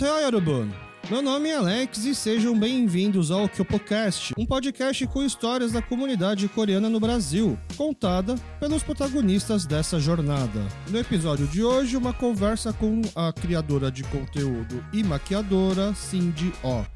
[0.00, 0.70] Yorubun!
[1.10, 6.48] Meu nome é Alex e sejam bem-vindos ao KyopoCast, um podcast com histórias da comunidade
[6.48, 10.66] coreana no Brasil, contada pelos protagonistas dessa jornada.
[10.88, 16.86] No episódio de hoje, uma conversa com a criadora de conteúdo e maquiadora Cindy O.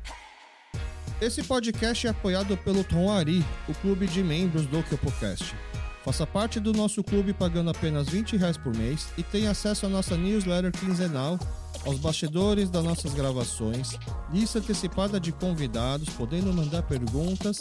[1.21, 5.55] Esse podcast é apoiado pelo Tom Ari, o clube de membros do KyopoCast.
[6.07, 9.89] Faça parte do nosso clube pagando apenas 20 reais por mês e tenha acesso à
[9.89, 11.37] nossa newsletter quinzenal,
[11.85, 13.99] aos bastidores das nossas gravações,
[14.33, 17.59] lista antecipada de convidados, podendo mandar perguntas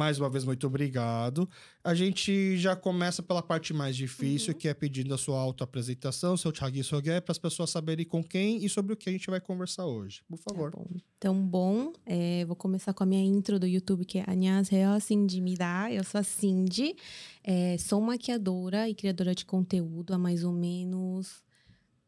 [0.00, 1.46] Mais uma vez, muito obrigado.
[1.84, 4.58] A gente já começa pela parte mais difícil, uhum.
[4.58, 8.64] que é pedindo a sua autoapresentação, seu Thiago Sogué, para as pessoas saberem com quem
[8.64, 10.22] e sobre o que a gente vai conversar hoje.
[10.26, 10.70] Por tá favor.
[10.70, 10.86] Tá bom.
[11.18, 15.38] Então, bom, é, vou começar com a minha intro do YouTube, que é Annyeonghaseyo, Cindy
[15.42, 15.92] Mida.
[15.92, 16.96] Eu sou a Cindy,
[17.44, 21.42] é, sou maquiadora e criadora de conteúdo há mais ou menos...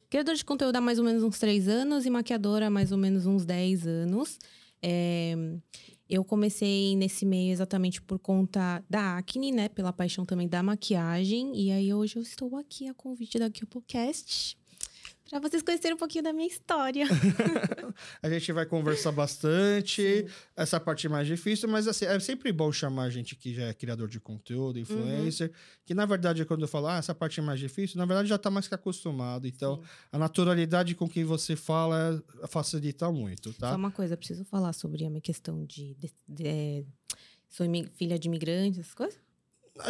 [0.09, 2.97] Criadora de conteúdo há mais ou menos uns três anos e maquiadora há mais ou
[2.97, 4.39] menos uns dez anos.
[4.83, 5.37] É,
[6.09, 9.69] eu comecei nesse meio exatamente por conta da acne, né?
[9.69, 11.53] Pela paixão também da maquiagem.
[11.55, 14.57] E aí hoje eu estou aqui a convite da Podcast
[15.41, 17.07] para vocês conhecerem um pouquinho da minha história.
[18.23, 20.35] a gente vai conversar bastante, Sim.
[20.55, 23.73] essa parte mais difícil, mas assim, é sempre bom chamar a gente que já é
[23.73, 25.55] criador de conteúdo, influencer, uhum.
[25.87, 28.37] que na verdade quando eu falo, ah, essa parte é mais difícil, na verdade já
[28.37, 29.89] está mais que acostumado, então Sim.
[30.13, 33.71] a naturalidade com que você fala facilita muito, tá?
[33.71, 36.85] Só uma coisa, preciso falar sobre a minha questão de, de, de, de é,
[37.49, 39.32] sou filha de imigrantes, essas coisas?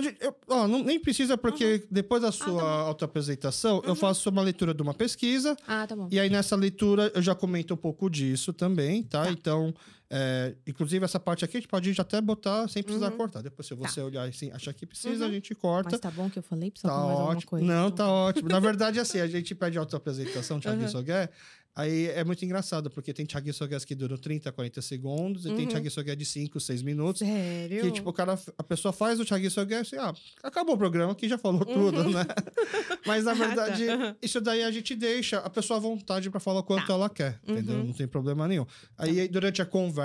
[0.01, 1.81] Gente, eu, ó, não, nem precisa, porque uhum.
[1.91, 3.83] depois da sua ah, tá autoapresentação, uhum.
[3.87, 5.57] eu faço uma leitura de uma pesquisa.
[5.67, 6.09] Ah, tá bom.
[6.11, 9.25] E aí, nessa leitura, eu já comento um pouco disso também, tá?
[9.25, 9.31] tá.
[9.31, 9.75] Então,
[10.15, 13.17] é, inclusive, essa parte aqui a gente pode até botar sem precisar uhum.
[13.17, 13.41] cortar.
[13.41, 14.07] Depois, se você tá.
[14.07, 15.33] olhar e achar que precisa, a uhum.
[15.33, 15.89] gente corta.
[15.91, 16.71] Mas tá bom que eu falei?
[16.71, 17.51] Precisa tá mais ótimo.
[17.51, 18.07] Coisa, não, então.
[18.07, 18.49] tá ótimo.
[18.51, 20.89] Na verdade, assim, a gente pede autoapresentação, Thiago uhum.
[20.89, 21.31] Soguer,
[21.75, 25.55] Aí é muito engraçado, porque tem Thiago Sogués que duram 30, 40 segundos, uhum.
[25.55, 27.21] e tem Thiago Sogués de 5, 6 minutos.
[27.21, 27.81] Sério?
[27.81, 30.13] Que, tipo, o cara, a pessoa faz o Thiago Sogués e, ah,
[30.43, 32.11] acabou o programa aqui, já falou tudo, uhum.
[32.11, 32.27] né?
[33.07, 34.17] Mas, na verdade, ah, tá.
[34.21, 36.93] isso daí a gente deixa a pessoa à vontade para falar o quanto tá.
[36.93, 37.77] ela quer, entendeu?
[37.77, 37.85] Uhum.
[37.85, 38.67] Não tem problema nenhum.
[38.99, 39.33] Aí, tá.
[39.33, 40.02] durante a conversa,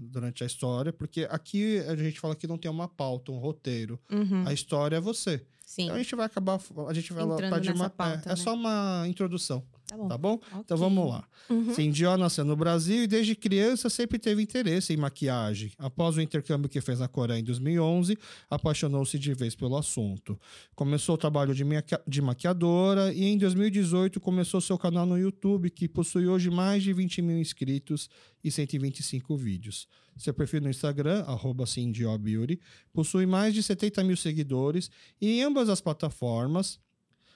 [0.00, 3.98] durante a história, porque aqui a gente fala que não tem uma pauta, um roteiro.
[4.10, 4.44] Uhum.
[4.46, 5.44] A história é você.
[5.64, 5.84] Sim.
[5.84, 8.32] Então a gente vai acabar, a gente vai Entrando lá, uma, pauta, é, né?
[8.32, 9.64] é só uma introdução.
[9.90, 10.08] Tá bom.
[10.08, 10.34] Tá bom?
[10.34, 10.60] Okay.
[10.60, 11.24] Então vamos lá.
[11.48, 11.74] Uhum.
[11.74, 15.72] Cindy nasceu no Brasil e desde criança sempre teve interesse em maquiagem.
[15.76, 18.16] Após o intercâmbio que fez na Coreia em 2011,
[18.48, 20.38] apaixonou-se de vez pelo assunto.
[20.76, 21.64] Começou o trabalho de,
[22.06, 26.92] de maquiadora e em 2018 começou seu canal no YouTube, que possui hoje mais de
[26.92, 28.08] 20 mil inscritos
[28.44, 29.88] e 125 vídeos.
[30.16, 31.24] Seu perfil no Instagram,
[31.66, 32.60] CindyOBeauty,
[32.92, 34.88] possui mais de 70 mil seguidores
[35.20, 36.78] e em ambas as plataformas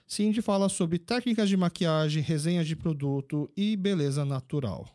[0.07, 4.89] Cindy fala sobre técnicas de maquiagem, resenhas de produto e beleza natural.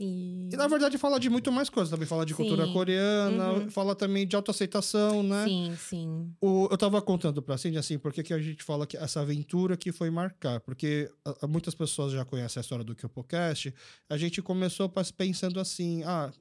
[0.00, 0.48] Sim.
[0.50, 1.90] E na verdade fala de muito mais coisas.
[1.90, 2.38] Também fala de sim.
[2.38, 3.70] cultura coreana, uhum.
[3.70, 5.44] fala também de autoaceitação, né?
[5.44, 6.34] Sim, sim.
[6.40, 9.76] O, eu tava contando pra Cindy assim, porque que a gente fala que essa aventura
[9.76, 10.58] que foi marcar.
[10.60, 11.10] Porque
[11.42, 13.74] a, muitas pessoas já conhecem a história do Kyopocast.
[14.08, 16.32] A gente começou pensando assim, ah,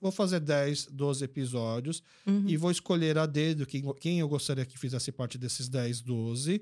[0.00, 2.44] vou fazer 10, 12 episódios uhum.
[2.48, 6.60] e vou escolher a dedo quem, quem eu gostaria que fizesse parte desses 10, 12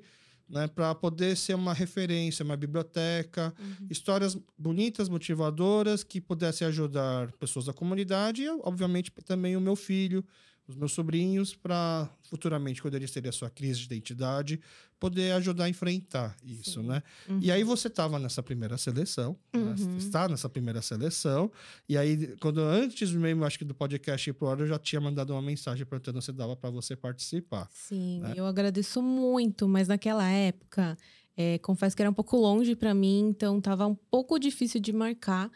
[0.49, 3.87] né, para poder ser uma referência, uma biblioteca, uhum.
[3.91, 10.25] histórias bonitas, motivadoras que pudessem ajudar pessoas da comunidade e, obviamente, também o meu filho,
[10.67, 14.61] os meus sobrinhos, para futuramente, quando eles terem a sua crise de identidade,
[14.99, 16.87] poder ajudar a enfrentar isso, Sim.
[16.87, 17.03] né?
[17.29, 17.39] Uhum.
[17.43, 19.61] E aí você estava nessa primeira seleção, né?
[19.61, 19.75] uhum.
[19.75, 19.99] né?
[19.99, 21.53] está nessa primeira seleção,
[21.89, 25.01] e aí, quando antes mesmo, acho que do podcast ir pro ar, eu já tinha
[25.01, 27.69] mandado uma mensagem perguntando se dava para você participar.
[27.73, 28.33] Sim, né?
[28.35, 30.97] eu agradeço muito, mas naquela época
[31.37, 34.93] É, confesso que era um pouco longe para mim, então tava um pouco difícil de
[34.93, 35.51] marcar.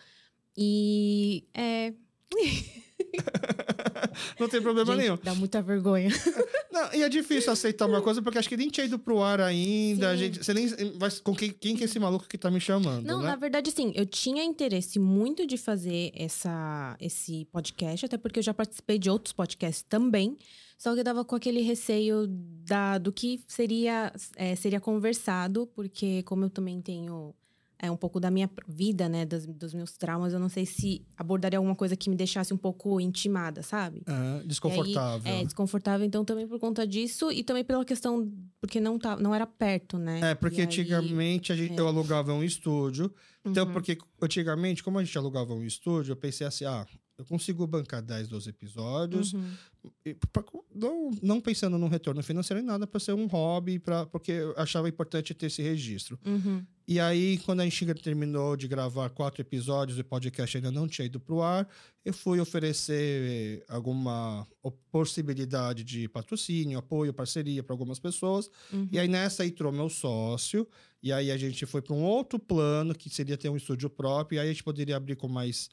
[0.57, 1.95] E é.
[4.39, 5.19] não tem problema Gente, nenhum.
[5.23, 6.11] Dá muita vergonha.
[6.71, 9.41] Não, e é difícil aceitar uma coisa, porque acho que nem tinha ido pro ar
[9.41, 10.17] ainda.
[10.17, 10.69] Gente, você nem.
[10.97, 13.05] Vai, com quem, quem que é esse maluco que tá me chamando?
[13.05, 13.31] Não, né?
[13.31, 18.43] na verdade, sim, eu tinha interesse muito de fazer essa, esse podcast, até porque eu
[18.43, 20.37] já participei de outros podcasts também.
[20.77, 26.23] Só que eu tava com aquele receio da, do que seria, é, seria conversado, porque
[26.23, 27.35] como eu também tenho
[27.81, 31.07] é, um pouco da minha vida, né, das- dos meus traumas, eu não sei se
[31.17, 34.03] abordaria alguma coisa que me deixasse um pouco intimada, sabe?
[34.07, 35.31] Ah, desconfortável.
[35.33, 39.17] Aí, é, desconfortável, então também por conta disso e também pela questão, porque não, tá,
[39.17, 40.33] não era perto, né?
[40.33, 43.13] É, porque E aí- antigamente a gente, eu alugava um estúdio.
[43.45, 43.73] Então, Uhum.
[43.73, 46.85] porque antigamente, como a gente alugava um estúdio, eu pensei assim, ah,
[47.19, 49.32] eu consigo bancar 10, 12 episódios.
[49.32, 49.50] Uhum.
[50.06, 50.44] E pra-
[50.75, 54.55] não, não pensando num retorno financeiro nem nada, para ser um hobby, pra, porque eu
[54.56, 56.19] achava importante ter esse registro.
[56.25, 56.65] Uhum.
[56.87, 60.87] E aí, quando a gente terminou de gravar quatro episódios e o podcast ainda não
[60.88, 61.69] tinha ido pro ar,
[62.05, 68.50] eu fui oferecer alguma o- possibilidade de patrocínio, apoio, parceria para algumas pessoas.
[68.73, 68.88] Uhum.
[68.93, 70.67] E aí nessa entrou meu sócio,
[71.03, 74.37] e aí a gente foi para um outro plano, que seria ter um estúdio próprio,
[74.37, 75.69] e aí a gente poderia abrir com mais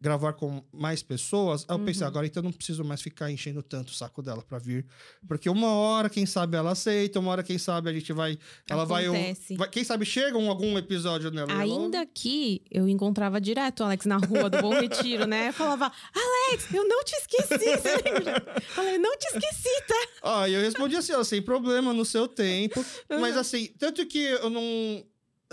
[0.00, 1.64] gravar com mais pessoas.
[1.68, 2.08] Aí eu pensei, Uhum.
[2.08, 4.86] agora então eu não preciso mais ficar enchendo tanto o saco dela para vir,
[5.26, 8.38] porque uma hora, quem sabe ela aceita, uma hora quem sabe a gente vai,
[8.70, 9.56] ela vai, Acontece.
[9.56, 11.50] vai, quem sabe chega um, algum episódio nela.
[11.50, 15.48] ela- Ainda que eu encontrava direto o Alex na rua do Bom Retiro, né?
[15.48, 18.60] Eu falava, Alex, eu não te esqueci, você lembra?
[18.68, 20.08] Falei, não te esqueci, tá?
[20.22, 22.84] Ah, e eu respondi assim, ó, sem problema, no seu tempo.
[23.08, 25.04] Mas assim, tanto que eu não.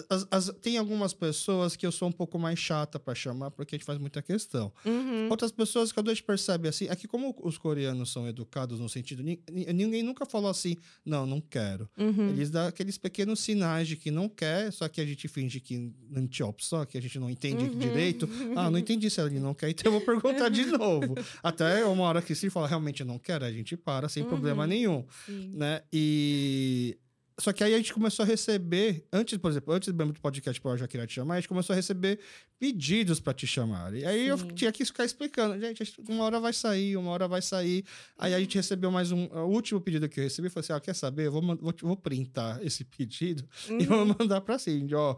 [0.10, 3.76] As- as- tem algumas pessoas que eu sou um pouco mais chata pra chamar, porque
[3.76, 4.72] a gente faz muita questão.
[4.86, 5.30] Uhum.
[5.30, 8.90] Outras pessoas, quando a gente percebe assim, é que como os coreanos são educados no
[8.90, 9.24] sentido.
[9.24, 10.76] ni- ni- Ninguém nunca falou assim,
[11.06, 11.90] não, não quero.
[11.98, 12.30] Uhum.
[12.30, 15.94] Eles dão aqueles pequenos sinais de que não quer, só que a gente finge que
[16.10, 17.78] não tinha opção, que a gente não entende Uhum.
[17.80, 18.28] direito.
[18.56, 21.16] Ah, não entendi se ele não quer, então eu vou perguntar de novo.
[21.42, 24.70] Até uma hora que se fala, realmente não quero, a gente para sem problema Uhum.
[24.70, 25.52] nenhum, Sim.
[25.54, 25.82] né?
[25.92, 26.98] E...
[27.38, 30.60] Só que aí a gente começou a receber, antes, por exemplo, antes mesmo do podcast
[30.60, 32.18] que eu já queria te chamar, a gente começou a receber
[32.58, 33.94] pedidos para te chamar.
[33.94, 34.48] E aí eu Sim.
[34.56, 37.84] tinha que ficar explicando, gente, uma hora vai sair, uma hora vai sair.
[38.18, 40.80] Aí a gente recebeu mais um, o último pedido que eu recebi foi assim, ó,
[40.80, 41.26] quer saber?
[41.28, 43.86] Eu vou, vou, vou printar esse pedido e Uhum.
[43.86, 45.18] vou mandar pra Cindy, ó.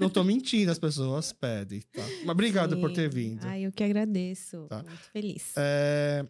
[0.00, 2.02] Não tô mentindo, as pessoas pedem, tá?
[2.24, 3.16] Mas obrigado por ter Sim.
[3.16, 3.44] vindo.
[3.44, 4.66] Ai, eu que agradeço.
[4.68, 4.78] Tá.
[4.82, 5.52] Muito feliz.
[5.56, 6.24] É,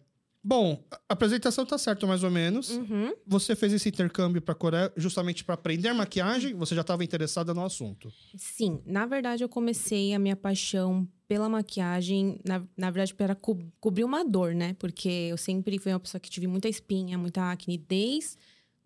[0.47, 2.69] Bom, a apresentação tá certa mais ou menos.
[2.69, 3.11] Uhum.
[3.25, 6.53] Você fez esse intercâmbio para Coreia justamente para aprender maquiagem?
[6.53, 8.13] Você já estava interessada no assunto?
[8.37, 13.57] Sim, na verdade eu comecei a minha paixão pela maquiagem, na, na verdade, para co
[13.79, 14.75] cobrir uma dor, né?
[14.77, 18.37] Porque eu sempre fui uma pessoa que tive muita espinha, muita acne desde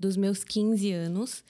[0.02, 1.44] os meus 15 anos.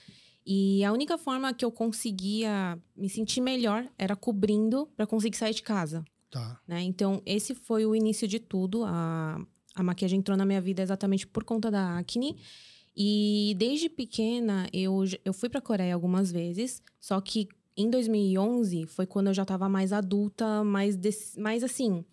[0.44, 5.54] E a única forma que eu conseguia me sentir melhor era cobrindo para conseguir sair
[5.54, 6.04] de casa.
[6.28, 6.60] Tá.
[6.66, 6.80] né?
[6.82, 8.84] Então, esse foi o início de tudo.
[8.84, 9.40] A,
[9.80, 12.36] a maquiagem entrou na minha vida exatamente por conta da acne.
[12.96, 19.06] E desde pequena, eu, eu fui para Coreia algumas vezes, só que em 2011 foi
[19.06, 20.98] quando eu já estava mais adulta, mais,
[21.38, 22.04] mais assim,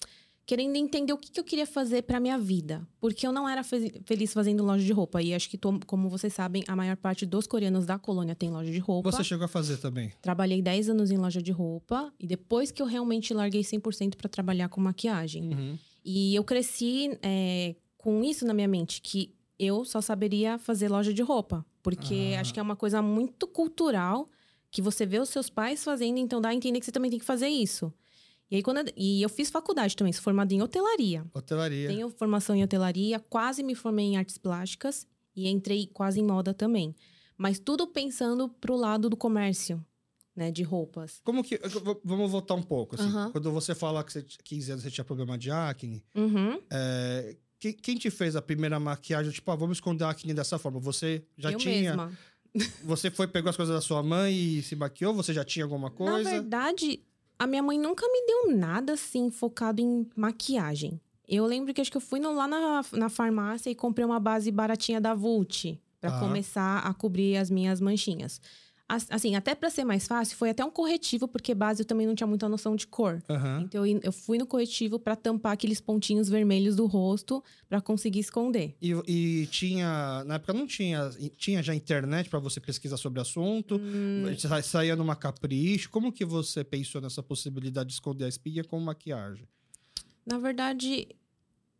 [0.46, 2.88] querendo entender o que, que eu queria fazer para minha vida.
[3.02, 5.22] Porque eu não era fe- feliz fazendo loja de roupa.
[5.22, 8.50] E acho que, to- como vocês sabem, a maior parte dos coreanos da colônia tem
[8.50, 9.12] loja de roupa.
[9.12, 10.14] Você chegou a fazer também?
[10.22, 14.30] Trabalhei 10 anos em loja de roupa e depois que eu realmente larguei 100% para
[14.30, 15.54] trabalhar com maquiagem.
[15.54, 15.78] Uhum.
[16.10, 21.14] E eu cresci é, com isso na minha mente, que eu só saberia fazer loja
[21.14, 21.66] de roupa.
[21.84, 22.40] Porque Ah.
[22.40, 24.30] acho que é uma coisa muito cultural
[24.72, 27.20] que você vê os seus pais fazendo, então dá a entender que você também tem
[27.20, 27.92] que fazer isso.
[28.50, 31.26] E aí, quando eu, e eu fiz faculdade também, sou formada em hotelaria.
[31.34, 31.90] Hotelaria.
[31.90, 36.54] Tenho formação em hotelaria, quase me formei em artes plásticas e entrei quase em moda
[36.54, 36.96] também.
[37.38, 39.84] Mas tudo pensando pro lado do comércio,
[40.38, 41.20] né, de roupas.
[41.24, 41.60] Como que.
[42.03, 42.94] Vamos voltar um pouco.
[42.96, 43.08] Assim.
[43.10, 43.32] Aham.
[43.32, 46.62] Quando você fala que você tinha 15 anos você tinha problema de acne, Uhum.
[46.70, 49.32] é, quem, quem te fez a primeira maquiagem?
[49.32, 50.79] Tipo, ah, vamos esconder a acne dessa forma.
[50.79, 51.74] Você já eu tinha.
[51.96, 52.12] mesma.
[52.86, 55.13] Você foi, pegou as coisas da sua mãe e se maquiou?
[55.15, 56.29] Você já tinha alguma Na coisa?
[56.29, 57.01] verdade,
[57.38, 61.00] a minha mãe nunca me deu nada assim focado em maquiagem.
[61.27, 64.20] Eu lembro que acho que eu fui no- lá na, na farmácia e comprei uma
[64.20, 66.20] base baratinha da Vult para Tá.
[66.20, 68.39] começar a cobrir as minhas manchinhas.
[68.89, 72.08] As- Assim, até para ser mais fácil, foi até um corretivo, porque base eu também
[72.08, 73.22] não tinha muita noção de cor.
[73.29, 73.63] Aham.
[73.65, 78.20] Então eu, eu fui no corretivo para tampar aqueles pontinhos vermelhos do rosto para conseguir
[78.20, 78.75] esconder.
[78.82, 80.24] E, e tinha.
[80.25, 81.10] Na época não tinha.
[81.36, 83.75] Tinha já internet para você pesquisar sobre o assunto?
[83.75, 84.34] Hum.
[84.38, 85.89] Sa- Saía numa capricho?
[85.89, 89.46] Como que você pensou nessa possibilidade de esconder a espinha com maquiagem?
[90.25, 91.08] Na verdade,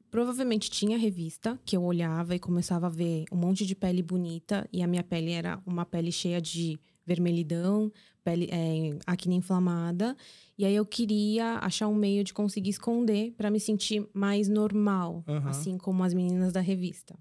[0.10, 4.68] provavelmente tinha revista que eu olhava e começava a ver um monte de pele bonita
[4.72, 7.92] e a minha pele era uma pele cheia de vermelhidão,
[8.24, 10.16] pele, é, acne inflamada.
[10.58, 15.24] E aí eu queria achar um meio de conseguir esconder para me sentir mais normal,
[15.28, 15.50] Aham.
[15.50, 17.18] assim como as meninas da revista,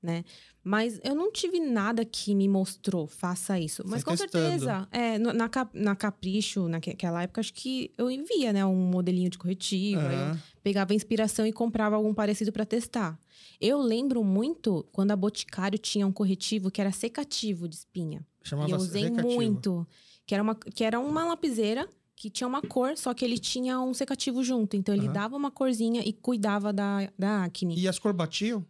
[0.00, 0.24] né?
[0.62, 3.82] Mas eu não tive nada que me mostrou, faça isso.
[3.86, 4.60] Mas Foi com testando.
[4.60, 9.38] certeza, é, na, na Capricho, naquela época, acho que eu envia, né, um modelinho de
[9.38, 13.18] corretivo, aí eu pegava inspiração e comprava algum parecido para testar.
[13.58, 18.24] Eu lembro muito quando a Boticário tinha um corretivo que era secativo de espinha.
[18.48, 19.34] Chamava e eu usei secativo.
[19.34, 19.86] muito.
[20.26, 23.80] Que era, uma, que era uma lapiseira que tinha uma cor, só que ele tinha
[23.80, 24.76] um secativo junto.
[24.76, 25.12] Então ele Aham.
[25.12, 27.78] dava uma corzinha e cuidava da, da acne.
[27.78, 28.64] E as cor batiam?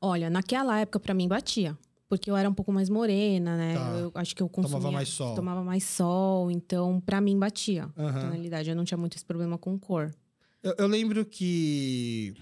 [0.00, 1.76] Olha, naquela época pra mim batia.
[2.08, 3.74] Porque eu era um pouco mais morena, né?
[3.74, 3.90] Tá.
[3.98, 4.78] Eu acho que eu consumia...
[4.78, 5.34] Tomava mais sol.
[5.34, 7.88] Tomava mais sol, então pra mim batia.
[7.96, 8.20] Aham.
[8.22, 10.14] Tonalidade, eu não tinha muito esse problema com cor.
[10.62, 12.34] Eu, eu lembro que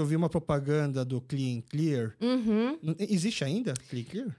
[0.00, 2.14] eu vi uma propaganda do Clean Clear.
[2.20, 2.78] Uhum.
[2.98, 4.36] Existe ainda Clean Clear?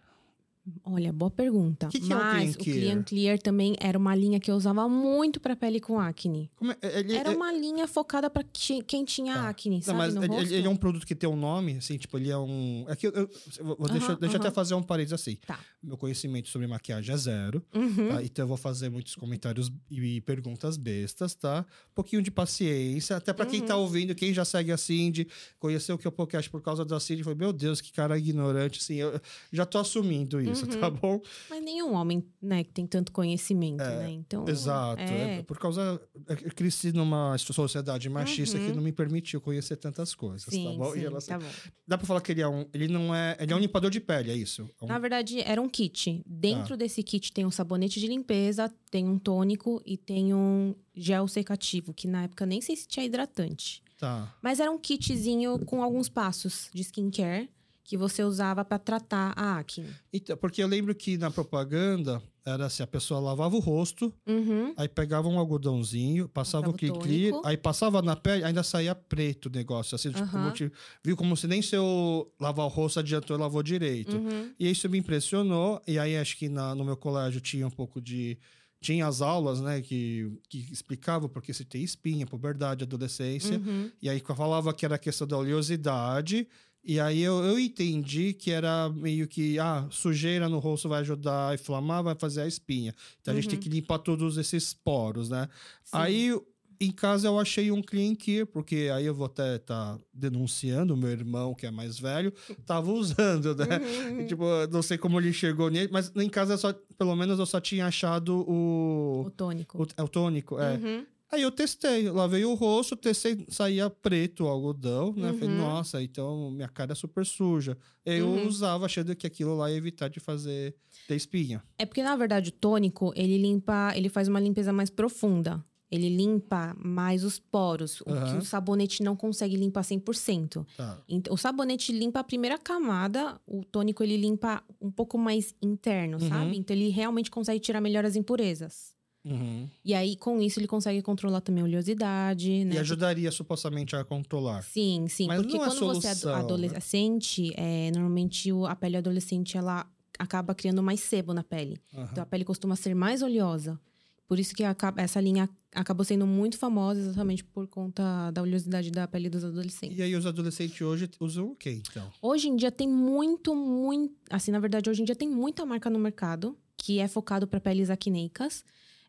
[0.83, 1.87] Olha, boa pergunta.
[1.87, 4.55] Que que é o Mas Clean o Clean Clear também era uma linha que eu
[4.55, 6.51] usava muito pra pele com acne.
[6.55, 9.49] Como é- ele, Era é- uma linha focada ti- quem tinha Tá.
[9.49, 12.15] acne, Não, sabe, mas ele, ele é um produto que tem um nome, assim, tipo,
[12.15, 12.85] ele é um.
[12.87, 15.35] É que eu, eu- eu vou- deixa, Aham, deixa eu até fazer um parênteses assim.
[15.47, 15.59] Tá.
[15.81, 18.09] Meu conhecimento sobre maquiagem é zero, Uhum.
[18.09, 18.23] tá?
[18.23, 21.65] Então eu vou fazer muitos comentários e perguntas bestas, tá?
[21.89, 23.81] Um pouquinho de paciência, até pra quem tá Uhum.
[23.81, 25.27] ouvindo, quem já segue a Cindy,
[25.59, 28.15] conheceu o que é o podcast por causa da Cindy, foi, meu Deus, que cara
[28.15, 29.19] ignorante, assim, eu
[29.51, 30.79] já tô assumindo isso, Uhum.
[30.79, 31.21] tá bom?
[31.49, 34.09] Mas nenhum homem, né, que tem tanto conhecimento, né?
[34.11, 34.45] Então.
[34.47, 35.01] Exato.
[35.01, 35.39] É.
[35.39, 36.01] É, por causa.
[36.27, 38.75] Eu cresci numa sociedade machista que Uhum.
[38.75, 40.93] não me permitiu conhecer tantas coisas, tá Sim, bom?
[40.95, 41.45] E sim, ela- tá bom.
[41.87, 42.65] Dá pra falar que ele é um.
[42.73, 43.35] Ele não é.
[43.39, 44.69] Ele é um limpador de pele, é isso?
[44.81, 46.17] É um- Na verdade, era um kit.
[46.17, 46.23] Tá.
[46.25, 51.27] Dentro desse kit tem um sabonete de limpeza, tem um tônico e tem um gel
[51.27, 53.81] secativo, que na época nem sei se tinha hidratante.
[53.97, 54.33] Tá.
[54.41, 57.49] Mas era um kitzinho com alguns passos de skincare
[57.91, 59.85] que você usava pra tratar a acne.
[60.13, 64.73] Então, porque eu lembro que na propaganda era assim: a pessoa lavava o rosto, Uhum.
[64.77, 69.51] aí pegava um algodãozinho, passava o clear, aí passava na pele, ainda saía preto o
[69.51, 69.93] negócio.
[69.93, 70.31] Assim, tipo, Aham.
[70.31, 70.71] como te-
[71.03, 74.15] viu como se nem seu lavar o rosto adiantou e lavou direito.
[74.15, 74.53] Uhum.
[74.57, 75.81] E isso me impressionou.
[75.85, 78.37] E aí acho que na- no meu colégio tinha um pouco de.
[78.83, 83.57] Tinha as aulas, né, que, que explicavam porque se tem espinha, puberdade, adolescência.
[83.59, 83.91] Uhum.
[84.01, 86.47] E aí falava que era a questão da oleosidade.
[86.83, 91.49] E aí eu, eu entendi que era meio que, ah, sujeira no rosto vai ajudar
[91.49, 92.93] a inflamar, vai fazer a espinha.
[93.21, 93.63] Então a gente tem Uhum.
[93.63, 95.47] que limpar todos esses poros, né?
[95.83, 95.91] Sim.
[95.93, 96.41] Aí
[96.79, 98.15] em casa eu achei um clean
[98.51, 102.33] porque aí eu vou até estar denunciando o meu irmão, que é mais velho,
[102.65, 103.67] tava usando, né?
[103.77, 104.25] Uhum.
[104.25, 107.45] Tipo, eu não sei como ele chegou nele, mas em casa só, pelo menos eu
[107.45, 109.25] só tinha achado o.
[109.27, 109.83] O tônico.
[109.83, 110.73] O, é o tônico, é.
[110.73, 111.05] Uhum.
[111.31, 115.31] Aí eu testei, lavei o rosto, testei, saía preto o algodão, né?
[115.33, 115.57] Falei, Uhum.
[115.57, 117.77] nossa, então minha cara é super suja.
[118.05, 118.47] Eu Uhum.
[118.47, 120.75] usava achando que aquilo lá ia evitar de fazer
[121.07, 121.63] ter espinha.
[121.79, 125.63] É porque, na verdade, o tônico, ele limpa, ele faz uma limpeza mais profunda.
[125.89, 130.65] Ele limpa mais os poros, o que o sabonete não consegue limpar 100%.
[130.77, 131.01] Tá.
[131.07, 136.17] Então, o sabonete limpa a primeira camada, o tônico ele limpa um pouco mais interno,
[136.21, 136.29] Uhum.
[136.29, 136.57] sabe?
[136.57, 138.95] Então ele realmente consegue tirar melhor as impurezas.
[139.23, 139.69] Uhum.
[139.85, 142.75] E aí, com isso, ele consegue controlar também a oleosidade, né?
[142.75, 144.63] E ajudaria supostamente a controlar.
[144.63, 145.27] Sim, sim.
[145.27, 149.57] Mas porque não é quando você é solução, ado- adolescente, é, normalmente a pele adolescente
[149.57, 149.85] ela
[150.17, 151.79] acaba criando mais sebo na pele.
[151.93, 152.09] Aham.
[152.11, 153.79] Então a pele costuma ser mais oleosa.
[154.27, 154.63] Por isso que
[154.97, 159.97] essa linha acabou sendo muito famosa exatamente por conta da oleosidade da pele dos adolescentes.
[159.97, 162.09] E aí os adolescentes hoje usam o quê, então?
[162.21, 164.15] Hoje em dia tem muito, muito.
[164.29, 167.59] Assim, na verdade, hoje em dia tem muita marca no mercado que é focado para
[167.59, 168.63] peles acneicas.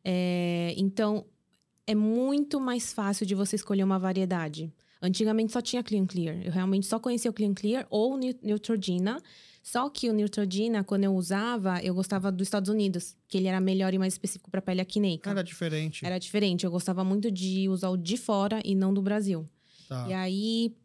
[0.04, 1.24] É, então,
[1.86, 4.72] é muito mais fácil de você escolher uma variedade.
[5.00, 6.40] Antigamente só tinha Clean Clear.
[6.44, 9.20] Eu realmente só conhecia o Clean Clear ou o Neu- Neutrogena.
[9.62, 13.60] Só que o Neutrogena, quando eu usava, eu gostava dos Estados Unidos, que ele era
[13.60, 15.30] melhor e mais específico para pele acneica.
[15.30, 16.04] Era diferente.
[16.04, 16.64] Era diferente.
[16.64, 19.48] Eu gostava muito de usar o de fora e não do Brasil.
[19.88, 20.06] Tá.
[20.08, 20.76] E aí,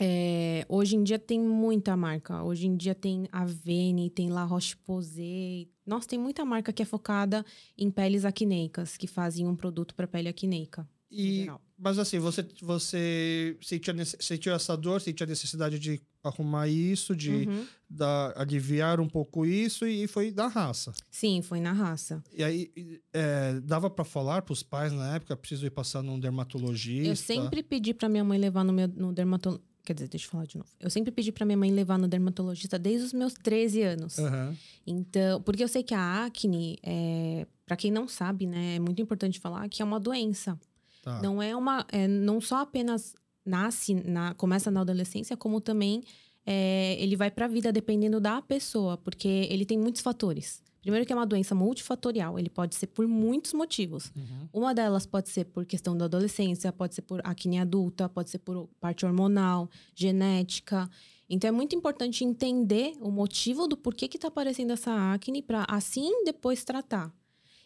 [0.00, 2.42] é, hoje em dia tem muita marca.
[2.42, 5.68] Hoje em dia tem Avene, tem La Roche-Posay.
[5.84, 7.44] Nossa, tem muita marca que é focada
[7.76, 10.88] em peles acneicas, que fazem um produto para pele acneica.
[11.14, 11.46] E,
[11.76, 13.58] mas assim, você, você
[14.18, 17.66] sentiu essa dor, sentia a necessidade de arrumar isso, de Uhum.
[17.90, 20.92] dar, aliviar um pouco isso, e foi da raça.
[21.10, 22.22] Sim, foi na raça.
[22.32, 22.72] E aí,
[23.12, 27.10] é, dava pra falar pros pais na época, preciso ir passar num dermatologista.
[27.10, 29.71] Eu sempre pedi para minha mãe levar no meu no dermatologista.
[29.84, 30.70] Quer dizer, deixa eu falar de novo.
[30.78, 34.18] Eu sempre pedi para minha mãe levar no dermatologista desde os meus 13 anos.
[34.18, 34.56] Aham.
[34.86, 39.02] Então, porque eu sei que a acne, é, para quem não sabe, né, é muito
[39.02, 40.58] importante falar que é uma doença.
[41.02, 41.20] Tá.
[41.20, 41.84] Não é uma.
[41.90, 46.04] é, não só apenas nasce, na, começa na adolescência, como também
[46.46, 50.61] é, ele vai para a vida dependendo da pessoa, porque ele tem muitos fatores.
[50.82, 54.12] Primeiro que é uma doença multifatorial, ele pode ser por muitos motivos.
[54.16, 54.48] Uhum.
[54.52, 58.38] Uma delas pode ser por questão da adolescência, pode ser por acne adulta, pode ser
[58.38, 60.90] por parte hormonal, genética.
[61.30, 65.64] Então é muito importante entender o motivo do porquê que está aparecendo essa acne para
[65.68, 67.14] assim depois tratar.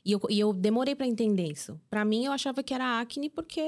[0.05, 1.81] E eu, e eu demorei para entender isso.
[1.89, 3.61] Para mim eu achava que era acne porque,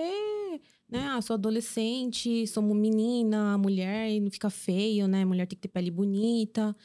[0.88, 5.24] né, ah, sou adolescente, sou menina, mulher e não fica feio, né?
[5.24, 6.76] Mulher tem que ter pele bonita.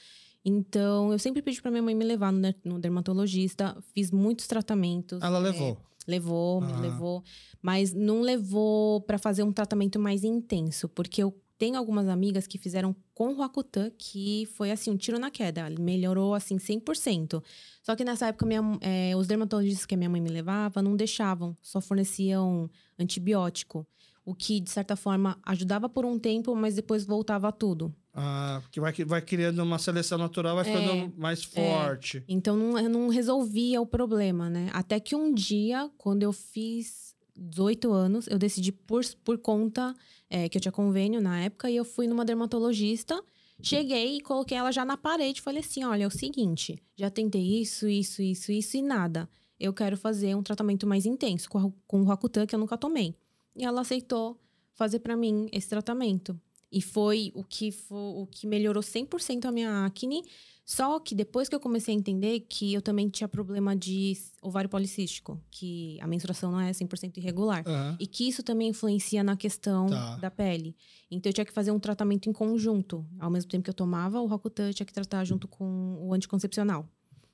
[0.45, 5.21] Então, eu sempre pedi para minha mãe me levar no, no dermatologista, fiz muitos tratamentos.
[5.21, 5.77] Ela é, levou.
[6.05, 6.79] Levou, Ah.
[6.81, 7.23] levou,
[7.61, 12.57] mas não levou para fazer um tratamento mais intenso, porque eu tenho algumas amigas que
[12.57, 17.41] fizeram com o Roacutan, que foi assim, um tiro na queda, melhorou assim 100%.
[17.81, 20.93] Só que nessa época minha, eh, os dermatologistas que a minha mãe me levava não
[20.93, 22.69] deixavam, só forneciam
[22.99, 23.87] antibiótico,
[24.25, 27.93] o que de certa forma ajudava por um tempo, mas depois voltava tudo.
[28.13, 32.23] Ah, porque vai, vai criando uma seleção natural, vai ficando É, mais forte.
[32.27, 34.69] Então não, eu não resolvia o problema, né?
[34.71, 39.95] Até que um dia, quando eu fiz 18 anos, eu decidi por, por conta
[40.29, 43.21] é, que eu tinha convênio na época, e eu fui numa dermatologista.
[43.61, 45.41] Cheguei e coloquei ela já na parede.
[45.41, 49.27] Falei assim: olha, é o seguinte, já tentei isso, isso, isso, isso e nada.
[49.59, 52.77] Eu quero fazer um tratamento mais intenso com, a- com o Roacutan, que eu nunca
[52.77, 53.15] tomei.
[53.55, 54.39] E ela aceitou
[54.73, 56.39] fazer pra mim esse tratamento.
[56.71, 60.23] E foi o que, fo- o que melhorou 100% a minha acne.
[60.65, 64.69] Só que depois que eu comecei a entender que eu também tinha problema de ovário
[64.69, 67.63] policístico, que a menstruação não é 100% irregular.
[67.67, 67.97] Aham.
[67.99, 70.15] E que isso também influencia na questão Tá.
[70.15, 70.75] da pele.
[71.11, 73.05] Então eu tinha que fazer um tratamento em conjunto.
[73.19, 76.13] Ao mesmo tempo que eu tomava o Roacutan, eu tinha que tratar junto com o
[76.13, 76.87] anticoncepcional.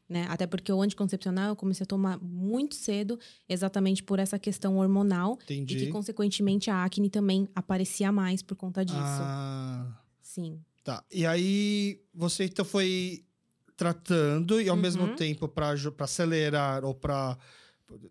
[0.10, 0.26] Né?
[0.28, 5.38] Até porque o anticoncepcional eu comecei a tomar muito cedo, exatamente por essa questão hormonal.
[5.42, 5.78] E Entendi.
[5.86, 9.00] que, consequentemente, a acne também aparecia mais por conta disso.
[9.00, 10.60] Ah, Sim.
[10.84, 11.04] tá.
[11.14, 13.24] E aí, você então foi
[13.78, 14.82] tratando e ao Uhum.
[14.82, 17.38] mesmo tempo para acelerar ou para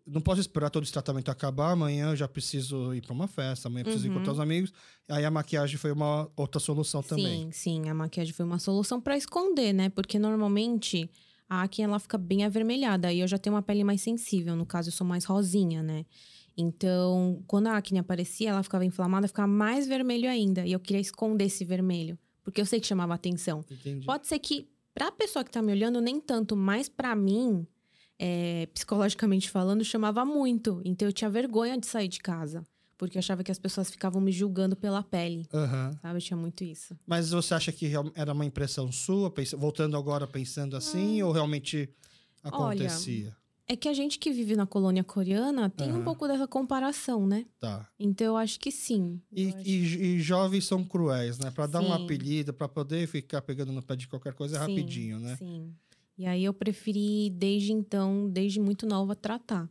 [0.07, 1.71] não posso esperar todo esse tratamento acabar.
[1.73, 4.13] Amanhã eu já preciso ir para uma festa, amanhã eu preciso Uhum.
[4.13, 4.73] encontrar os amigos.
[5.09, 7.43] Aí a maquiagem foi uma outra solução também.
[7.53, 7.89] Sim, sim.
[7.89, 9.89] A maquiagem foi uma solução para esconder, né?
[9.89, 11.09] Porque normalmente
[11.49, 13.13] a acne ela fica bem avermelhada.
[13.13, 14.55] E eu já tenho uma pele mais sensível.
[14.55, 16.05] No caso, eu sou mais rosinha, né?
[16.57, 20.67] Então, quando a acne aparecia, ela ficava inflamada, ficava mais vermelho ainda.
[20.67, 22.19] E eu queria esconder esse vermelho.
[22.43, 23.65] Porque eu sei que chamava atenção.
[23.71, 24.05] Entendi.
[24.05, 27.67] Pode ser que, pra pessoa que tá me olhando, nem tanto, mas pra mim,
[28.19, 30.83] é, psicologicamente falando, chamava muito.
[30.85, 32.65] Então eu tinha vergonha de sair de casa.
[32.99, 35.47] Porque eu achava que as pessoas ficavam me julgando pela pele.
[35.55, 35.97] Aham.
[36.03, 36.19] Sabe?
[36.19, 36.99] Eu tinha muito isso.
[37.07, 41.89] Mas você acha que era uma impressão sua, voltando agora pensando assim, ou realmente
[42.43, 43.37] acontecia?
[43.71, 45.99] É que a gente que vive na colônia coreana tem Aham.
[46.01, 47.45] um pouco dessa comparação, né?
[47.61, 47.87] Tá.
[48.01, 49.21] Então eu acho que sim.
[49.31, 51.51] E, acho- e- e jovens são cruéis, né?
[51.51, 54.67] Pra dar um apelido, pra poder ficar pegando no pé de qualquer coisa é Sim,
[54.67, 55.37] rapidinho, né?
[55.37, 55.75] Sim.
[56.17, 59.69] E aí eu preferi, desde então, desde muito nova, tratar.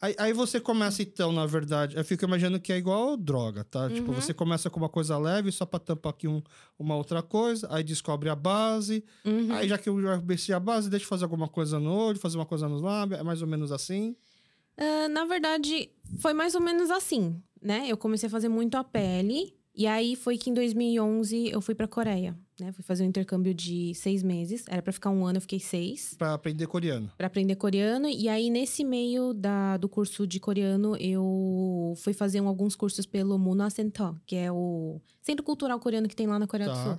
[0.00, 3.88] Aí, aí você começa, então, na verdade, eu fico imaginando que é igual droga, tá?
[3.90, 4.20] Tipo, Uhum.
[4.20, 6.42] você começa com uma coisa leve, só pra tampar aqui um-
[6.78, 9.52] uma outra coisa, aí descobre a base, Uhum.
[9.54, 12.18] aí já que eu já conheci a base, deixa eu fazer alguma coisa no olho,
[12.18, 14.14] fazer uma coisa nos lábios, é mais ou menos assim.
[14.76, 17.84] Ah, na verdade, foi mais ou menos assim, né?
[17.88, 19.54] Eu comecei a fazer muito a pele.
[19.74, 22.72] E aí foi que em 2011 eu fui pra Coreia, né?
[22.72, 24.64] Fui fazer um intercâmbio de seis meses.
[24.68, 26.14] Era pra ficar um ano, eu fiquei seis.
[26.16, 27.10] Pra aprender coreano.
[27.16, 28.08] Pra aprender coreano.
[28.08, 33.06] E aí, nesse meio da, do curso de coreano, eu fui fazer um- alguns cursos
[33.06, 36.74] pelo Muna Center, que é o centro cultural coreano que tem lá na Coreia Tá.
[36.74, 36.98] do Sul.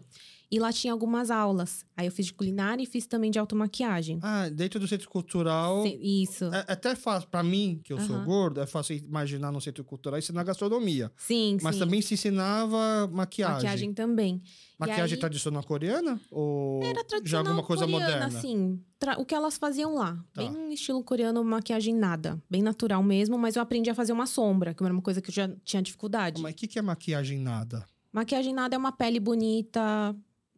[0.52, 1.84] E lá tinha algumas aulas.
[1.98, 4.20] Aí eu fiz de culinária e fiz também de automaquiagem.
[4.22, 5.84] Ah, dentro do centro cultural.
[5.86, 6.46] Isso.
[6.54, 8.26] É, é até fácil, pra mim, que eu sou Aham.
[8.26, 11.12] gordo, é fácil imaginar no centro cultural ensinar gastronomia.
[11.18, 11.80] Sim, Mas sim.
[11.80, 13.56] também se ensinava maquiagem.
[13.56, 14.42] Maquiagem também.
[14.78, 16.20] Maquiagem aí- tradicional coreana?
[16.30, 18.38] Ou Era já tradicional alguma coisa coreana, moderna?
[18.38, 18.80] assim.
[19.00, 20.16] Tra- O que elas faziam lá.
[20.34, 20.42] Tá.
[20.44, 22.42] Bem estilo coreano, maquiagem nada.
[22.50, 25.30] Bem natural mesmo, mas eu aprendi a fazer uma sombra, que era uma coisa que
[25.30, 26.42] eu já tinha dificuldade.
[26.42, 27.86] Mas o que, que é maquiagem nada?
[28.12, 30.16] Maquiagem nada é uma pele bonita.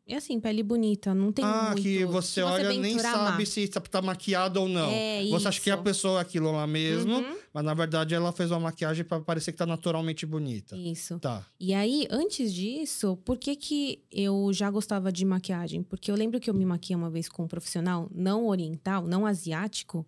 [0.07, 1.13] É assim, pele bonita.
[1.13, 1.81] Não tem ah, muito...
[1.81, 4.89] que você se olha nem sabe se tá- tá maquiado ou não.
[4.89, 5.83] É você acha que é a isso.
[5.83, 7.37] pessoa aquilo lá mesmo, Uhum.
[7.53, 10.77] mas na verdade ela fez uma maquiagem pra parecer que tá naturalmente bonita.
[10.77, 11.19] Isso.
[11.19, 11.45] Tá.
[11.59, 15.83] E aí, antes disso, por que que eu já gostava de maquiagem?
[15.83, 19.25] Porque eu lembro que eu me maquiei uma vez com um profissional não oriental, não
[19.25, 20.05] asiático,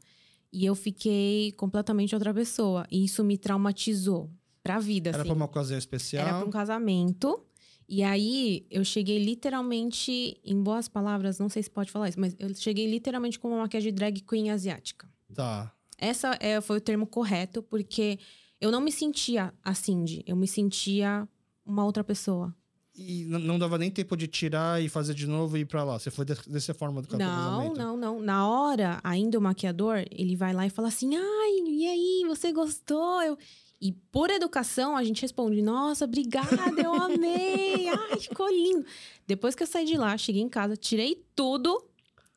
[0.51, 2.88] e eu fiquei completamente outra pessoa.
[2.89, 4.29] E isso me traumatizou
[4.63, 5.27] pra vida, Era assim.
[5.27, 6.27] pra uma ocasião especial.
[6.27, 7.43] Era pra um casamento.
[7.91, 12.36] E aí, eu cheguei literalmente, em boas palavras, não sei se pode falar isso, mas
[12.38, 15.10] eu cheguei literalmente com uma maquiagem drag queen asiática.
[15.34, 15.73] Tá.
[15.97, 18.19] Essa é, foi o termo correto, porque
[18.62, 21.28] eu não me sentia a Cindy, eu me sentia
[21.65, 22.56] uma outra pessoa.
[22.95, 25.97] E não dava nem tempo de tirar e fazer de novo e ir pra lá.
[25.97, 28.19] Você foi de- dessa forma do Não, não, não.
[28.19, 32.52] Na hora, ainda o maquiador, ele vai lá e fala assim: ai, e aí, você
[32.52, 33.21] gostou?
[33.23, 33.38] Eu...
[33.81, 37.87] E por educação, a gente responde: nossa, obrigada, eu amei.
[38.11, 38.85] Ai, ficou lindo.
[39.25, 41.81] Depois que eu saí de lá, cheguei em casa, tirei tudo,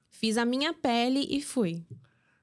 [0.09, 1.83] fiz a minha pele e fui.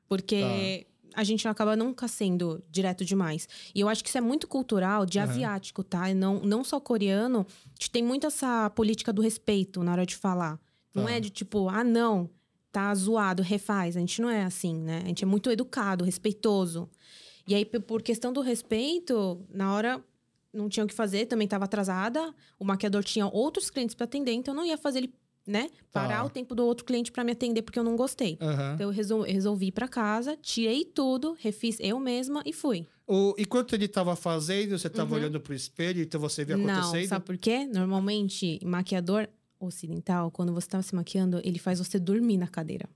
[0.07, 3.47] Porque a gente acaba nunca sendo direto demais.
[3.73, 5.29] E eu acho que isso é muito cultural, de Aham.
[5.31, 6.09] asiático, tá?
[6.09, 7.45] E Não, não só coreano.
[7.49, 10.59] A gente tem muito essa política do respeito na hora de falar.
[10.93, 11.12] Não Tá.
[11.12, 12.29] é de tipo, ah, não,
[12.71, 13.95] tá zoado, refaz.
[13.95, 15.01] A gente não é assim, né?
[15.03, 16.89] A gente é muito educado, respeitoso.
[17.49, 20.03] E aí, por questão do respeito, na hora
[20.53, 22.31] não tinha o que fazer, também estava atrasada.
[22.59, 25.13] O maquiador tinha outros clientes para atender, então eu não ia fazer ele,
[25.47, 26.25] né, parar Tá.
[26.25, 28.38] o tempo do outro cliente para me atender porque eu não gostei.
[28.39, 28.73] Aham.
[28.75, 32.85] Então eu resol- resolvi ir para casa, tirei tudo, refiz eu mesma e fui.
[33.07, 35.21] O, enquanto ele tava fazendo, você tava Uhum.
[35.21, 37.07] olhando pro espelho, então você via Não, acontecendo?
[37.09, 37.65] sabe por quê?
[37.65, 39.27] Normalmente, maquiador
[39.59, 42.88] ocidental, quando você tá se maquiando, ele faz você dormir na cadeira.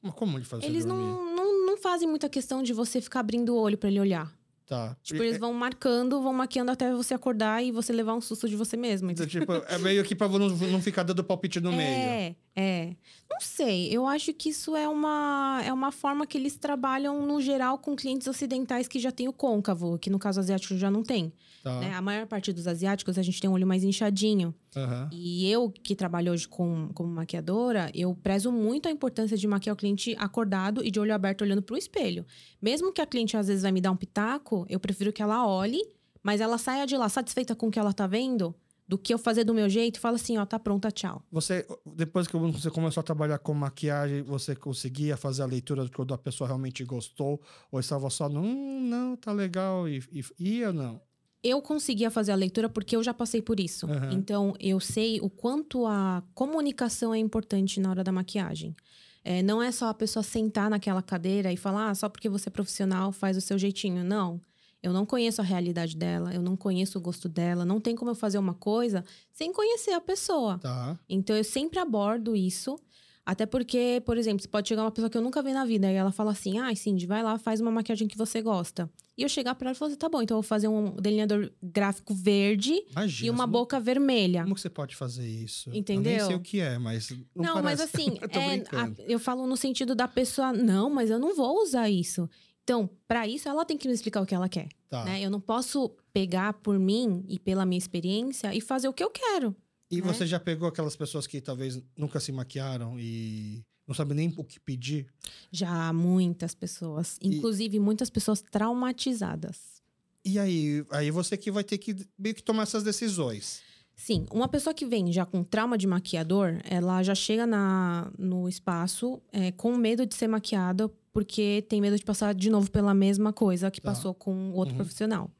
[0.00, 1.02] Mas como ele faz Eles dormir?
[1.02, 1.43] não, não, não
[1.84, 4.34] fazem muita questão de você ficar abrindo o olho para ele olhar.
[4.66, 4.96] Tá.
[5.02, 8.56] Tipo, eles vão marcando, vão maquiando até você acordar e você levar um susto de
[8.56, 9.10] você mesmo.
[9.10, 11.86] Então, tipo, é meio que pra não, não ficar dando palpite no meio.
[11.86, 12.96] É, é.
[13.30, 17.42] Não sei, eu acho que isso é uma, é uma forma que eles trabalham, no
[17.42, 21.02] geral, com clientes ocidentais que já tem o côncavo, que no caso asiático já não
[21.02, 21.30] tem.
[21.64, 21.80] Tá.
[21.80, 21.94] né?
[21.94, 24.54] A maior parte dos asiáticos, a gente tem um olho mais inchadinho.
[24.76, 25.08] Aham.
[25.10, 29.72] E eu, que trabalho hoje com, como maquiadora, eu prezo muito a importância de maquiar
[29.72, 32.26] o cliente acordado e de olho aberto olhando pro espelho.
[32.60, 35.48] Mesmo que a cliente às vezes vai me dar um pitaco, eu prefiro que ela
[35.48, 35.82] olhe,
[36.22, 38.54] mas ela saia de lá satisfeita com o que ela tá vendo,
[38.86, 41.22] do que eu fazer do meu jeito e fala assim, ó, tá pronta, tchau.
[41.32, 45.90] Você, depois que você começou a trabalhar com maquiagem, você conseguia fazer a leitura de
[45.90, 47.40] quando a pessoa realmente gostou?
[47.72, 51.00] Ou estava só, não, não, tá legal, e, e ia ou não?
[51.44, 53.86] Eu conseguia fazer a leitura porque eu já passei por isso.
[53.86, 54.10] Aham.
[54.12, 58.74] Então, eu sei o quanto a comunicação é importante na hora da maquiagem.
[59.22, 62.48] É, não é só a pessoa sentar naquela cadeira e falar, ah, só porque você
[62.48, 64.02] é profissional faz o seu jeitinho.
[64.02, 64.40] Não.
[64.82, 68.10] Eu não conheço a realidade dela, eu não conheço o gosto dela, não tem como
[68.10, 69.02] eu fazer uma coisa
[69.32, 70.58] sem conhecer a pessoa.
[70.58, 70.98] Tá.
[71.08, 72.78] Então eu sempre abordo isso.
[73.26, 75.90] Até porque, por exemplo, você pode chegar uma pessoa que eu nunca vi na vida
[75.90, 78.90] e ela fala assim: ah, Cindy, vai lá, faz uma maquiagem que você gosta.
[79.16, 80.90] E eu chegar pra ela e falar assim: tá bom, então eu vou fazer um
[80.96, 83.26] delineador gráfico verde Imagina.
[83.26, 84.42] e uma boca vermelha.
[84.42, 85.70] Como que você pode fazer isso?
[85.70, 86.26] Eu nem Entendeu?
[86.26, 87.10] sei o que é, mas.
[87.34, 91.08] Não, Não, mas assim, Eu é, a- eu falo no sentido da pessoa, não, mas
[91.08, 92.28] eu não vou usar isso.
[92.62, 94.68] Então, pra isso, ela tem que me explicar o que ela quer.
[94.88, 95.04] Tá.
[95.04, 95.22] Né?
[95.22, 99.10] Eu não posso pegar por mim e pela minha experiência e fazer o que eu
[99.10, 99.54] quero.
[99.90, 100.02] E né?
[100.02, 104.44] você já pegou aquelas pessoas que talvez nunca se maquiaram e não sabem nem o
[104.44, 105.06] que pedir?
[105.52, 109.82] Já muitas pessoas, E- inclusive muitas pessoas traumatizadas.
[110.24, 113.60] E aí, aí você que vai ter que meio que tomar essas decisões.
[113.94, 118.48] Sim, uma pessoa que vem já com trauma de maquiador, ela já chega na, no
[118.48, 122.92] espaço é, com medo de ser maquiada, porque tem medo de passar de novo pela
[122.94, 123.90] mesma coisa que Tá.
[123.92, 124.78] passou com outro Uhum.
[124.78, 125.30] profissional.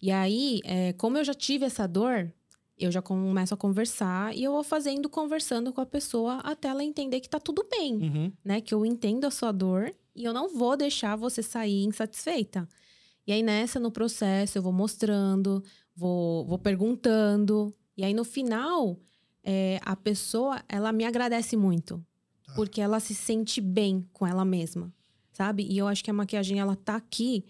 [0.00, 2.32] E aí, é, como eu já tive essa dor,
[2.84, 6.82] eu já começo a conversar e eu vou fazendo, conversando com a pessoa até ela
[6.84, 8.32] entender que tá tudo bem, Uhum.
[8.44, 8.60] né?
[8.60, 12.68] Que eu entendo a sua dor e eu não vou deixar você sair insatisfeita.
[13.26, 15.62] E aí, nessa, no processo, eu vou mostrando,
[15.94, 17.74] vou, vou perguntando.
[17.96, 18.98] E aí, no final,
[19.44, 22.04] é, a pessoa, ela me agradece muito.
[22.46, 22.54] Tá.
[22.54, 24.92] Porque ela se sente bem com ela mesma,
[25.32, 25.64] sabe?
[25.70, 27.44] E eu acho que a maquiagem, ela tá aqui,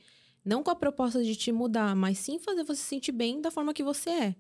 [0.45, 3.51] não com a proposta de te mudar, mas sim fazer você se sentir bem da
[3.51, 4.37] forma que você é.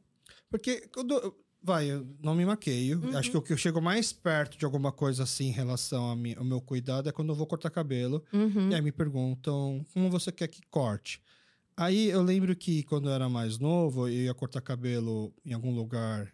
[0.52, 1.34] Porque quando.
[1.64, 3.00] Vai, eu não me maqueio.
[3.00, 3.16] Uhum.
[3.16, 6.16] Acho que o que eu chego mais perto de alguma coisa assim em relação a
[6.16, 8.24] mi- ao meu cuidado é quando eu vou cortar cabelo.
[8.32, 8.68] Uhum.
[8.70, 11.20] E aí me perguntam como você quer que corte.
[11.76, 15.72] Aí eu lembro que quando eu era mais novo, eu ia cortar cabelo em algum
[15.72, 16.32] lugar,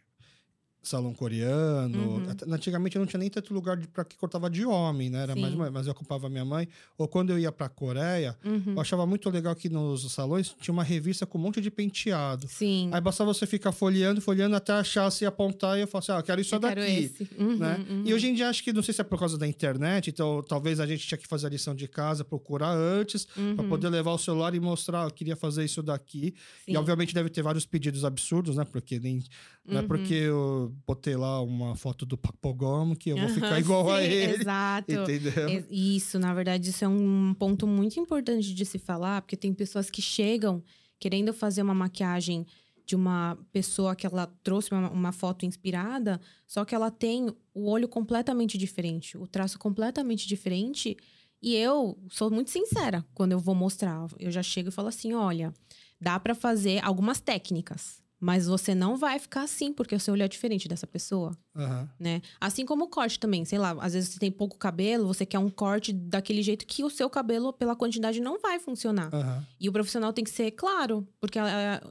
[0.83, 2.17] salão coreano.
[2.17, 2.27] Uhum.
[2.55, 5.23] Antigamente eu não tinha nem tanto lugar pra que cortava de homem, né?
[5.23, 5.59] Era mais, Sim.
[5.73, 6.69] mas eu ocupava minha mãe.
[6.97, 8.73] Ou quando eu ia pra Coreia, Uhum.
[8.75, 12.49] eu achava muito legal que nos salões tinha uma revista com um monte de penteado.
[12.49, 12.89] Sim.
[12.93, 16.19] Aí bastava você ficar folheando, folheando até achar se apontar e eu falo assim: ah,
[16.19, 17.29] eu quero isso eu quero daqui esse.
[17.39, 17.85] Uhum, né?
[17.89, 18.03] uhum.
[18.07, 20.43] E hoje em dia acho que não sei se é por causa da internet, então
[20.47, 23.69] talvez a gente tinha que fazer a lição de casa, procurar antes, para Uhum.
[23.69, 26.35] poder levar o celular e mostrar, eu queria fazer isso daqui.
[26.65, 26.73] Sim.
[26.73, 28.65] E obviamente deve ter vários pedidos absurdos, né?
[28.65, 29.23] Porque nem
[29.67, 29.89] não é Uhum.
[29.89, 34.01] porque eu botei lá uma foto do Papogomo que eu vou ficar Aham, igual a
[34.01, 34.35] sim, ele.
[34.41, 34.93] Exato.
[34.93, 35.67] Entendeu?
[35.71, 39.91] Isso, na verdade, isso é um ponto muito importante de se falar, porque tem pessoas
[39.91, 40.63] que chegam
[40.99, 42.47] querendo fazer uma maquiagem
[42.85, 47.69] de uma pessoa que ela trouxe uma, uma foto inspirada, só que ela tem o
[47.69, 50.97] olho completamente diferente, o traço completamente diferente.
[51.41, 54.07] E eu sou muito sincera quando eu vou mostrar.
[54.19, 55.53] Eu já chego e falo assim: olha,
[56.01, 58.03] dá pra fazer algumas técnicas.
[58.21, 61.89] Mas você não vai ficar assim, porque o seu olho é diferente dessa pessoa, Aham.
[62.01, 62.21] né?
[62.41, 65.39] Assim como o corte também, sei lá, às vezes você tem pouco cabelo, você quer
[65.39, 69.15] um corte daquele jeito que o seu cabelo, pela quantidade, não vai funcionar.
[69.15, 69.47] Aham.
[69.61, 71.39] E o profissional tem que ser claro, porque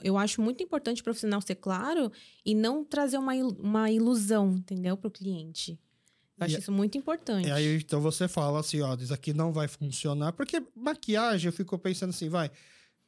[0.04, 2.12] eu acho muito importante o profissional ser claro
[2.46, 5.80] e não trazer uma, uma ilusão, entendeu, pro cliente.
[6.38, 7.48] Eu acho E- isso muito importante.
[7.48, 10.34] E aí, então você fala assim, ó, isso aqui não vai funcionar.
[10.34, 12.52] Porque maquiagem, eu fico pensando assim, vai.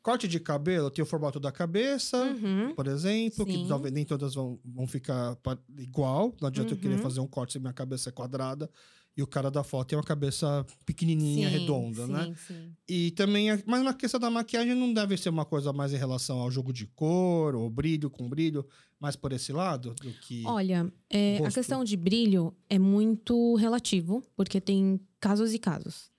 [0.02, 2.74] Corte de cabelo tem o formato da cabeça, Uhum.
[2.74, 3.68] por exemplo, que Sim.
[3.68, 5.38] talvez nem todas vão, vão ficar
[5.78, 6.34] igual.
[6.42, 7.02] Não adianta eu querer Uhum.
[7.02, 8.70] fazer um corte se minha cabeça é quadrada
[9.18, 12.36] e o cara da foto tem uma cabeça pequenininha, Sim, redonda, sim, né?
[12.48, 12.72] Sim.
[12.88, 16.40] E também, mas na questão da maquiagem não deve ser uma coisa mais em relação
[16.40, 18.66] ao jogo de cor, ou brilho com brilho,
[19.00, 20.44] mais por esse lado do que.
[20.46, 26.10] Olha, é, a questão de brilho é muito relativo, porque tem casos e casos.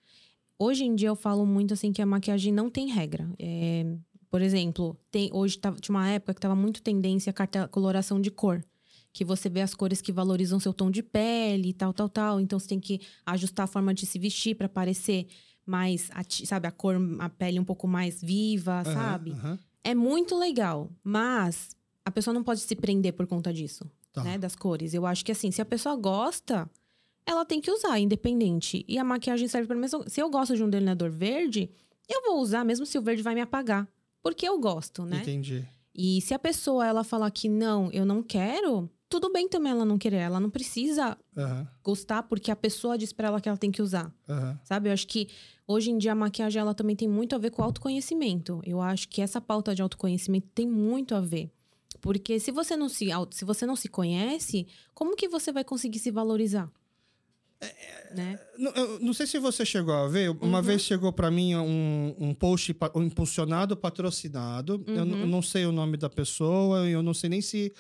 [0.63, 3.27] Hoje em dia eu falo muito assim que a maquiagem não tem regra.
[3.39, 3.97] É,
[4.31, 8.31] por exemplo, tem, hoje tava, tinha uma época que tava muito tendência a coloração de
[8.31, 8.63] cor.
[9.11, 12.41] Que você vê as cores que valorizam seu tom de pele e tal, tal, tal.
[12.41, 15.27] Então você tem que ajustar a forma de se vestir para parecer
[15.65, 16.11] mais,
[16.45, 19.31] sabe, a cor, a pele um pouco mais viva, Aham, sabe?
[19.31, 24.23] aham, É muito legal, mas a pessoa não pode se prender por conta disso, tá.
[24.23, 24.37] né?
[24.37, 24.93] Das cores.
[24.93, 26.71] Eu acho que assim, se a pessoa gosta,
[27.27, 28.85] ela tem que usar, independente.
[28.89, 30.05] E a maquiagem serve para mesmo.
[30.09, 31.71] Se eu gosto de um delineador verde,
[32.09, 33.89] eu vou usar, mesmo se o verde vai me apagar.
[34.23, 35.19] Porque eu gosto, né?
[35.19, 35.67] Entendi.
[35.95, 39.85] E se a pessoa ela falar que não, eu não quero, tudo bem também ela
[39.85, 40.17] não querer.
[40.19, 43.83] Ela não precisa Aham, gostar porque a pessoa diz pra ela que ela tem que
[43.83, 44.13] usar.
[44.29, 44.59] aham.
[44.65, 44.89] Sabe?
[44.89, 45.29] Eu acho que
[45.67, 48.61] hoje em dia a maquiagem ela também tem muito a ver com autoconhecimento.
[48.65, 51.51] Eu acho que essa pauta de autoconhecimento tem muito a ver.
[52.01, 55.99] Porque se você não se, se você não se conhece, como que você vai conseguir
[55.99, 56.71] se valorizar?
[58.15, 58.39] Né?
[58.59, 60.65] Não, eu não sei se você chegou a ver, uma Uhum.
[60.65, 64.83] vez chegou para mim um, um post um impulsionado patrocinado.
[64.87, 65.21] Eu, Uhum.
[65.21, 67.73] eu não sei o nome da pessoa, eu não sei nem se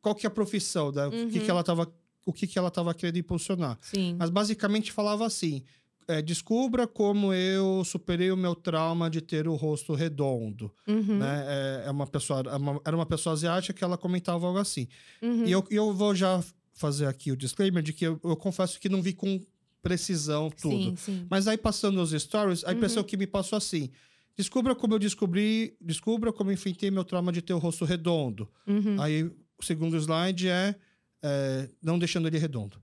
[0.00, 1.44] qual que é a profissão, da, o que, Uhum.
[1.44, 1.90] que ela tava,
[2.26, 3.78] o que, que ela tava querendo impulsionar.
[3.80, 4.16] Sim.
[4.18, 5.62] Mas basicamente falava assim:
[6.06, 10.70] é, descubra como eu superei o meu trauma de ter o rosto redondo.
[10.86, 11.44] Uhum, Né?
[11.46, 14.88] É, é uma pessoa, é uma- era uma pessoa asiática que ela comentava algo assim.
[15.22, 15.44] uhum.
[15.46, 16.42] E eu, e eu vou já
[16.78, 19.40] fazer aqui o disclaimer de que eu, eu confesso que não vi com
[19.82, 20.90] precisão tudo.
[20.90, 21.26] Sim, sim.
[21.30, 23.90] Mas aí passando os stories, a impressão que me passou assim:
[24.36, 28.48] descubra como eu descobri, descubra como eu enfrentei meu trauma de ter o rosto redondo.
[28.66, 29.00] Uhum.
[29.00, 30.74] Aí o segundo slide é,
[31.22, 32.80] é, não deixando ele redondo.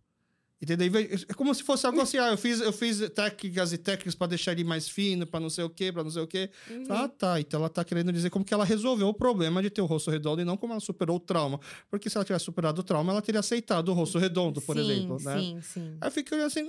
[0.62, 0.90] Entendeu?
[1.30, 4.28] É como se fosse algo assim, ah, eu fiz, eu fiz técnicas e técnicas para
[4.28, 6.50] deixar ele mais fino, para não sei o quê, para não sei o quê.
[6.70, 6.86] Uhum.
[6.90, 7.40] Ah, tá.
[7.40, 10.10] Então ela tá querendo dizer como que ela resolveu o problema de ter o rosto
[10.10, 11.60] redondo e não como ela superou o trauma.
[11.90, 14.82] Porque se ela tivesse superado o trauma, ela teria aceitado o rosto redondo, por sim,
[14.82, 15.40] exemplo, né?
[15.40, 15.98] Sim, sim.
[16.00, 16.68] Aí eu fico olhando assim,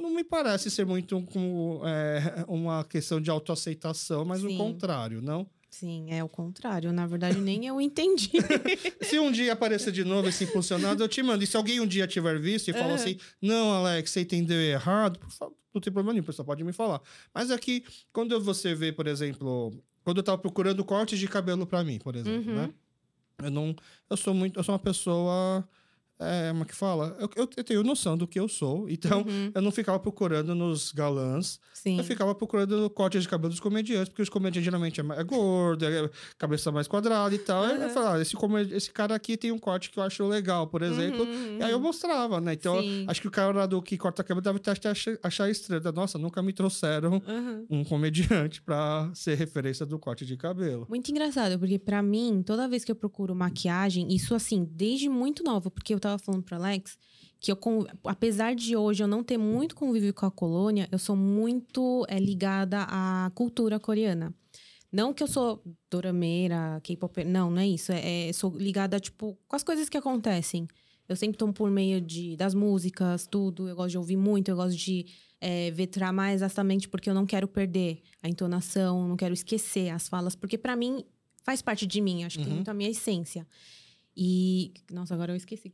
[0.00, 1.22] não me parece ser muito
[1.84, 4.56] é, uma questão de autoaceitação, mas o Sim.
[4.56, 5.46] contrário, não?
[5.78, 6.90] Sim, é o contrário.
[6.92, 8.30] Na verdade, nem eu entendi.
[9.02, 11.44] Se um dia aparecer de novo esse impulsionado, eu te mando.
[11.44, 12.94] E se alguém um dia tiver visto e falar Aham.
[12.94, 16.64] assim, não, Alex, você entendeu errado, por favor, não tem problema nenhum, o pessoal pode
[16.64, 17.00] me falar.
[17.34, 21.84] Mas aqui, quando você vê, por exemplo, quando eu tava procurando cortes de cabelo pra
[21.84, 22.56] mim, por exemplo, Uhum.
[22.56, 22.70] né?
[23.42, 23.76] Eu não.
[24.08, 24.58] Eu sou muito.
[24.58, 25.68] Eu sou uma pessoa.
[26.18, 27.14] É, como é que fala?
[27.20, 28.88] Eu, eu- eu tenho noção do que eu sou.
[28.88, 31.60] Então, Uhum, eu não ficava procurando nos galãs.
[31.74, 31.98] Sim.
[31.98, 35.24] Eu ficava procurando cortes de cabelo dos comediantes, porque os comediantes geralmente é, mais- é
[35.24, 37.62] gordo, é cabeça mais quadrada e tal.
[37.64, 37.90] Aí eu Uhum.
[37.90, 38.34] falava, ah, esse,
[38.74, 41.24] esse cara aqui tem um corte que eu acho legal, por exemplo.
[41.24, 41.82] Uhum, E aí eu uhum.
[41.82, 42.54] mostrava, né?
[42.54, 45.82] Então, acho que o cara do que corta cabelo deve até achar, achar estranho.
[45.94, 47.66] Nossa, nunca me trouxeram Uhum.
[47.68, 50.86] um comediante pra ser referência do corte de cabelo.
[50.88, 55.44] Muito engraçado, porque pra mim, toda vez que eu procuro maquiagem, isso assim, desde muito
[55.44, 56.98] nova, porque eu tava falando pro Alex
[57.38, 57.58] que eu,
[58.04, 62.18] apesar de hoje eu não ter muito convívio com a colônia, eu sou muito é,
[62.18, 64.34] ligada à cultura coreana.
[64.90, 67.92] Não que eu sou dorameira, K-pop, não, não é isso.
[67.92, 70.66] É, é- sou ligada, tipo, com as coisas que acontecem.
[71.08, 73.68] Eu sempre tô por meio de, das músicas, tudo.
[73.68, 75.06] Eu gosto de ouvir muito, eu gosto de
[75.40, 80.08] é, vetrar mais exatamente porque eu não quero perder a entonação, não quero esquecer as
[80.08, 81.04] falas, porque pra mim
[81.44, 82.48] faz parte de mim, acho que Uhum.
[82.48, 83.46] tem muito a minha essência.
[84.16, 84.72] E.
[84.90, 85.72] Nossa, agora eu esqueci.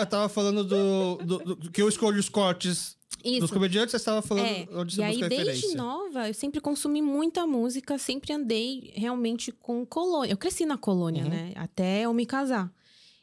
[0.00, 3.52] Eu tava falando do, do- do- que eu escolho os cortes dos Isso.
[3.52, 5.76] comediantes, você estava falando É, onde e você aí, busca desde referência.
[5.76, 10.32] nova, eu sempre consumi muita música, sempre andei realmente com colônia.
[10.32, 11.30] Eu cresci na colônia, Uhum.
[11.30, 11.52] né?
[11.54, 12.72] Até eu me casar.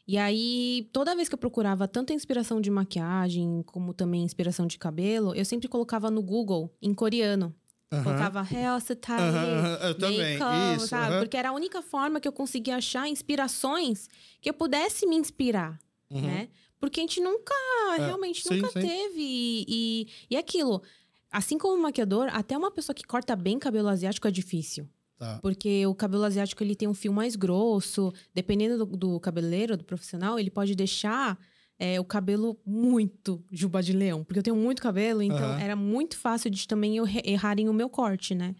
[0.08, 4.78] E aí, toda vez que eu procurava tanto inspiração de maquiagem, como também inspiração de
[4.78, 7.54] cabelo, eu sempre colocava no Google, em coreano.
[7.92, 8.04] Aham.
[8.04, 10.36] Colocava hairstyle, Aham, eu também,
[10.76, 11.18] isso, sabe?
[11.18, 14.08] Porque era a única forma que eu conseguia achar inspirações
[14.40, 16.20] que eu pudesse me inspirar, Uhum.
[16.22, 16.48] né?
[16.78, 17.52] Porque a gente nunca,
[17.98, 18.80] É, realmente sim, nunca sim.
[18.80, 19.20] teve.
[19.20, 20.82] E, e, e aquilo,
[21.30, 24.88] assim como maquiador, até uma pessoa que corta bem cabelo asiático é difícil.
[25.18, 25.38] Tá.
[25.42, 28.12] Porque o cabelo asiático ele tem um fio mais grosso.
[28.34, 31.36] Dependendo do, do cabeleireiro, do profissional, ele pode deixar
[31.82, 34.22] é, o cabelo muito juba de leão.
[34.22, 35.58] Porque eu tenho muito cabelo, então Aham.
[35.60, 38.54] era muito fácil de também eu re- errarem o meu corte, né?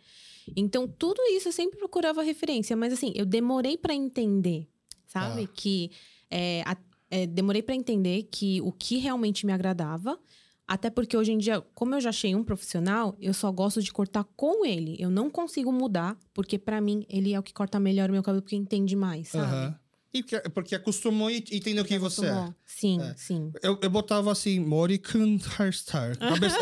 [0.57, 2.75] Então, tudo isso eu sempre procurava referência.
[2.75, 4.67] Mas assim, eu demorei pra entender,
[5.07, 5.47] sabe?
[5.47, 5.53] Tá.
[5.55, 5.91] Que
[6.31, 6.77] é, a-
[7.11, 10.19] é, demorei pra entender que o que realmente me agradava.
[10.67, 13.93] Até porque hoje em dia, como eu já achei um profissional, eu só gosto de
[13.93, 14.97] cortar com ele.
[15.01, 18.23] Eu não consigo mudar, porque pra mim ele é o que corta melhor o meu
[18.23, 19.53] cabelo, porque entende mais, sabe?
[19.53, 19.79] Aham.
[20.15, 22.55] E porque, porque acostumou e entendeu quem você é.
[22.79, 23.15] Sim, É.
[23.17, 23.53] sim.
[23.63, 26.17] Eu, eu botava assim, Morikun Hairstyle.
[26.17, 26.59] Cabeça,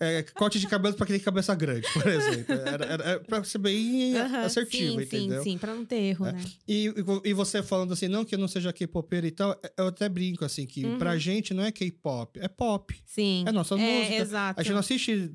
[0.00, 2.54] é, é, corte de cabelo pra quem tem cabeça grande, por exemplo.
[2.54, 5.40] Era, era, era pra ser bem Aham, assertivo, sim, entendeu?
[5.40, 5.44] É.
[5.44, 6.40] Sim, sim, pra não ter erro, né?
[6.68, 6.92] E,
[7.24, 10.44] e você falando assim, não que eu não seja K-popera e tal, eu até brinco
[10.44, 10.98] assim, que Uhum.
[10.98, 12.94] pra gente não é K-pop, é pop.
[13.04, 13.44] Sim.
[13.46, 14.14] É nossa música.
[14.16, 14.60] exato.
[14.60, 15.30] A gente não assiste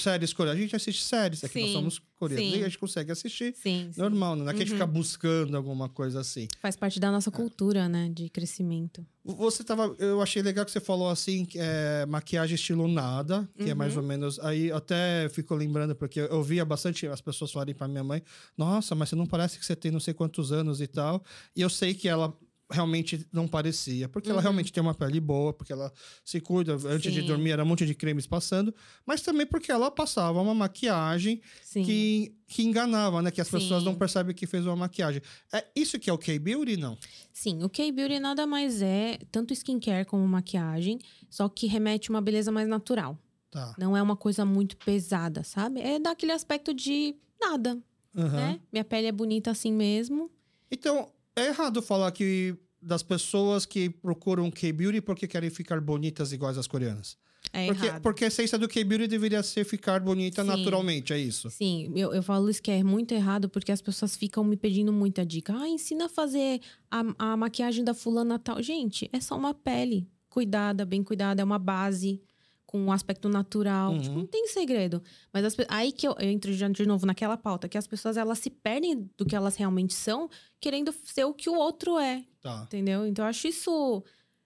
[0.00, 2.44] séries coreanas, a gente assiste séries, é que nós Sim, somos coreanos.
[2.52, 2.58] sim.
[2.58, 4.00] E a gente consegue assistir Sim, sim.
[4.00, 4.42] normal, né?
[4.44, 4.78] não é que a gente Uhum.
[4.78, 6.48] fica buscando alguma coisa assim.
[6.60, 8.10] Faz parte da nossa cultura, né?
[8.12, 9.06] De crescimento.
[9.36, 9.94] Você tava.
[9.98, 14.00] Eu achei legal que você falou assim, é maquiagem estilo nada, que é mais Uhum.
[14.02, 14.38] ou menos.
[14.40, 18.22] Aí até fico lembrando, porque eu via bastante as pessoas falarem pra minha mãe:
[18.56, 21.22] Nossa, mas você não parece que você tem não sei quantos anos e tal.
[21.54, 22.34] E eu sei que ela
[22.70, 24.42] realmente não parecia, porque ela Uhum.
[24.42, 25.92] realmente tem uma pele boa, porque ela
[26.24, 26.74] se cuida.
[26.74, 27.26] Antes de Sim.
[27.26, 28.74] dormir era um monte de cremes passando,
[29.06, 31.82] mas também porque ela passava uma maquiagem Sim.
[31.82, 33.30] que, que enganava, né?
[33.30, 33.88] Que as pessoas Sim.
[33.88, 35.22] não percebem que fez uma maquiagem.
[35.52, 36.98] É isso que é o K-Beauty, não?
[37.32, 40.98] Sim, o K-Beauty nada mais é tanto skincare como maquiagem,
[41.30, 43.18] só que remete uma beleza mais natural.
[43.50, 43.74] Tá.
[43.78, 45.80] Não é uma coisa muito pesada, sabe?
[45.80, 47.78] É daquele aspecto de nada,
[48.14, 48.30] Aham.
[48.36, 48.60] né?
[48.70, 50.30] Minha pele é bonita assim mesmo.
[50.70, 56.56] Então, é errado falar que das pessoas que procuram K-Beauty porque querem ficar bonitas iguais
[56.56, 57.16] às coreanas.
[57.52, 58.02] É porque, errado.
[58.02, 60.48] porque a essência do K-Beauty deveria ser ficar bonita Sim.
[60.48, 61.50] naturalmente, é isso?
[61.50, 64.92] Sim, eu, eu falo isso que é muito errado porque as pessoas ficam me pedindo
[64.92, 65.54] muita dica.
[65.56, 68.62] Ah, ensina a fazer a, a maquiagem da fulana tal.
[68.62, 72.20] Gente, é só uma pele cuidada, bem cuidada, é uma base
[72.68, 73.92] com um aspecto natural.
[73.92, 73.98] Uhum.
[73.98, 75.02] Tipo, não tem segredo.
[75.32, 78.38] Mas as aí que eu, eu entro de novo naquela pauta, que as pessoas elas
[78.38, 80.28] se perdem do que elas realmente são,
[80.60, 82.22] querendo ser o que o outro é.
[82.42, 82.64] Tá.
[82.66, 83.06] Entendeu?
[83.06, 84.04] Então eu acho isso.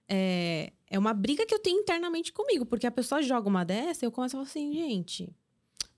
[0.09, 4.05] É, é uma briga que eu tenho internamente comigo, porque a pessoa joga uma dessa
[4.05, 5.29] e eu começo a falar assim, gente.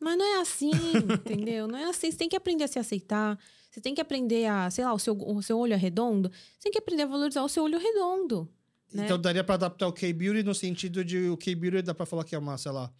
[0.01, 0.71] Mas não é assim,
[1.21, 1.69] entendeu?
[1.69, 2.11] Não é assim.
[2.11, 3.39] Você tem que aprender a se aceitar.
[3.71, 6.31] Você tem que aprender a, sei lá, o seu, o seu olho é redondo.
[6.31, 8.49] Você tem que aprender a valorizar o seu olho redondo.
[8.93, 9.05] Né?
[9.05, 12.35] Então daria pra adaptar o K-Beauty no sentido de o K-Beauty dá pra falar que
[12.35, 12.91] é uma, sei lá,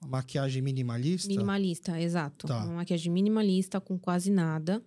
[0.00, 1.28] uma maquiagem minimalista?
[1.28, 2.46] Minimalista, exato.
[2.46, 2.64] Tá.
[2.64, 4.82] Uma maquiagem minimalista com quase nada.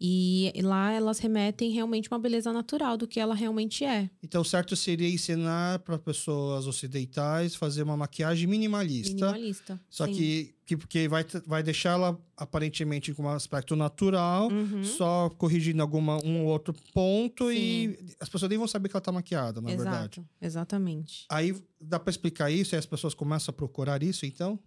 [0.00, 4.08] E lá elas remetem realmente uma beleza natural do que ela realmente é.
[4.22, 9.32] Então certo seria ensinar para pessoas ocidentais fazer uma maquiagem minimalista.
[9.32, 9.80] Minimalista.
[9.90, 10.12] Só sim.
[10.12, 14.84] que, que porque vai, vai deixá-la aparentemente com um aspecto natural, Uhum.
[14.84, 19.00] só corrigindo alguma, um ou outro ponto e as pessoas nem vão saber que ela
[19.00, 20.20] tá maquiada, na verdade.
[20.20, 21.26] Exato, exatamente.
[21.28, 24.58] Aí dá pra explicar isso e as pessoas começam a procurar isso, então?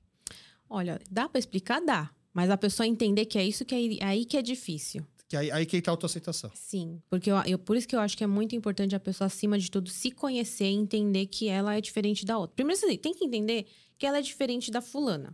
[0.70, 1.80] Olha, dá pra explicar?
[1.80, 2.10] Dá.
[2.34, 5.06] Mas a pessoa entender que é isso que é aí que é difícil.
[5.32, 6.52] Que aí, aí que tá a autoaceitação.
[6.54, 7.02] Sim.
[7.10, 9.58] Porque eu, eu- por isso que eu acho que é muito importante a pessoa, acima
[9.58, 12.54] de tudo, se conhecer e entender que ela é diferente da outra.
[12.54, 13.66] Primeiro, você tem que entender
[13.98, 15.34] que ela é diferente da fulana.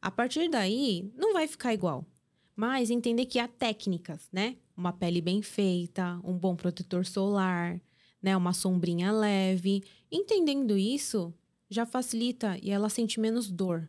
[0.00, 2.06] A partir daí, não vai ficar igual.
[2.54, 4.56] Mas entender que há técnicas, né?
[4.76, 7.80] Uma pele bem feita, um bom protetor solar,
[8.22, 8.36] né?
[8.36, 9.82] Uma sombrinha leve.
[10.12, 11.34] Entendendo isso,
[11.68, 13.88] já facilita e ela sente menos dor,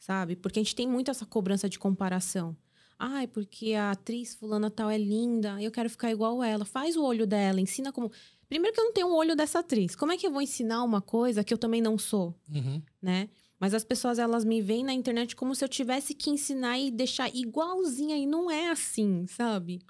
[0.00, 0.34] sabe?
[0.34, 2.56] Porque a gente tem muito essa cobrança de comparação.
[2.98, 6.64] Ai, porque a atriz fulana tal é linda, eu quero ficar igual ela.
[6.64, 8.10] Faz o olho dela, ensina como.
[8.48, 9.96] Primeiro que eu não tenho o olho dessa atriz.
[9.96, 12.82] Como é que eu vou ensinar uma coisa que eu também não sou, Uhum.
[13.00, 13.28] né?
[13.58, 16.90] Mas as pessoas elas me veem na internet como se eu tivesse que ensinar e
[16.90, 19.80] deixar igualzinha e não é assim, sabe?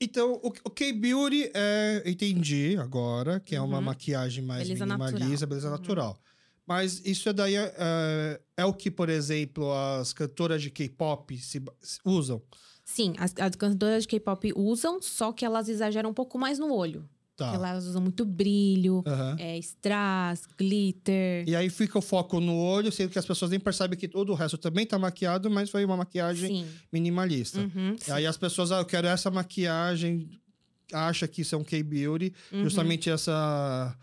[0.00, 2.02] Então, o, o K-Beauty é.
[2.06, 3.84] Entendi agora, que é uma Uhum.
[3.84, 5.48] maquiagem mais Beleza minimalista, natural.
[5.48, 5.72] beleza Uhum.
[5.72, 6.20] natural.
[6.66, 11.62] Mas isso daí é, é, é o que, por exemplo, as cantoras de K-pop se,
[11.80, 12.42] se usam.
[12.84, 16.72] Sim, as, as cantoras de K-pop usam, só que elas exageram um pouco mais no
[16.72, 17.08] olho.
[17.36, 17.52] Tá.
[17.52, 19.36] Elas usam muito brilho, Aham.
[19.38, 21.46] é, strass, glitter.
[21.46, 24.32] E aí fica o foco no olho, sendo que as pessoas nem percebem que todo
[24.32, 26.66] o resto também tá maquiado, mas foi uma maquiagem Sim.
[26.90, 27.60] minimalista.
[27.60, 30.30] Uhum, E aí as pessoas, ah, eu quero essa maquiagem,
[30.90, 32.62] acha que isso é um K-Beauty, uhum.
[32.62, 33.94] justamente essa.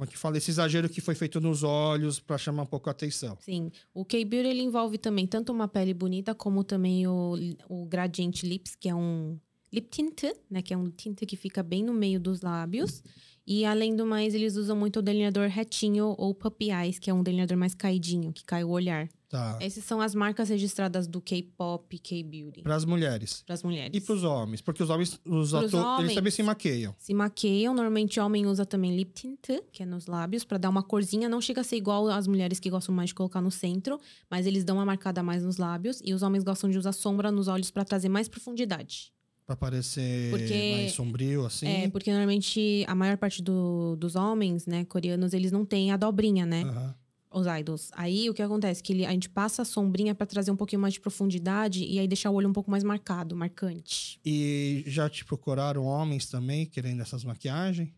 [0.00, 0.38] Como é que fala?
[0.38, 3.36] Esse exagero que foi feito nos olhos para chamar um pouco a atenção.
[3.38, 3.70] Sim.
[3.92, 7.34] O K-Beauty ele envolve também tanto uma pele bonita como também o,
[7.68, 9.38] o Gradient Lips, que é um
[9.70, 10.62] lip tint, né?
[10.62, 13.02] Que é um tinte que fica bem no meio dos lábios.
[13.46, 17.12] E além do mais, eles usam muito o delineador retinho ou puppy eyes, que é
[17.12, 19.06] um delineador mais caidinho, que cai o olhar.
[19.30, 19.56] Tá.
[19.60, 22.62] Essas são as marcas registradas do K-pop, K-beauty.
[22.62, 23.44] Para as mulheres.
[23.46, 23.96] Para as mulheres.
[23.96, 24.60] E para os homens?
[24.60, 26.92] Porque os homens, os atores, eles também se maqueiam.
[26.98, 30.82] Se maqueiam, normalmente homem usa também lip tint, que é nos lábios, pra dar uma
[30.82, 31.28] corzinha.
[31.28, 34.46] Não chega a ser igual as mulheres que gostam mais de colocar no centro, mas
[34.46, 36.02] eles dão uma marcada mais nos lábios.
[36.04, 39.12] E os homens gostam de usar sombra nos olhos pra trazer mais profundidade.
[39.46, 41.68] Pra parecer Porque- mais sombrio, assim.
[41.68, 45.96] É, porque normalmente a maior parte do- dos homens, né, coreanos, eles não têm a
[45.96, 46.62] dobrinha, né?
[46.62, 46.94] Aham.
[47.32, 47.90] Os idols.
[47.94, 48.82] Aí o que acontece?
[48.82, 51.98] Que ele- a gente passa a sombrinha pra trazer um pouquinho mais de profundidade e
[51.98, 54.18] aí deixar o olho um pouco mais marcado, marcante.
[54.26, 57.90] E já te procuraram homens também querendo essas maquiagens?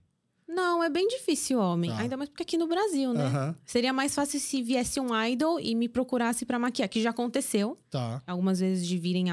[0.55, 1.91] Não, é bem difícil, homem.
[1.91, 1.99] Tá.
[1.99, 3.25] Ainda mais porque aqui no Brasil, né?
[3.25, 3.55] Aham.
[3.65, 7.79] Seria mais fácil se viesse um idol e me procurasse pra maquiar, que já aconteceu.
[7.91, 8.23] Tá.
[8.27, 9.27] Algumas vezes de virem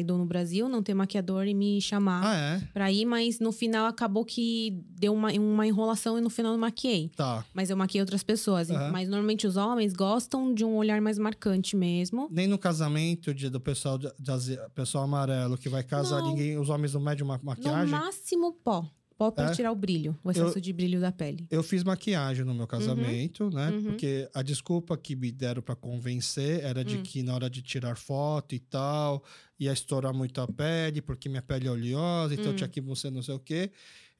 [0.00, 2.60] idol no Brasil, não ter maquiador e me chamar Ah, é?
[2.72, 6.58] pra ir, mas no final acabou que deu uma, uma enrolação e no final eu
[6.58, 7.10] maquiei.
[7.16, 7.44] Tá.
[7.54, 8.70] Mas eu maquiei outras pessoas.
[8.70, 8.90] Aham.
[8.92, 12.28] Mas normalmente os homens gostam de um olhar mais marcante mesmo.
[12.30, 16.28] Nem no casamento de, do pessoal, de, de pessoal amarelo que vai casar, Não.
[16.30, 17.88] ninguém, os homens não medem uma No maquiagem?
[17.90, 18.84] máximo, pó.
[19.22, 19.54] Pó pra É?
[19.54, 21.46] tirar o brilho, o excesso de brilho da pele.
[21.50, 23.70] Eu fiz maquiagem no meu casamento, né?
[23.70, 23.82] uhum.
[23.84, 27.02] Porque a desculpa que me deram pra convencer era de Hum.
[27.04, 29.22] que na hora de tirar foto e tal,
[29.60, 32.56] ia estourar muito a pele, porque minha pele é oleosa, então Hum.
[32.56, 33.70] tinha que você não sei o quê.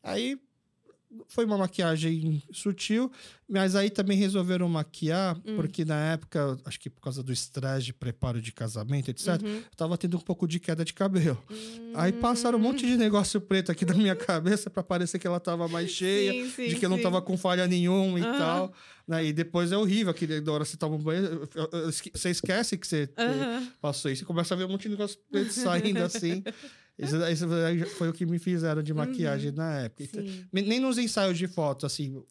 [0.03, 0.39] Aí
[1.29, 3.11] foi uma maquiagem sutil,
[3.49, 5.57] mas aí também resolveram maquiar, Hum.
[5.57, 9.49] porque na época, acho que por causa do estresse de preparo de casamento, etc., Uhum.
[9.57, 11.43] eu tava tendo um pouco de queda de cabelo.
[11.95, 15.39] Aí passaram um monte de negócio preto aqui na minha cabeça pra parecer que ela
[15.41, 17.03] tava mais cheia Sim, sim, de que eu não sim.
[17.03, 18.39] tava com falha nenhuma e Aham.
[18.39, 18.73] tal.
[19.07, 19.27] Né?
[19.27, 21.49] E depois é horrível aquele da hora que você toma um banho.
[22.15, 23.69] Você esquece que você Aham.
[23.81, 24.21] passou isso.
[24.21, 26.43] Você começa a ver um monte de negócio preto saindo assim.
[26.99, 27.47] Isso, isso
[27.97, 30.21] foi o que me fizeram de maquiagem na época.
[30.21, 30.27] Uhum.
[30.27, 30.47] Sim.
[30.53, 32.23] nem nos ensaios de foto, assim.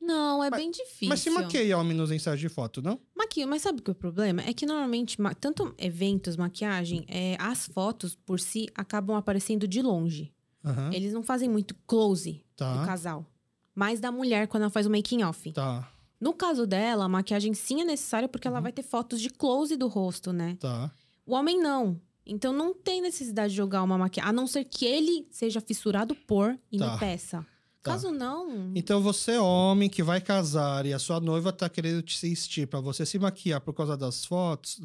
[0.00, 1.08] Não, é Mas- bem difícil.
[1.08, 3.00] Mas se maqueia homem nos ensaios de foto, não?
[3.16, 4.40] Maquio, mas sabe o que é o problema?
[4.42, 9.82] É que normalmente, ma- tanto eventos, maquiagem, é, as fotos por si acabam aparecendo de
[9.82, 10.32] longe.
[10.64, 10.90] Aham.
[10.92, 12.76] Eles não fazem muito close Tá.
[12.80, 13.26] do casal.
[13.74, 15.52] Mais da mulher quando ela faz o making off.
[15.52, 15.90] Tá,
[16.20, 18.54] No caso dela, a maquiagem sim é necessária porque Uhum.
[18.54, 20.56] ela vai ter fotos de close do rosto, né?
[20.60, 20.90] tá.
[21.26, 22.00] O homem não.
[22.26, 24.28] Então não tem necessidade de jogar uma maquiagem.
[24.28, 26.92] A não ser que ele seja fissurado por e Tá.
[26.94, 27.38] me peça.
[27.82, 27.92] Tá.
[27.92, 28.72] Caso não.
[28.74, 32.80] Então você, homem que vai casar e a sua noiva tá querendo te insistir pra
[32.80, 34.80] você se maquiar por causa das fotos,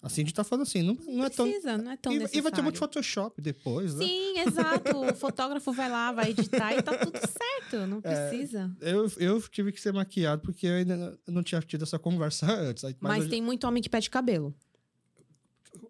[0.00, 1.46] assim, a gente tá falando assim, não, não é tão.
[1.46, 2.38] precisa, não é tão E, necessário.
[2.38, 4.06] e vai ter muito Photoshop depois, né?
[4.06, 4.96] Sim, exato.
[4.98, 7.86] O fotógrafo vai lá, vai editar e tá tudo certo.
[7.88, 8.70] Não É, precisa.
[8.80, 12.84] Eu, eu tive que ser maquiado porque eu ainda não tinha tido essa conversa antes.
[13.00, 14.54] Mas, eu- tem muito homem que pede cabelo.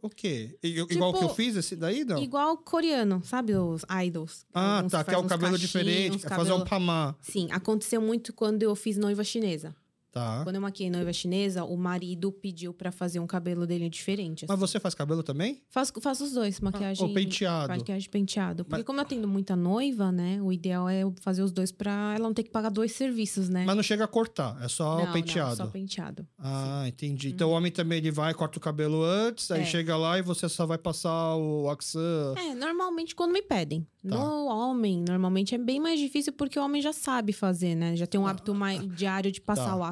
[0.04, 0.58] O quê?
[0.62, 2.22] I- Igual que eu Tipo, fiz esse daí, não?
[2.22, 3.54] Igual coreano, sabe?
[3.56, 4.44] Os idols.
[4.52, 5.02] Ah, tá.
[5.02, 6.16] Que é o cabelo diferente.
[6.26, 7.16] É fazer um cabelo- pamá.
[7.22, 9.74] Sim, aconteceu muito quando eu fiz noiva chinesa.
[10.14, 10.42] Tá.
[10.44, 14.46] Quando eu maquiei noiva chinesa, o marido pediu pra fazer um cabelo dele diferente.
[14.48, 14.60] Mas assim.
[14.60, 15.60] você faz cabelo também?
[15.68, 17.04] Faço, faço os dois, maquiagem.
[17.04, 17.68] ou penteado?
[17.76, 18.64] Maquiagem penteado.
[18.64, 20.40] Porque Mas- como eu tenho muita noiva, né?
[20.40, 23.64] O ideal é fazer os dois pra ela não ter que pagar dois serviços, né?
[23.66, 25.50] Mas não chega a cortar, é só não, o penteado.
[25.50, 26.24] Não, só penteado.
[26.38, 27.30] Ah, entendi.
[27.30, 29.64] Então o homem também ele vai, corta o cabelo antes, aí É.
[29.64, 32.34] chega lá e você só vai passar o axan.
[32.38, 33.84] É, normalmente quando me pedem.
[34.06, 34.16] Tá.
[34.18, 37.96] No homem, normalmente é bem mais difícil porque o homem já sabe fazer, né?
[37.96, 39.76] Já tem um hábito mais diário de passar Tá.
[39.76, 39.82] o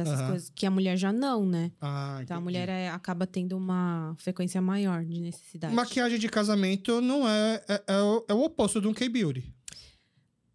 [0.00, 0.28] essas Aham.
[0.30, 1.72] coisas, que a mulher já não, né?
[1.80, 5.74] Ah, Então a mulher é- acaba tendo uma frequência maior de necessidade.
[5.74, 7.62] Maquiagem de casamento não é.
[7.68, 9.52] É, é o, é o oposto de um K-Beauty.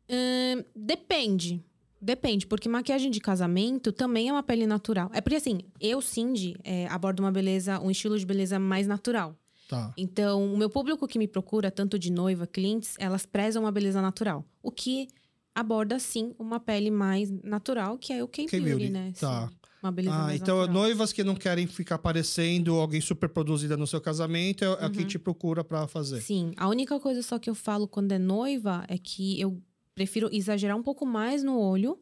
[0.10, 1.64] Ahn, depende.
[2.04, 5.12] Depende, porque maquiagem de casamento também é uma pele natural.
[5.14, 9.38] É porque assim, eu, Cindy, é, abordo uma beleza, um estilo de beleza mais natural.
[9.70, 9.94] Tá.
[9.96, 14.02] Então, o meu público que me procura, tanto de noiva, clientes, elas prezam uma beleza
[14.02, 14.44] natural.
[14.64, 15.08] O que
[15.54, 19.12] aborda, sim, uma pele mais natural, que é o K-Beauty, K-Beauty, né?
[19.20, 19.48] tá.
[19.50, 20.74] Sim, uma beleza Ah, mais então natural.
[20.74, 25.06] noivas que não querem ficar parecendo alguém super produzida no seu casamento é, é quem
[25.06, 26.16] te procura pra fazer.
[26.18, 26.22] Uhum.
[26.22, 29.62] Sim, a única coisa só que eu falo quando é noiva é que eu
[29.96, 31.98] prefiro exagerar um pouco mais no olho,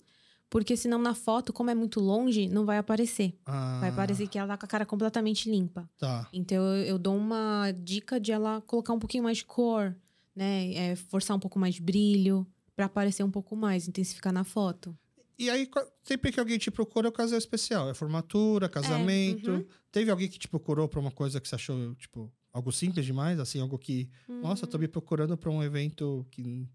[0.50, 3.34] porque senão na foto, como é muito longe, não vai aparecer.
[3.45, 5.89] Ah, Vai parecer que ela tá com a cara completamente limpa.
[5.97, 6.28] Tá.
[6.34, 9.95] Então eu, eu dou uma dica de ela colocar um pouquinho mais de cor,
[10.36, 10.74] né?
[10.74, 12.45] É, forçar um pouco mais de brilho,
[12.80, 14.97] pra aparecer um pouco mais, intensificar na foto.
[15.38, 15.69] E aí,
[16.01, 17.89] sempre que alguém te procura, é o casal especial.
[17.89, 19.51] É formatura, casamento.
[19.51, 19.65] uhum.
[19.91, 23.38] Teve alguém que te procurou pra uma coisa que você achou, tipo, algo simples demais?
[23.38, 24.09] Assim, algo que.
[24.30, 26.69] Nossa, eu tô me procurando pra um evento que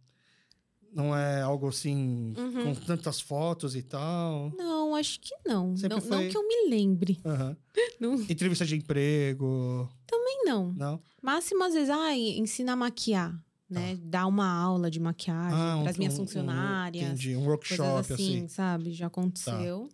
[0.92, 2.74] não é algo assim, Uhum.
[2.74, 4.52] com tantas fotos e tal.
[4.58, 5.74] Não, acho que não.
[5.74, 7.18] Sempre Não, foi- não que eu me lembre.
[7.98, 9.88] Não, Entrevista de emprego.
[10.06, 10.72] também não.
[10.74, 11.00] Não?
[11.22, 13.34] Máximo, às vezes, ai, ensina a maquiar,
[13.68, 13.96] né?
[14.02, 17.04] Dar uma aula de maquiagem Ah, um- para as minhas um- um- funcionárias.
[17.06, 18.48] entendi, um workshop, assim, assim.
[18.48, 18.92] sabe?
[18.92, 19.88] Já aconteceu.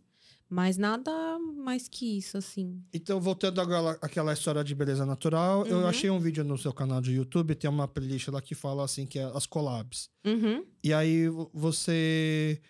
[0.53, 1.13] Mas nada
[1.65, 2.83] mais que isso, assim.
[2.93, 5.87] Então, voltando agora àquela história de beleza natural, eu Uhum.
[5.87, 9.07] achei um vídeo no seu canal de YouTube, tem uma playlist lá que fala assim,
[9.07, 10.09] que é as collabs.
[10.27, 10.65] Uhum.
[10.83, 12.61] E aí vo- você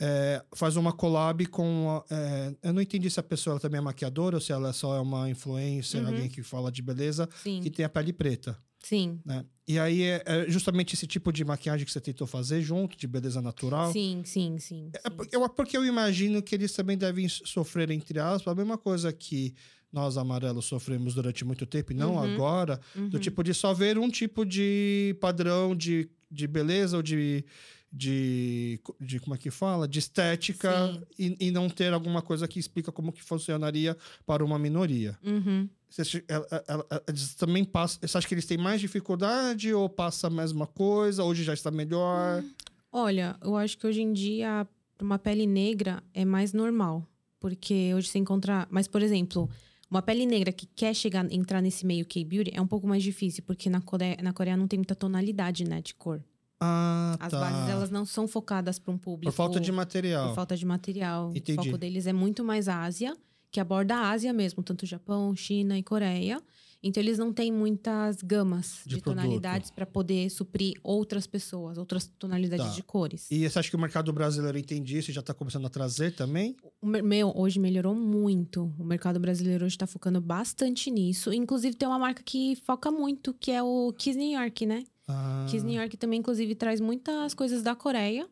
[0.00, 2.02] é, faz uma collab com.
[2.10, 5.00] é, eu não entendi se a pessoa também é maquiadora ou se ela só é
[5.00, 6.08] uma influencer, Uhum.
[6.08, 7.60] alguém que fala de beleza, Sim.
[7.62, 8.58] que tem a pele preta.
[8.88, 9.20] Sim.
[9.24, 9.44] Né?
[9.66, 13.06] E aí é, é justamente esse tipo de maquiagem que você tentou fazer junto, de
[13.06, 13.92] beleza natural.
[13.92, 14.90] Sim, sim, sim.
[14.94, 15.28] É sim.
[15.32, 19.54] eu, porque eu imagino que eles também devem sofrer, entre aspas, a mesma coisa que
[19.92, 22.34] nós amarelos sofremos durante muito tempo, e não Uhum.
[22.34, 23.20] agora, do Uhum.
[23.20, 27.44] tipo de só ver um tipo de padrão de, de beleza ou de,
[27.92, 29.18] de, de.
[29.20, 29.88] Como é que fala?
[29.88, 34.58] De estética e, e não ter alguma coisa que explica como que funcionaria para uma
[34.58, 35.18] minoria.
[35.24, 35.68] Uhum.
[35.88, 37.98] Você, acha- ela- ela- ela- eles também passam.
[38.02, 41.22] Você acha que eles têm mais dificuldade ou passa a mesma coisa?
[41.24, 42.42] Hoje já está melhor?
[42.92, 44.66] Olha, eu acho que hoje em dia,
[45.00, 47.06] uma pele negra é mais normal.
[47.38, 48.66] Porque hoje você encontra.
[48.70, 49.48] Mas, por exemplo,
[49.90, 53.42] uma pele negra que quer chegar, entrar nesse meio K-beauty é um pouco mais difícil,
[53.46, 56.22] porque na Coreia, na Coreia não tem muita tonalidade, né, de cor.
[56.58, 57.38] Ah, As tá.
[57.38, 59.30] bases, elas não são focadas para um público.
[59.30, 60.28] Por falta de material.
[60.30, 61.30] Por falta de material.
[61.34, 61.60] Entendi.
[61.60, 63.14] O foco deles é muito mais Ásia,
[63.56, 66.38] que aborda a Ásia mesmo, tanto Japão, China e Coreia.
[66.82, 72.06] Então eles não têm muitas gamas De de, tonalidades para poder suprir outras pessoas, outras
[72.18, 72.72] tonalidades Tá.
[72.74, 73.30] de cores.
[73.30, 76.12] E você acha que o mercado brasileiro entende isso e já está começando a trazer
[76.14, 76.54] também?
[76.82, 78.70] O meu, hoje melhorou muito.
[78.78, 81.32] O mercado brasileiro hoje está focando bastante nisso.
[81.32, 84.84] Inclusive tem uma marca que foca muito, que é o Kiss New York, né?
[85.08, 88.28] Ah, Kiss New York também, inclusive, traz muitas coisas da Coreia.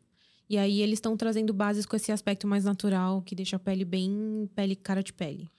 [0.49, 3.84] E aí eles estão trazendo bases com esse aspecto mais natural, que deixa a pele
[3.84, 5.51] bem pele cara de pele.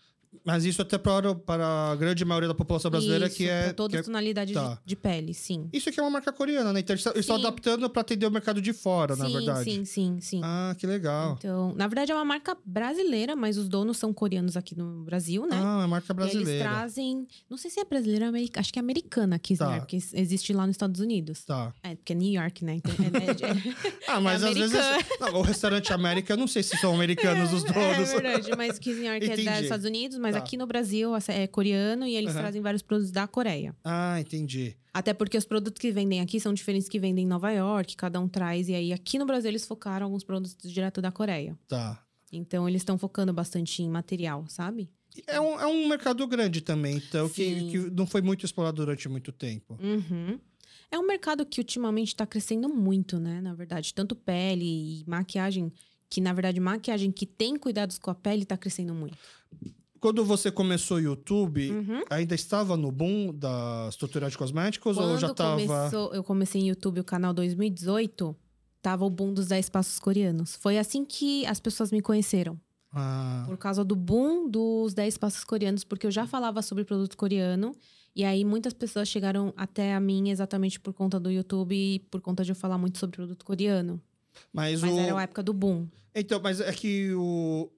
[0.44, 3.64] Mas isso até para, para a grande maioria da população brasileira Isso, que é.
[3.66, 4.74] pra toda que é- tonalidade tá.
[4.76, 5.70] de, de pele, sim.
[5.72, 6.80] Isso aqui é uma marca coreana, né?
[6.80, 9.64] Então eles estão adaptando para atender o mercado de fora, na sim, verdade.
[9.64, 10.42] sim, sim, sim.
[10.44, 11.36] Ah, que legal.
[11.38, 15.46] Então, na verdade é uma marca brasileira, mas os donos são coreanos aqui no Brasil,
[15.48, 15.60] né?
[15.62, 16.64] Ah, é marca E eles brasileira.
[16.70, 17.28] trazem.
[17.50, 18.60] Não sei se é brasileira ou americana.
[18.62, 19.70] Acho que é americana aqui, Tá.
[19.70, 19.80] né?
[19.80, 21.44] Porque existe lá nos Estados Unidos.
[21.46, 21.74] Tá.
[21.84, 22.76] É, porque é New York, né?
[22.76, 24.76] Então, é, é- Ah, mas às vezes.
[25.20, 28.10] Não, o restaurante América, eu não sei se são americanos os É donos.
[28.12, 30.40] verdade, mas Kiss New York é dos Estados Unidos, mas Tá.
[30.40, 32.40] aqui no Brasil é coreano e eles Aham.
[32.40, 33.76] trazem vários produtos da Coreia.
[33.84, 34.76] Ah, entendi.
[34.94, 38.20] Até porque os produtos que vendem aqui são diferentes que vendem em Nova York, cada
[38.20, 38.70] um traz.
[38.70, 41.58] E aí aqui no Brasil eles focaram alguns produtos direto da Coreia.
[41.68, 42.02] Tá.
[42.32, 44.90] Então eles estão focando bastante em material, sabe?
[45.28, 49.08] É um, é um mercado grande também, então, que, que não foi muito explorado durante
[49.08, 49.78] muito tempo.
[49.82, 50.38] Uhum.
[50.92, 53.40] É um mercado que ultimamente está crescendo muito, né?
[53.42, 54.66] Na verdade, tanto pele
[55.02, 55.72] e maquiagem,
[56.10, 59.18] que na verdade maquiagem que tem cuidados com a pele está crescendo muito.
[60.06, 62.04] Quando você começou o YouTube, Uhum.
[62.10, 65.56] ainda estava no boom das tutoriais de cosméticos ou já Quando estava.
[65.90, 68.36] começou, eu comecei em YouTube o canal 2018,
[68.84, 70.56] tava o boom dos 10 passos coreanos.
[70.58, 72.60] Foi assim que as pessoas me conheceram.
[72.94, 77.18] Ah, Por causa do boom dos 10 passos coreanos, porque eu já falava sobre produto
[77.18, 77.76] coreano.
[78.16, 82.22] E aí muitas pessoas chegaram até a mim exatamente por conta do YouTube e por
[82.22, 84.00] conta de eu falar muito sobre produto coreano.
[84.54, 85.00] mas, Mas o.
[85.00, 85.88] era a época do boom.
[86.14, 87.70] Então, mas é que o.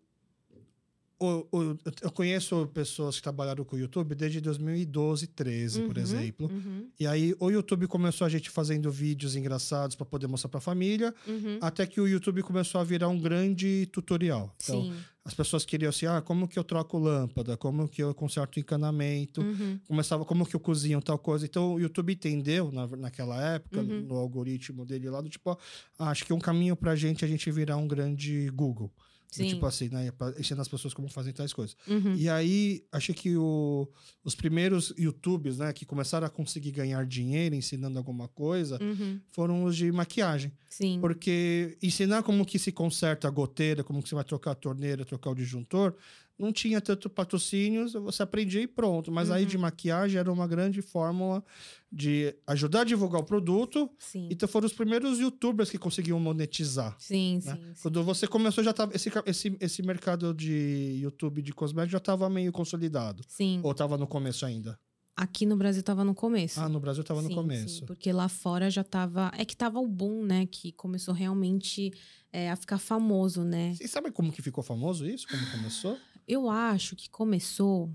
[1.20, 6.48] o- eu conheço pessoas que trabalharam com o YouTube desde 2012, 13, por Uhum, exemplo.
[6.52, 10.60] Uhum, E aí o YouTube começou a gente fazendo vídeos engraçados para poder mostrar para
[10.60, 11.58] a família, uhum.
[11.62, 14.56] até que o YouTube começou a virar um grande tutorial.
[14.64, 14.94] Então, Sim.
[15.26, 19.42] as pessoas queriam assim, ah, como que eu troco lâmpada, como que eu conserto encanamento,
[19.42, 19.80] Uhum.
[19.88, 21.46] começava como que eu cozinho tal coisa.
[21.46, 24.02] Então o YouTube entendeu na, naquela época, Uhum.
[24.02, 25.58] no algoritmo dele lá, do tipo,
[25.98, 28.92] ah, acho que um caminho pra gente é a gente virar um grande Google.
[29.30, 29.50] Do Sim.
[29.50, 30.10] tipo assim, né?
[30.40, 31.76] Ensinar as pessoas como fazem tais coisas.
[31.86, 32.16] Uhum.
[32.16, 33.86] E aí, achei que o-
[34.24, 39.20] os primeiros YouTubes, né, que começaram a conseguir ganhar dinheiro ensinando alguma coisa, Uhum.
[39.34, 40.54] foram os de maquiagem.
[40.70, 41.00] Sim.
[41.02, 45.04] Porque ensinar como que se conserta a goteira, como que você vai trocar a torneira,
[45.04, 45.94] trocar o disjuntor,
[46.38, 49.12] não tinha tanto patrocínios, você aprendia e pronto.
[49.12, 49.50] Mas aí Uhum.
[49.50, 51.44] de maquiagem era uma grande fórmula
[51.92, 53.90] de ajudar a divulgar o produto.
[53.98, 54.28] Sim.
[54.32, 56.96] Então foram os primeiros youtubers que conseguiam monetizar.
[57.00, 57.56] Sim, né?
[57.56, 57.82] sim, sim.
[57.82, 58.96] Quando você começou, já tava.
[58.96, 63.24] Esse, esse, esse mercado de YouTube de cosméticos já estava meio consolidado.
[63.28, 63.60] Sim.
[63.64, 64.80] Ou estava no começo ainda?
[65.16, 66.60] Aqui no Brasil tava no começo.
[66.60, 67.80] Ah, no Brasil estava no começo.
[67.80, 69.32] sim, porque lá fora já tava.
[69.36, 70.46] É que tava o boom, né?
[70.46, 71.92] Que começou realmente
[72.32, 73.74] é, a ficar famoso, né?
[73.82, 75.28] E sabe como que ficou famoso isso?
[75.28, 75.98] Como começou?
[76.28, 77.90] Eu acho que começou.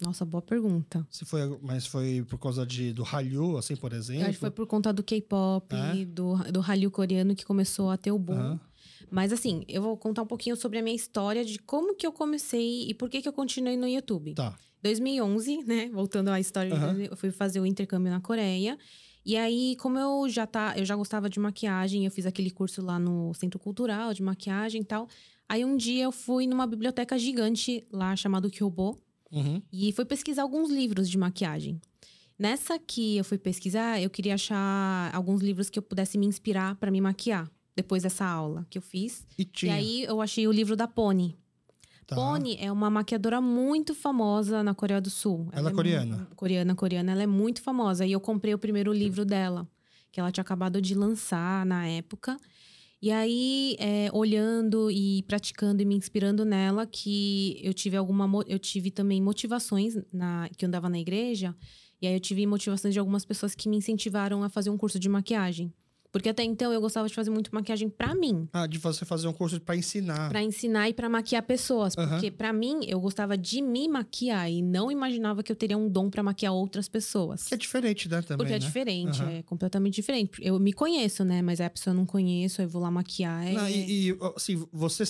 [0.00, 1.06] Nossa, boa pergunta.
[1.10, 4.22] Se foi, mas foi por causa de, do Hallyu, assim, por exemplo?
[4.22, 6.04] Eu acho que foi por conta do K-pop, É?
[6.04, 8.34] do, do Hallyu coreano que começou a ter o boom.
[8.36, 8.60] Aham.
[9.10, 12.12] Mas assim, eu vou contar um pouquinho sobre a minha história de como que eu
[12.12, 14.34] comecei e por que que eu continuei no YouTube.
[14.34, 14.56] Tá.
[14.82, 15.88] 2011, né?
[15.92, 16.98] Voltando à história, Aham.
[17.10, 18.76] eu fui fazer o intercâmbio na Coreia.
[19.24, 22.82] E aí, como eu já tá, eu já gostava de maquiagem, eu fiz aquele curso
[22.82, 25.08] lá no Centro Cultural de maquiagem e tal.
[25.48, 28.98] Aí um dia eu fui numa biblioteca gigante lá chamado Kyobo
[29.30, 29.60] Uhum.
[29.72, 31.80] e fui pesquisar alguns livros de maquiagem.
[32.38, 36.74] Nessa que eu fui pesquisar, eu queria achar alguns livros que eu pudesse me inspirar
[36.76, 39.26] para me maquiar depois dessa aula que eu fiz.
[39.38, 39.72] E tinha.
[39.74, 41.36] E aí eu achei o livro da Pony.
[42.06, 42.14] tá.
[42.16, 45.48] Pony é uma maquiadora muito famosa na Coreia do Sul.
[45.52, 46.28] Ela é mu- coreana?
[46.36, 47.12] Coreana, coreana.
[47.12, 48.04] Ela é muito famosa.
[48.06, 49.66] E eu comprei o primeiro livro dela,
[50.12, 52.36] que ela tinha acabado de lançar na época.
[53.04, 58.26] E aí, é, olhando e praticando e me inspirando nela, que eu tive alguma.
[58.46, 61.54] Eu tive também motivações na, que eu andava na igreja.
[62.00, 64.98] E aí eu tive motivações de algumas pessoas que me incentivaram a fazer um curso
[64.98, 65.70] de maquiagem.
[66.14, 68.48] Porque até então eu gostava de fazer muito maquiagem pra mim.
[68.52, 70.28] Ah, de você fazer um curso pra ensinar.
[70.28, 71.98] Pra ensinar e pra maquiar pessoas.
[71.98, 72.08] Aham.
[72.10, 75.88] Porque pra mim, eu gostava de me maquiar e não imaginava que eu teria um
[75.88, 77.48] dom pra maquiar outras pessoas.
[77.48, 78.64] Que é diferente, né, também, Porque é né?
[78.64, 79.30] diferente, Aham.
[79.32, 80.30] é completamente diferente.
[80.40, 81.42] Eu me conheço, né?
[81.42, 83.44] Mas a pessoa eu não conheço, aí eu vou lá maquiar.
[83.48, 83.52] É...
[83.52, 85.02] Não, e, e, assim, você...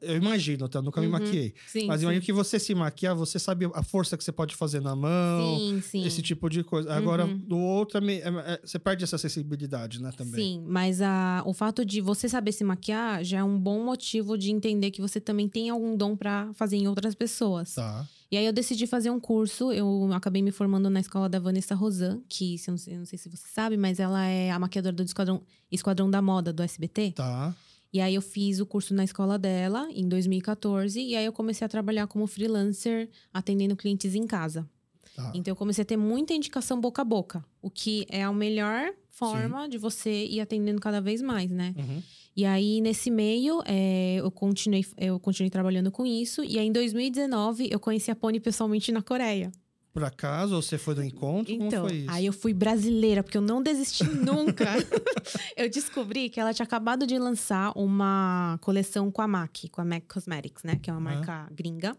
[0.00, 0.78] Eu imagino, tá?
[0.78, 1.12] Eu nunca me Uhum.
[1.14, 1.54] maquiei.
[1.66, 2.04] sim, Mas sim.
[2.06, 5.58] imagino que você se maquiar, você sabe a força que você pode fazer na mão.
[5.58, 6.06] Sim, sim.
[6.06, 6.94] Esse tipo de coisa.
[6.94, 7.36] Agora, Uhum.
[7.36, 10.34] do outro, é meio- é- é- você perde essa sensibilidade, né, também.
[10.40, 14.36] Sim, mas a, o fato de você saber se maquiar já é um bom motivo
[14.36, 17.74] de entender que você também tem algum dom pra fazer em outras pessoas.
[17.74, 18.06] Tá.
[18.30, 21.74] E aí eu decidi fazer um curso, eu acabei me formando na escola da Vanessa
[21.74, 24.58] Rosan, que eu não sei, eu não sei se você sabe, mas ela é a
[24.58, 27.12] maquiadora do Esquadrão, Esquadrão da Moda do SBT.
[27.12, 27.54] Tá.
[27.92, 31.64] E aí eu fiz o curso na escola dela em 2014 e aí eu comecei
[31.64, 34.66] a trabalhar como freelancer, atendendo clientes em casa.
[35.14, 35.30] Tá.
[35.34, 38.92] Então eu comecei a ter muita indicação boca a boca, o que é a melhor
[39.08, 41.74] forma de você ir atendendo cada vez mais, né?
[41.76, 42.02] Uhum.
[42.34, 46.42] E aí, nesse meio, é, eu, continuei, eu continuei trabalhando com isso.
[46.42, 49.52] E aí, em 2019, eu conheci a Pony pessoalmente na Coreia.
[49.92, 51.52] Por acaso, você foi do encontro?
[51.52, 54.64] Então, aí eu fui brasileira, porque eu não desisti nunca.
[55.54, 59.84] eu descobri que ela tinha acabado de lançar uma coleção com a MAC, com a
[59.84, 60.76] MAC Cosmetics, né?
[60.80, 61.18] Que é uma Aham.
[61.18, 61.94] marca gringa.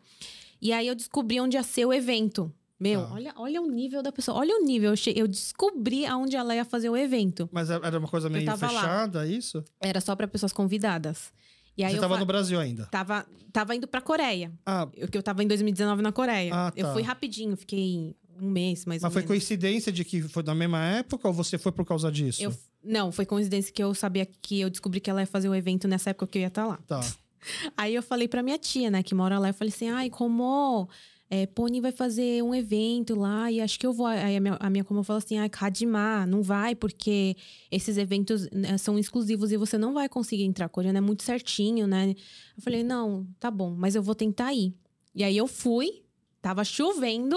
[0.59, 2.51] E aí eu descobri onde ia ser o evento.
[2.83, 3.13] Meu, Tá.
[3.13, 4.37] olha, olha o nível da pessoa.
[4.37, 4.91] Olha o nível.
[4.91, 7.49] Eu, che- eu descobri aonde ela ia fazer o evento.
[7.51, 8.81] Mas é, era uma coisa meio tava lá.
[8.81, 9.63] fechada, isso?
[9.79, 11.31] Era só para pessoas convidadas.
[11.77, 12.85] E aí você eu tava fa- no Brasil ainda?
[12.87, 14.51] tava, tava indo pra Coreia.
[14.65, 16.51] Ah, Eu, que eu tava em 2019 na Coreia.
[16.53, 16.93] Ah, Eu tá.
[16.93, 19.27] fui rapidinho, fiquei um mês mais mas ou foi menos.
[19.29, 22.43] coincidência de que foi na mesma época ou você foi por causa disso?
[22.43, 22.53] Eu,
[22.83, 25.87] não, foi coincidência que eu sabia que eu descobri que ela ia fazer o evento
[25.87, 26.77] nessa época que eu ia estar lá.
[26.87, 26.99] Tá.
[27.77, 30.87] Aí eu falei pra minha tia, né, que mora lá, eu falei assim: ai, como
[31.33, 34.05] é, Pony vai fazer um evento lá e acho que eu vou.
[34.05, 37.35] Aí a minha, a minha como falou assim: ai, Kadima, não vai, porque
[37.71, 40.67] esses eventos né, são exclusivos e você não vai conseguir entrar.
[40.67, 42.13] A coreana é muito certinho, né?
[42.55, 44.75] Eu falei: não, tá bom, mas eu vou tentar ir.
[45.15, 46.03] E aí eu fui,
[46.39, 47.35] tava chovendo.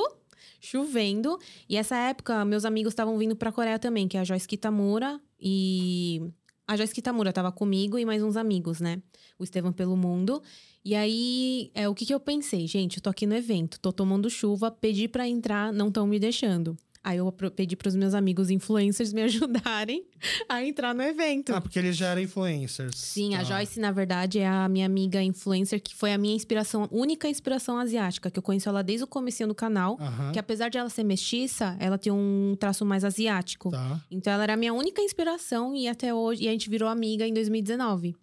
[0.60, 1.38] Chovendo.
[1.66, 5.18] E essa época, meus amigos estavam vindo pra Coreia também, que é a Joyce Kitamura
[5.40, 6.20] e.
[6.68, 9.00] A Joyce Kitamura tava comigo e mais uns amigos, né?
[9.38, 10.42] O Estevam pelo Mundo.
[10.84, 12.66] E aí, é, o que, que eu pensei?
[12.66, 16.18] Gente, eu tô aqui no evento, tô tomando chuva, pedi pra entrar, não estão me
[16.18, 16.76] deixando.
[17.06, 20.04] Aí eu pedi pros meus amigos influencers me ajudarem
[20.48, 21.54] a entrar no evento.
[21.54, 22.96] Ah, porque eles já eram influencers.
[22.96, 23.44] Sim, a Tá.
[23.44, 27.78] Joyce, na verdade, é a minha amiga influencer, que foi a minha inspiração, única inspiração
[27.78, 29.96] asiática, que eu conheço ela desde o comecinho do canal.
[30.32, 33.70] Que apesar de ela ser mestiça, ela tem um traço mais asiático.
[33.70, 34.00] Tá.
[34.10, 36.42] Então ela era a minha única inspiração e até hoje.
[36.42, 38.16] E a gente virou amiga em 2019.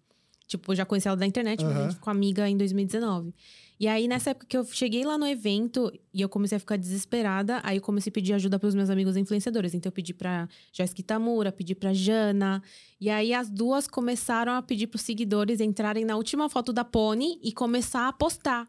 [0.46, 3.34] Tipo, eu já conheci ela da internet, mas a gente ficou amiga em 2019.
[3.78, 6.76] E aí, nessa época que eu cheguei lá no evento e eu comecei a ficar
[6.76, 9.74] desesperada, aí eu comecei a pedir ajuda pros meus amigos influenciadores.
[9.74, 12.62] Então eu pedi pra Joyce Kitamura, pedi pra Jana.
[13.00, 17.40] E aí as duas começaram a pedir pros seguidores entrarem na última foto da Pony
[17.42, 18.68] e começar a postar.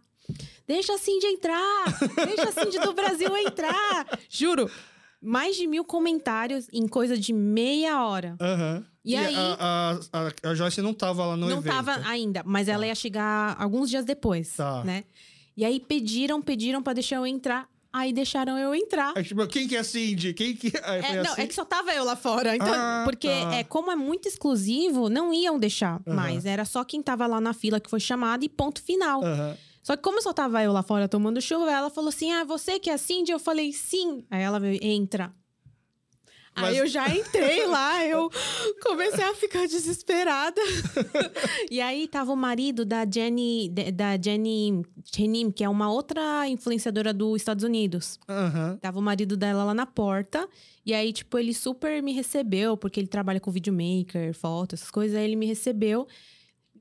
[0.68, 1.86] Deixa a Cindy entrar!
[2.26, 4.20] Deixa a Cindy do Brasil entrar!
[4.28, 4.70] Juro,
[5.22, 8.36] mais de mil comentários em coisa de meia hora.
[8.42, 8.86] Aham.
[9.06, 11.72] E aí- A, a, a, Joyce não tava lá no não evento.
[11.74, 14.84] tava ainda, mas ela ia chegar alguns dias depois, Tá.
[14.84, 15.04] né?
[15.56, 17.68] E aí pediram, pediram pra deixar eu entrar.
[17.94, 19.14] Aí deixaram eu entrar.
[19.24, 20.34] Tipo, quem que é Cindy?
[20.34, 21.42] Quem que foi É, não, assim?
[21.44, 22.54] é que só tava eu lá fora.
[22.54, 23.56] Então, Ah, porque tá.
[23.56, 26.14] é, como é muito exclusivo, não iam deixar Aham.
[26.14, 26.46] mais.
[26.46, 29.24] Era só quem tava lá na fila que foi chamado e ponto final.
[29.24, 29.56] Aham.
[29.82, 32.80] Só que como só tava eu lá fora tomando chuva, ela falou assim: Ah, você
[32.80, 33.32] que é Cindy?
[33.32, 34.26] Eu falei, sim.
[34.30, 35.32] Aí ela veio, entra.
[36.56, 38.30] Mas- Aí eu já entrei lá, eu
[38.82, 40.62] comecei a ficar desesperada.
[41.70, 44.84] e aí tava o marido da Jenny, da Jenny
[45.14, 48.20] Chenim, que é uma outra influenciadora dos Estados Unidos.
[48.28, 48.78] Aham.
[48.82, 50.48] Tava o marido dela lá na porta.
[50.86, 55.18] E aí, tipo, ele super me recebeu, porque ele trabalha com videomaker, foto, essas coisas.
[55.18, 56.08] Aí ele me recebeu.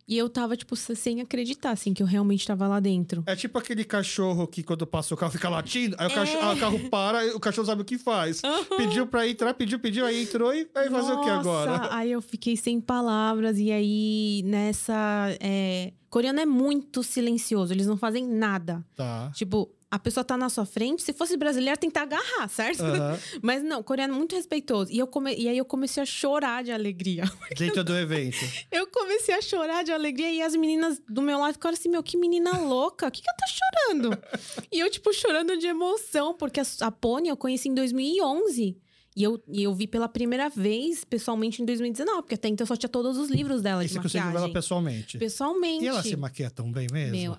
[0.06, 3.22] E eu tava, tipo, sem acreditar, assim, que eu realmente tava lá dentro.
[3.26, 6.14] É tipo aquele cachorro que quando passa o carro fica latindo, aí o, É.
[6.14, 8.42] cachorro, ah, o carro para e o cachorro sabe o que faz.
[8.76, 11.94] Pediu pra entrar, pediu, pediu, aí entrou e vai fazer o que agora?
[11.94, 13.58] Aí eu fiquei sem palavras.
[13.58, 14.94] E aí, nessa.
[15.40, 15.92] É...
[16.10, 18.84] Coreano é muito silencioso, eles não fazem nada.
[18.94, 19.32] Tá.
[19.34, 22.82] Tipo, a pessoa tá na sua frente, se fosse brasileira, tentar agarrar, certo?
[22.82, 23.16] Aham.
[23.40, 24.90] Mas não, coreano é muito respeitoso.
[24.90, 25.32] E, eu come...
[25.36, 27.22] e aí eu comecei a chorar de alegria.
[27.56, 28.38] Dentro do evento.
[28.72, 32.02] Eu comecei a chorar de alegria e as meninas do meu lado ficaram assim: Meu,
[32.02, 34.18] que menina louca, o que, que ela tá chorando?
[34.72, 38.76] e eu, tipo, chorando de emoção, porque a, a Pony eu conheci em 2011.
[39.16, 42.66] E eu, e eu vi pela primeira vez, pessoalmente, em 2019, porque até então eu
[42.66, 44.52] só tinha todos os livros dela E de você conseguiu ver ela maquiagem.
[44.52, 45.18] pessoalmente.
[45.18, 45.84] Pessoalmente.
[45.84, 47.12] E ela se maquia tão bem mesmo?
[47.12, 47.38] Meu,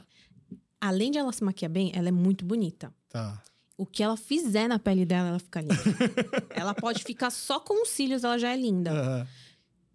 [0.86, 2.94] além de ela se maquiar bem, ela é muito bonita.
[3.10, 3.42] Tá.
[3.78, 5.76] O que ela fizer na pele dela, ela fica linda.
[6.56, 8.92] ela pode ficar só com os cílios, ela já é linda.
[8.92, 9.28] Aham.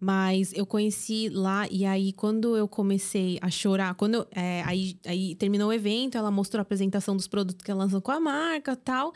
[0.03, 4.97] Mas eu conheci lá, e aí quando eu comecei a chorar, quando eu- é, aí,
[5.05, 8.19] aí terminou o evento, ela mostrou a apresentação dos produtos que ela lançou com a
[8.19, 9.13] marca tal.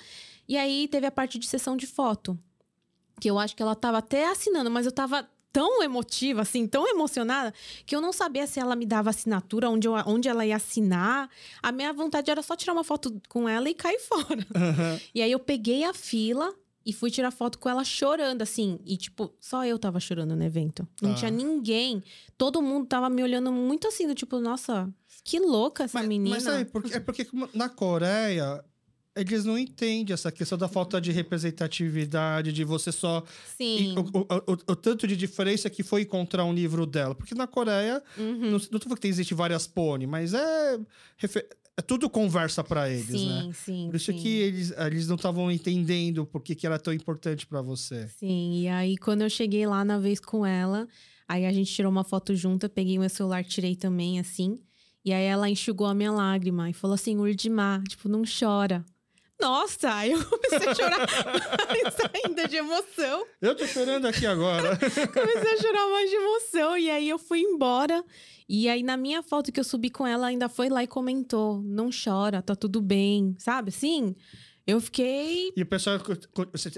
[0.48, 2.38] E aí teve a parte de sessão de foto.
[3.20, 6.86] Que eu acho que ela tava até assinando, mas eu tava tão emotiva, assim, tão
[6.86, 7.54] emocionada,
[7.86, 11.30] que eu não sabia se ela me dava assinatura, onde, eu, onde ela ia assinar.
[11.64, 14.46] A minha vontade era só tirar uma foto com ela e cair fora.
[14.54, 15.00] Aham.
[15.16, 16.54] E aí eu peguei a fila
[16.86, 18.80] e fui tirar foto com ela chorando, assim.
[18.86, 20.86] E, tipo, só eu tava chorando no evento.
[21.02, 21.20] Não Tá.
[21.20, 22.04] tinha ninguém.
[22.38, 24.94] Todo mundo tava me olhando muito assim, do tipo, nossa,
[25.24, 26.36] que louca essa Mas, menina.
[26.36, 28.62] mas sabe, porque, é porque na Coreia
[29.16, 33.24] eles não entendem essa questão da falta de representatividade, de você só.
[33.58, 33.96] Sim.
[33.98, 37.16] o, o- o- o tanto de diferença que foi encontrar um livro dela.
[37.16, 38.38] Porque na Coreia, Uhum.
[38.42, 40.80] não, não tô falando que existe várias pônei, mas é,
[41.18, 41.46] refe-
[41.78, 43.52] é tudo conversa pra eles, sim, né?
[43.54, 43.86] sim.
[43.88, 44.18] Por isso sim.
[44.18, 48.08] que eles, eles não estavam entendendo por que, que era tão importante pra você.
[48.20, 50.88] Sim, e aí quando eu cheguei lá na vez com ela,
[51.28, 54.60] aí a gente tirou uma foto junto, eu peguei meu celular, tirei também, assim.
[55.04, 58.84] E aí ela enxugou a minha lágrima e falou assim, Urdimar, tipo, não chora.
[59.40, 61.00] Nossa, eu comecei a chorar
[61.68, 63.26] mais ainda de emoção.
[63.42, 64.78] Eu tô chorando aqui agora.
[64.80, 66.78] Comecei a chorar mais de emoção.
[66.78, 68.04] E aí eu fui embora.
[68.48, 71.62] E aí, na minha foto que eu subi com ela, ainda foi lá e comentou:
[71.62, 73.72] não chora, tá tudo bem, sabe?
[73.72, 74.16] Sim.
[74.68, 75.52] Eu fiquei.
[75.56, 76.00] E o pessoal,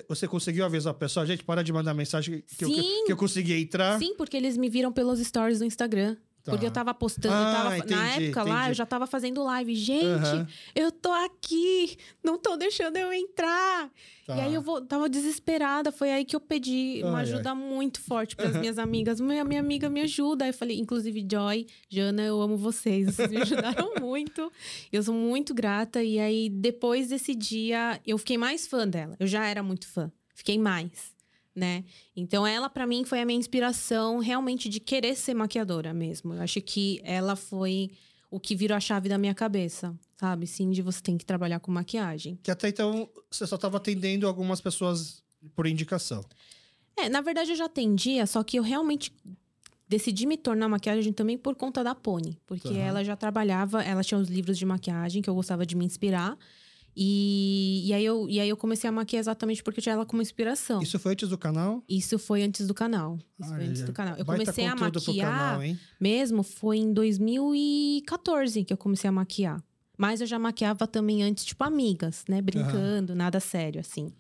[0.10, 1.26] você, conseguiu avisar o pessoal?
[1.26, 3.06] Gente, para de mandar mensagem que, eu, Sim.
[3.06, 3.98] que eu consegui entrar.
[3.98, 6.18] Sim, porque eles me viram pelos stories do Instagram.
[6.48, 6.54] Tá.
[6.54, 8.70] Porque eu tava postando, eu Ah, tava, na entendi, época lá, entendi.
[8.70, 9.76] eu já tava fazendo live.
[9.76, 10.48] Gente, Aham.
[10.74, 13.92] eu tô aqui, não tô deixando eu entrar.
[14.26, 14.38] Tá.
[14.38, 15.92] E aí eu vou, tava desesperada.
[15.92, 19.20] Foi aí que eu pedi uma Ai, ajuda muito forte para as minhas amigas.
[19.20, 20.46] Minha, minha amiga me ajuda.
[20.46, 23.16] Aí eu falei, inclusive, Joy, Jana, eu amo vocês.
[23.16, 24.50] Vocês me ajudaram muito.
[24.90, 26.02] Eu sou muito grata.
[26.02, 29.18] E aí, depois desse dia, eu fiquei mais fã dela.
[29.20, 30.10] Eu já era muito fã.
[30.34, 31.14] Fiquei mais,
[31.58, 31.84] né?
[32.16, 36.36] Então, ela, para mim, foi a minha inspiração realmente de querer ser maquiadora mesmo.
[36.36, 37.90] Eu acho que ela foi
[38.30, 40.46] o que virou a chave da minha cabeça, sabe?
[40.46, 42.38] Sim, de você tem que trabalhar com maquiagem.
[42.44, 45.24] Que até então você só estava atendendo algumas pessoas
[45.56, 46.24] por indicação.
[46.96, 49.12] É, na verdade eu já atendia, só que eu realmente
[49.88, 52.38] decidi me tornar maquiagem também por conta da Pony.
[52.46, 55.86] Porque ela já trabalhava, ela tinha os livros de maquiagem que eu gostava de me
[55.86, 56.38] inspirar.
[57.00, 60.04] E, e, aí, eu, e aí eu comecei a maquiar exatamente porque eu tinha ela
[60.04, 60.82] como inspiração.
[60.82, 61.84] Isso, Isso foi antes do canal?
[62.26, 63.16] foi antes do canal.
[63.40, 64.16] Isso foi antes do canal.
[64.18, 65.62] Eu comecei a maquiar canal,
[66.00, 69.64] mesmo, foi em 2014 que eu comecei a maquiar.
[69.96, 72.42] Mas eu já maquiava também antes, tipo, amigas, né?
[72.42, 74.12] Brincando, nada sério, assim.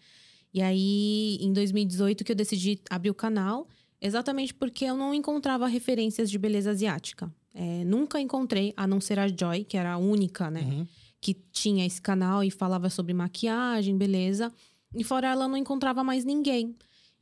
[0.53, 3.67] E aí, em 2018, que eu decidi abrir o canal,
[3.99, 7.31] exatamente porque eu não encontrava referências de beleza asiática.
[7.55, 10.61] É, nunca encontrei, a não ser a Joy, que era a única, né?
[10.61, 10.87] Uhum.
[11.19, 14.51] Que tinha esse canal e falava sobre maquiagem, beleza.
[14.95, 16.75] E fora ela, não encontrava mais ninguém.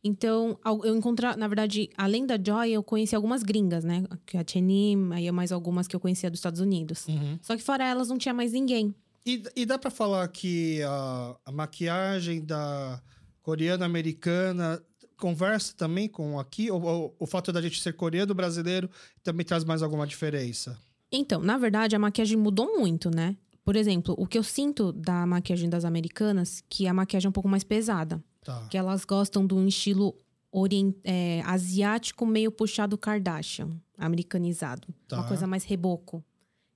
[0.03, 4.03] Então, eu encontrava, na verdade, além da Joy, eu conheci algumas gringas, né?
[4.23, 7.07] Que é a Chenim, aí mais algumas que eu conhecia dos Estados Unidos.
[7.07, 7.39] Uhum.
[7.41, 8.93] Só que fora elas, não tinha mais ninguém.
[9.25, 13.01] E, e dá pra falar que a, a maquiagem da
[13.41, 14.79] coreana americana
[15.17, 16.69] conversa também com aqui?
[16.69, 18.87] Ou, ou o fato da gente ser coreano brasileiro
[19.23, 20.77] também traz mais alguma diferença?
[21.11, 23.35] Então, na verdade, a maquiagem mudou muito, né?
[23.65, 27.33] Por exemplo, o que eu sinto da maquiagem das americanas, que a maquiagem é um
[27.33, 28.23] pouco mais pesada.
[28.43, 28.67] Tá.
[28.69, 30.15] Que elas gostam de um estilo
[30.51, 34.87] orien- é, asiático meio puxado Kardashian, americanizado.
[35.07, 35.17] Tá.
[35.17, 36.23] Uma coisa mais reboco.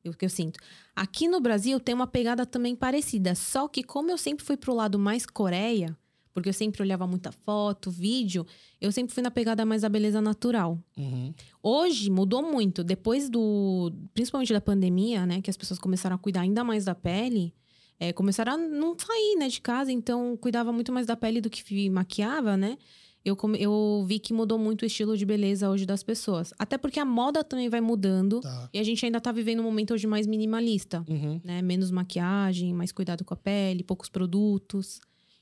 [0.03, 0.59] É o que eu sinto.
[0.95, 3.35] Aqui no Brasil tem uma pegada também parecida.
[3.35, 5.95] Só que como eu sempre fui pro lado mais Coreia,
[6.34, 8.45] porque eu sempre olhava muita foto, vídeo,
[8.80, 10.77] eu sempre fui na pegada mais da beleza natural.
[10.97, 11.34] Uhum.
[11.61, 12.84] Hoje mudou muito.
[12.84, 13.91] Depois do.
[14.13, 15.41] Principalmente da pandemia, né?
[15.41, 17.53] Que as pessoas começaram a cuidar ainda mais da pele.
[17.99, 21.49] é, começaram a não sair, né, de casa, então cuidava muito mais da pele do
[21.49, 22.77] que maquiava, né?
[23.25, 26.53] eu, eu vi que mudou muito o estilo de beleza hoje das pessoas.
[26.57, 28.39] Até porque a moda também vai mudando.
[28.39, 28.69] Tá.
[28.73, 31.41] E a gente ainda tá vivendo um momento hoje mais minimalista, Uhum.
[31.43, 31.61] né?
[31.61, 35.01] Menos maquiagem, mais cuidado com a pele, poucos produtos.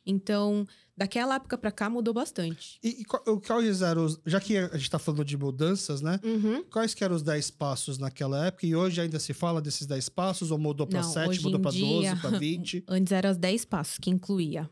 [0.09, 2.79] Então, daquela época pra cá mudou bastante.
[2.81, 4.19] E, e quais eram os.
[4.25, 6.17] Já que a gente tá falando de mudanças, né?
[6.23, 6.63] Uhum.
[6.63, 8.65] Quais que eram os 10 passos naquela época?
[8.65, 10.49] E hoje ainda se fala desses 10 passos?
[10.49, 12.83] Ou mudou pra Não, 7, hoje mudou dia- 12, pra 20?
[12.87, 14.69] Antes eram os 10 passos, que incluía.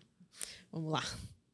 [0.71, 1.03] Vamos lá,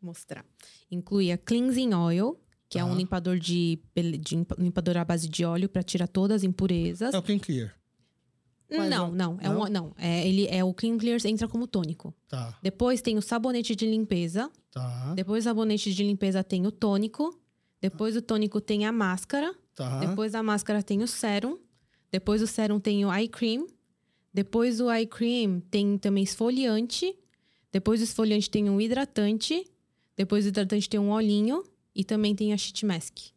[0.01, 0.45] mostrar.
[0.89, 2.95] Incluía cleansing oil, que é um Tá.
[2.95, 7.13] limpador de, de limpa- limpador à base de óleo para tirar todas as impurezas.
[7.13, 7.73] É o Clean Clear.
[8.77, 9.61] Mas não, não- é não?
[9.61, 12.13] um, não, é ele é o clean clear entra como tônico.
[12.27, 14.49] Tá, Depois tem o sabonete de limpeza.
[14.71, 17.37] tá, Depois do sabonete de limpeza tem o tônico.
[17.81, 19.53] Depois do tônico tem a máscara.
[19.75, 19.99] tá.
[19.99, 21.57] Depois da máscara tem o sérum.
[22.11, 23.65] Depois do sérum tem o eye cream.
[24.33, 27.13] Depois do eye cream tem também esfoliante.
[27.71, 29.65] Depois do esfoliante tem um hidratante.
[30.15, 31.63] Depois do hidratante tem um olhinho.
[31.95, 33.17] E também tem a sheet mask.
[33.17, 33.31] Tá.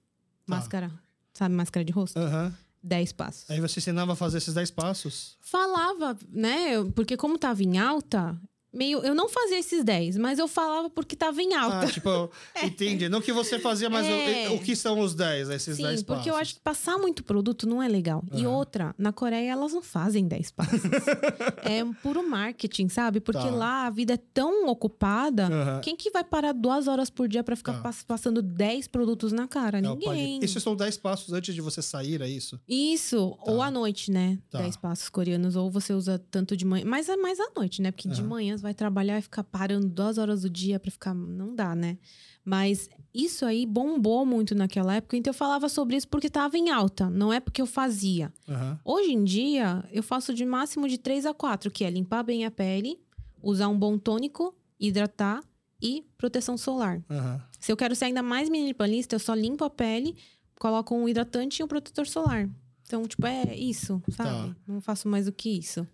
[0.46, 0.92] Máscara.
[1.32, 2.16] Sabe, máscara de rosto?
[2.18, 2.56] Aham.
[2.84, 3.50] 10 passos.
[3.50, 5.36] Aí você ensinava a fazer esses 10 passos?
[5.40, 6.84] Falava, né?
[6.94, 8.38] Porque como tava em alta,
[8.74, 9.00] meio.
[9.04, 11.80] Eu não fazia esses 10, mas eu falava porque tava em alta.
[11.80, 12.30] Ah, tipo,
[12.62, 13.08] entendi.
[13.08, 14.48] Não que você fazia, mas É.
[14.50, 16.04] o, o que são os 10, esses 10 Sim, passos?
[16.04, 18.22] porque eu acho que passar muito produto não é legal.
[18.32, 18.50] E Aham.
[18.50, 20.80] outra, na Coreia elas não fazem 10 passos.
[21.64, 23.20] é puro marketing, sabe?
[23.20, 23.50] Porque Tá.
[23.50, 25.46] lá a vida é tão ocupada.
[25.46, 25.80] Aham.
[25.80, 27.80] Quem que vai parar duas horas por dia pra ficar Tá.
[27.82, 29.78] pass- passando 10 produtos na cara?
[29.78, 30.40] É o pai- Ninguém.
[30.42, 32.60] Esses são 10 passos antes de você sair, é isso?
[32.68, 34.38] Isso, ou à noite, né?
[34.50, 34.58] Tá.
[34.58, 36.84] 10 passos coreanos, ou você usa tanto de manhã.
[36.86, 37.90] Mas é mais à noite, né?
[37.90, 38.28] Porque de Aham.
[38.28, 41.14] manhã vai trabalhar e ficar parando duas horas do dia pra ficar.
[41.14, 41.98] Não dá, né?
[42.42, 46.70] Mas isso aí bombou muito naquela época, então eu falava sobre isso porque tava em
[46.70, 48.32] alta, não é porque eu fazia.
[48.48, 48.78] Aham.
[48.84, 52.44] Hoje em dia, eu faço de máximo de 3 a 4, que é limpar bem
[52.44, 52.98] a pele,
[53.42, 55.42] usar um bom tônico, hidratar
[55.80, 57.04] e proteção solar.
[57.10, 57.40] Aham.
[57.60, 60.16] Se eu quero ser ainda mais minimalista, eu só limpo a pele,
[60.58, 62.48] coloco um hidratante e um protetor solar.
[62.86, 64.50] Então, tipo, é isso, sabe?
[64.50, 64.56] Tá.
[64.68, 65.86] Não faço mais do que isso.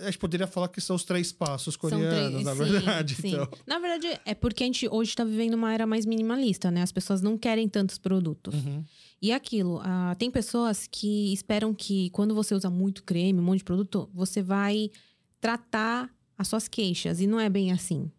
[0.00, 2.08] A gente poderia falar que são os três passos coreanos,
[2.42, 3.14] três- na sim, verdade.
[3.16, 3.28] sim.
[3.34, 3.48] Então.
[3.66, 6.80] Na verdade, é porque a gente hoje tá vivendo uma era mais minimalista, né?
[6.82, 8.54] As pessoas não querem tantos produtos.
[8.54, 8.82] Uhum.
[9.20, 13.58] E aquilo, ah, tem pessoas que esperam que quando você usa muito creme, um monte
[13.58, 14.90] de produto, você vai
[15.40, 17.20] tratar as suas queixas.
[17.20, 18.10] E não é bem assim.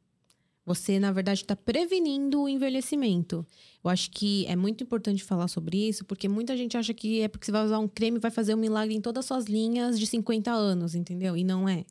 [0.69, 3.43] Você, na verdade, está prevenindo o envelhecimento.
[3.83, 7.27] Eu acho que é muito importante falar sobre isso, porque muita gente acha que é
[7.27, 9.99] porque você vai usar um creme vai fazer um milagre em todas as suas linhas
[9.99, 11.35] de 50 anos, entendeu?
[11.35, 11.85] E não é.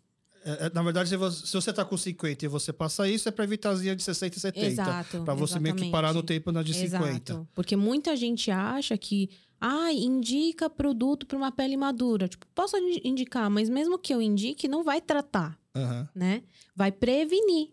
[0.44, 3.28] É, é, na verdade, se você, se você tá com 50 e você passa isso,
[3.28, 4.66] é pra evitar as linhas de 60 e 70.
[4.68, 5.24] Exato.
[5.24, 7.32] Pra você meio que parar no tempo na de 50.
[7.32, 7.48] Exato.
[7.56, 9.28] Porque muita gente acha que,
[9.60, 12.28] ah, indica produto para uma pele madura.
[12.28, 16.08] Tipo, posso indi- indicar, mas mesmo que eu indique, não vai tratar, Aham.
[16.14, 16.44] né?
[16.76, 17.70] Vai prevenir,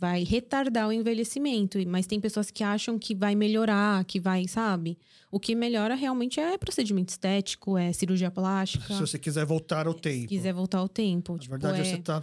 [0.00, 1.78] vai retardar o envelhecimento.
[1.86, 4.98] Mas tem pessoas que acham que vai melhorar, que vai, sabe?
[5.30, 8.94] O que melhora realmente é procedimento estético, é cirurgia plástica.
[8.94, 10.22] Se você quiser voltar ao tempo.
[10.22, 11.34] Se quiser voltar ao tempo.
[11.34, 11.84] Na tipo, verdade, é...
[11.84, 12.22] você tá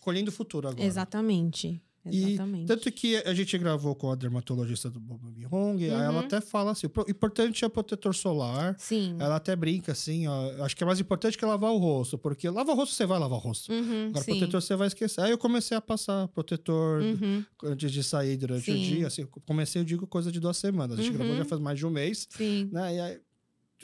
[0.00, 0.84] colhendo o futuro agora.
[0.84, 1.80] Exatamente.
[2.10, 2.66] E Exatamente.
[2.66, 6.18] tanto que a gente gravou com a dermatologista do Bob Hong, aí ela Uhum.
[6.20, 8.76] até fala assim: o importante é o protetor solar.
[8.78, 9.16] Sim.
[9.18, 10.64] Ela até brinca assim, ó.
[10.64, 13.18] Acho que é mais importante que lavar o rosto, porque lavar o rosto você vai
[13.18, 13.72] lavar o rosto.
[13.72, 14.30] Uhum, Agora, sim.
[14.38, 15.20] protetor você vai esquecer.
[15.20, 18.82] Aí eu comecei a passar protetor Uhum, antes de sair durante o Sim.
[18.82, 19.06] dia.
[19.06, 20.98] Assim, comecei, eu digo, coisa de duas semanas.
[20.98, 21.18] A gente Uhum.
[21.18, 22.68] gravou já faz mais de um mês, sim.
[22.72, 22.94] né?
[22.94, 23.18] E aí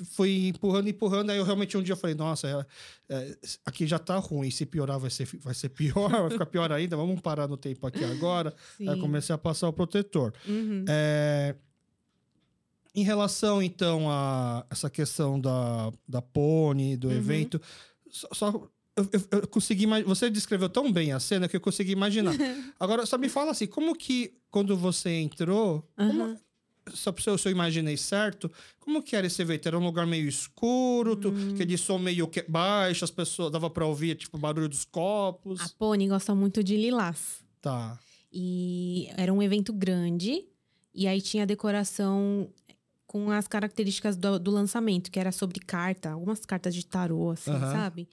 [0.05, 1.31] fui empurrando, empurrando.
[1.31, 2.67] Aí eu realmente um dia falei, nossa,
[3.09, 3.37] é- é,
[3.67, 4.51] aqui já tá ruim.
[4.51, 6.97] Se piorar, vai ser, vai ser pior, vai ficar pior ainda.
[6.97, 8.55] Vamos parar no tempo aqui agora.
[8.77, 8.89] sim.
[8.89, 10.33] Aí comecei a passar o protetor.
[10.49, 10.85] Uhum.
[10.89, 11.55] É,
[12.95, 17.15] Em relação, então, a essa questão da, da Pony, do Uhum.
[17.15, 17.61] evento,
[18.11, 18.29] só.
[18.35, 22.35] só- eu, eu- eu consegui Você descreveu tão bem a cena que eu consegui imaginar.
[22.79, 26.39] Agora, só me fala assim, como que quando você entrou, como- Aham.
[26.93, 29.67] Só pra se eu, imaginei certo, como que era esse evento?
[29.67, 31.53] Era um lugar meio escuro, tu- Hum.
[31.55, 35.61] aquele som meio que- baixo, as pessoas dava pra ouvir, tipo, o barulho dos copos.
[35.61, 37.43] A Pony gosta muito de lilás.
[37.61, 37.99] Tá.
[38.33, 40.45] E era um evento grande.
[40.95, 42.51] E aí tinha a decoração
[43.07, 47.51] com as características do, do lançamento, que era sobre carta, algumas cartas de tarô, assim,
[47.51, 47.73] Aham.
[47.73, 48.09] sabe?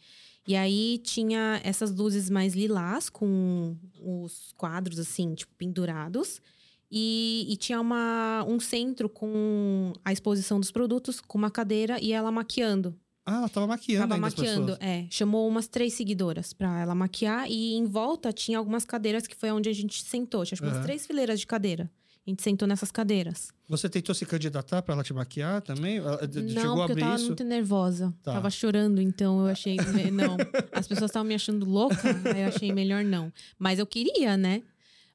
[0.48, 6.42] E aí tinha essas luzes mais lilás, com os quadros, assim, tipo, pendurados.
[6.92, 12.12] E, e tinha uma, um centro com a exposição dos produtos, com uma cadeira e
[12.12, 12.96] ela maquiando.
[13.26, 15.06] Ah, ela tava maquiando Tava maquiando, é.
[15.12, 19.52] Chamou umas três seguidoras pra ela maquiar e em volta tinha algumas cadeiras que foi
[19.52, 20.44] onde a gente sentou.
[20.44, 21.92] Tinha que umas três fileiras de cadeira.
[22.26, 23.52] A gente sentou nessas cadeiras.
[23.68, 26.00] Você tentou se candidatar pra ela te maquiar também?
[26.30, 27.26] D- não, Chegou porque eu tava isso?
[27.28, 28.14] muito nervosa.
[28.24, 28.34] Tá.
[28.34, 29.78] Tava chorando, então eu achei.
[30.12, 30.36] Não.
[30.72, 31.96] As pessoas estavam me achando louca,
[32.34, 33.32] aí eu achei melhor não.
[33.58, 34.64] Mas eu queria, né?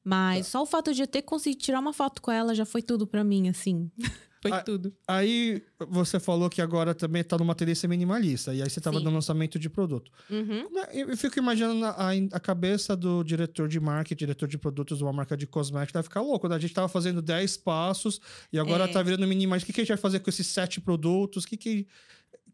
[0.05, 2.82] Mas só o fato de eu ter conseguido tirar uma foto com ela já foi
[2.82, 3.90] tudo pra mim, assim.
[4.42, 4.92] foi Ah, tudo.
[5.09, 8.52] Aí você falou que agora também tá numa tendência minimalista.
[8.55, 9.05] E aí você tava Sim.
[9.05, 10.12] no lançamento de produto.
[10.28, 10.68] Uhum.
[10.80, 14.98] É- Eu eu fico imaginando a, a cabeça do diretor de marketing, diretor de produtos
[14.98, 16.57] de uma marca de cosméticos, deve ficar louco, né?
[16.57, 18.20] A gente tava fazendo 10 passos
[18.52, 18.88] e agora É.
[18.88, 19.64] tá virando minimalista.
[19.64, 21.44] O que, que a gente vai fazer com esses sete produtos?
[21.44, 21.86] O que que...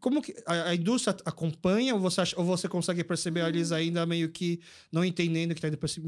[0.01, 4.05] Como que a, a indústria acompanha ou você, acha- ou você consegue perceber eles ainda
[4.05, 4.59] meio que
[4.91, 6.01] não entendendo que tá indo para esse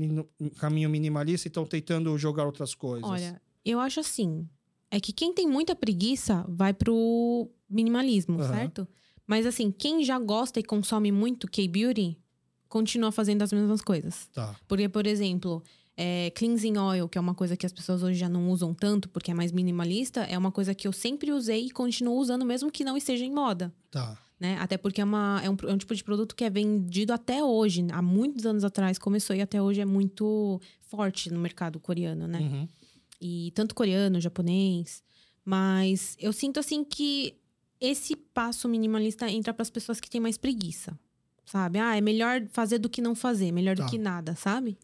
[0.57, 3.09] caminho minimalista e estão tentando jogar outras coisas?
[3.09, 4.49] Olha, eu acho assim.
[4.91, 8.51] É que quem tem muita preguiça vai pro minimalismo, Aham.
[8.51, 8.87] certo?
[9.25, 12.17] Mas assim, quem já gosta e consome muito K-Beauty,
[12.67, 14.27] continua fazendo as mesmas coisas.
[14.33, 14.55] Tá.
[14.67, 15.63] Porque, por exemplo,
[15.95, 19.07] é, cleansing oil, que é uma coisa que as pessoas hoje já não usam tanto
[19.09, 22.71] porque é mais minimalista, é uma coisa que eu sempre usei e continuo usando, mesmo
[22.71, 23.73] que não esteja em moda.
[23.91, 24.17] Tá.
[24.39, 24.57] Né?
[24.59, 27.43] Até porque é, uma, é, um, é um tipo de produto que é vendido até
[27.43, 27.85] hoje.
[27.91, 32.39] Há muitos anos atrás começou e até hoje é muito forte no mercado coreano, né?
[32.39, 32.67] Uhum.
[33.21, 35.01] E tanto coreano, japonês.
[35.45, 37.35] Mas eu sinto assim que
[37.79, 40.97] esse passo minimalista entra para as pessoas que têm mais preguiça.
[41.45, 41.77] Sabe?
[41.79, 43.83] Ah, é melhor fazer do que não fazer, melhor Tá.
[43.85, 44.77] do que nada, sabe?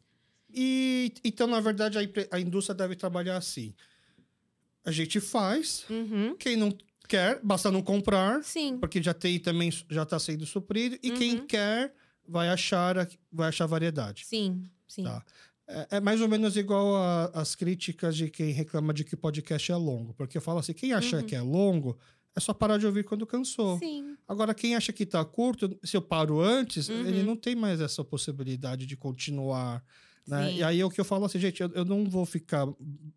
[0.53, 3.73] E então, na verdade, a, a indústria deve trabalhar assim.
[4.83, 6.35] A gente faz, Uhum.
[6.37, 6.75] quem não
[7.07, 8.77] quer, basta não comprar, Sim.
[8.79, 11.47] porque já tem também, já está sendo suprido, e quem Uhum.
[11.47, 11.93] quer
[12.27, 14.25] vai achar, vai achar variedade.
[14.25, 15.03] Sim, sim.
[15.03, 15.23] Tá.
[15.67, 19.71] É, é mais ou menos igual a- as críticas de quem reclama de que podcast
[19.71, 20.13] é longo.
[20.15, 21.23] Porque eu falo assim, quem acha Uhum.
[21.25, 21.97] que é longo,
[22.35, 23.77] é só parar de ouvir quando cansou.
[23.79, 24.15] Sim.
[24.27, 27.05] Agora, quem acha que tá curto, se eu paro antes, Uhum.
[27.05, 29.83] ele não tem mais essa possibilidade de continuar.
[30.27, 30.53] Né?
[30.53, 32.67] E aí é o que eu falo assim, gente, eu, eu não vou ficar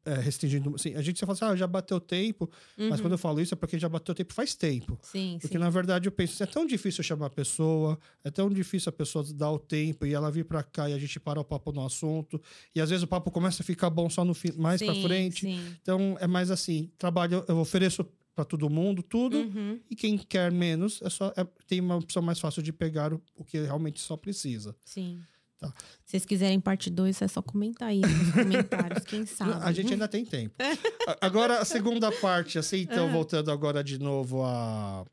[0.04, 0.74] é, restringindo.
[0.74, 2.98] Assim, a gente só fala assim, ah, já bateu tempo, mas Uhum.
[3.04, 4.98] quando eu falo isso é porque já bateu tempo faz tempo.
[5.02, 5.62] Sim, Porque sim.
[5.62, 8.92] na verdade eu penso, assim, é tão difícil chamar a pessoa, é tão difícil a
[8.92, 11.70] pessoa dar o tempo e ela vir pra cá e a gente parar o papo
[11.72, 12.40] no assunto.
[12.74, 15.02] E às vezes o papo começa a ficar bom só no fim, mais pra Sim,
[15.02, 15.40] frente.
[15.42, 15.76] Sim.
[15.82, 19.36] Então é mais assim, trabalho, eu ofereço pra todo mundo tudo.
[19.36, 19.78] Uhum.
[19.90, 23.20] E quem quer menos, é só, é- tem uma opção mais fácil de pegar o,
[23.36, 24.74] o que realmente só precisa.
[24.86, 25.20] Sim.
[25.62, 25.74] Tá.
[26.04, 29.52] Se vocês quiserem parte 2, é só comentar aí nos comentários, quem sabe.
[29.64, 30.54] A gente ainda tem tempo.
[31.20, 33.12] Agora, a segunda parte, assim, então, Ah.
[33.12, 35.04] voltando agora de novo a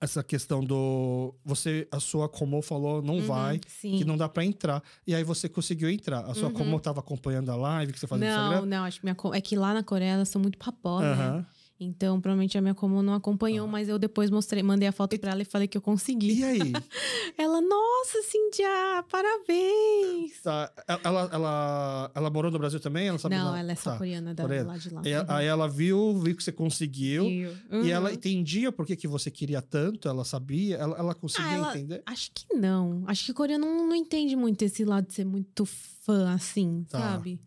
[0.00, 1.34] essa questão do.
[1.44, 3.98] Você, a sua Como falou, não Uhum, vai, Sim.
[3.98, 4.80] que não dá pra entrar.
[5.06, 6.20] E aí você conseguiu entrar.
[6.24, 6.54] A sua Uhum.
[6.54, 8.66] Como tava acompanhando a live que você fazia no Não, Instagram?
[8.66, 11.44] não, acho que minha, é que lá na Coreia elas são muito papó, né?
[11.80, 13.70] Então, provavelmente a minha como não acompanhou, Ah.
[13.70, 16.40] mas eu depois mostrei, mandei a foto pra ela e falei que eu consegui.
[16.40, 16.58] E aí?
[17.38, 20.40] Ela, nossa, Cintia, parabéns!
[20.42, 20.72] Tá,
[21.04, 23.08] ela, ela, ela morou no Brasil também?
[23.08, 23.58] Ela sabe não, lá?
[23.60, 23.98] ela é só Tá.
[23.98, 24.68] coreana da, Coreana.
[24.72, 25.02] lá de lá.
[25.04, 25.24] E Uhum.
[25.28, 27.24] Aí ela viu, viu que você conseguiu.
[27.24, 27.52] Viu?
[27.70, 27.86] E Uhum.
[27.86, 31.70] ela entendia por que, que você queria tanto, ela sabia, ela, ela conseguia Ah, ela-
[31.76, 32.02] entender.
[32.06, 33.04] Acho que não.
[33.06, 36.98] Acho que coreano não, não entende muito esse lado de ser muito fã, assim, Tá.
[36.98, 37.38] sabe?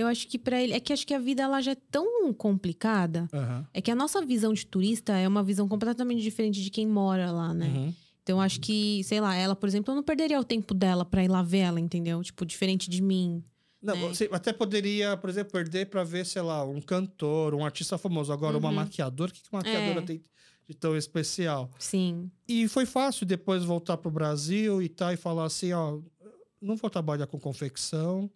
[0.00, 0.72] Eu acho que pra ele.
[0.72, 3.28] É que acho que a vida ela já é tão complicada.
[3.32, 3.66] Aham.
[3.74, 7.30] É que a nossa visão de turista é uma visão completamente diferente de quem mora
[7.30, 7.66] lá, né?
[7.68, 7.94] Uhum.
[8.22, 11.24] Então acho que, sei lá, ela, por exemplo, eu não perderia o tempo dela pra
[11.24, 12.22] ir lá ver ela, entendeu?
[12.22, 13.42] Tipo, diferente de mim.
[13.82, 14.08] Não, né?
[14.08, 18.32] você até poderia, por exemplo, perder pra ver, sei lá, um cantor, um artista famoso.
[18.32, 18.74] Agora, uma Uhum.
[18.76, 20.02] maquiadora, o que que uma maquiadora É.
[20.02, 20.22] tem
[20.68, 21.70] de tão especial?
[21.78, 22.30] Sim.
[22.46, 25.98] E foi fácil depois voltar pro Brasil e tal, e falar assim, ó,
[26.60, 28.30] não vou trabalhar com confecção,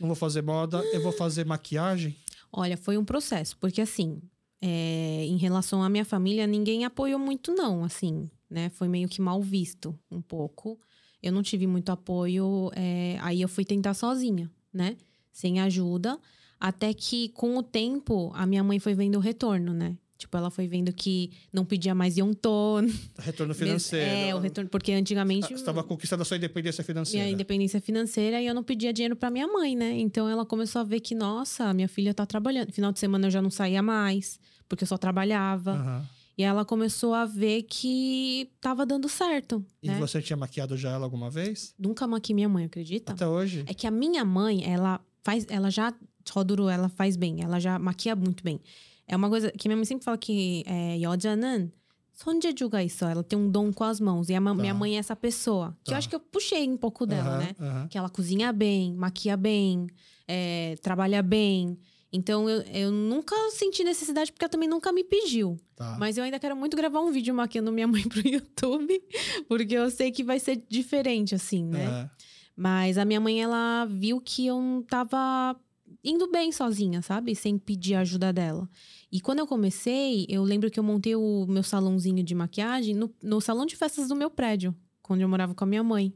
[0.00, 2.16] não vou fazer moda, eu vou fazer maquiagem.
[2.52, 4.20] Olha, foi um processo, porque assim,
[4.60, 8.68] é, em relação à minha família, ninguém apoiou muito, não, assim, né?
[8.70, 10.78] Foi meio que mal visto um pouco.
[11.22, 14.96] Eu não tive muito apoio, é, aí eu fui tentar sozinha, né?
[15.32, 16.18] Sem ajuda.
[16.58, 19.96] Até que, com o tempo, a minha mãe foi vendo o retorno, né?
[20.18, 22.82] Tipo, ela foi vendo que não pedia mais Yonton.
[23.20, 24.10] Retorno financeiro.
[24.10, 25.46] É, o retorno, porque antigamente.
[25.46, 27.24] Você estava conquistando a sua independência financeira.
[27.24, 29.96] minha independência financeira e eu não pedia dinheiro pra minha mãe, né?
[29.98, 32.72] Então ela começou a ver que, nossa, minha filha tá trabalhando.
[32.72, 35.72] Final de semana eu já não saía mais, porque eu só trabalhava.
[35.72, 36.06] Aham.
[36.36, 39.64] E ela começou a ver que tava dando certo.
[39.82, 39.98] E né?
[39.98, 41.74] você tinha maquiado já ela alguma vez?
[41.76, 43.12] Nunca maquei minha mãe, acredita?
[43.12, 43.64] Até hoje?
[43.66, 45.92] É que a minha mãe, ela faz, ela já
[46.30, 48.60] Roduro, ela faz bem, ela já maquia muito bem.
[49.07, 51.71] É uma coisa que minha mãe sempre fala que é, 여자는
[52.13, 53.09] 손재주가 있어.
[53.09, 54.29] Ela tem um dom com as mãos.
[54.29, 54.61] E a ma- Tá.
[54.61, 55.75] minha mãe é essa pessoa.
[55.83, 55.93] Que Tá.
[55.93, 57.55] eu acho que eu puxei um pouco dela, Aham, né?
[57.59, 57.87] aham.
[57.87, 59.87] que ela cozinha bem, maquia bem,
[60.27, 61.77] é, trabalha bem.
[62.15, 65.57] Então eu, eu nunca senti necessidade, porque ela também nunca me pediu.
[65.75, 65.97] Tá.
[65.99, 69.01] Mas eu ainda quero muito gravar um vídeo maquiando minha mãe pro YouTube,
[69.47, 71.87] porque eu sei que vai ser diferente, assim, né?
[71.87, 72.09] Aham.
[72.55, 75.55] Mas a minha mãe, ela viu que eu não tava
[76.02, 77.34] indo bem sozinha, sabe?
[77.34, 78.68] Sem pedir a ajuda dela.
[79.10, 83.12] E quando eu comecei, eu lembro que eu montei o meu salãozinho de maquiagem no,
[83.22, 86.14] no salão de festas do meu prédio, quando eu morava com a minha mãe.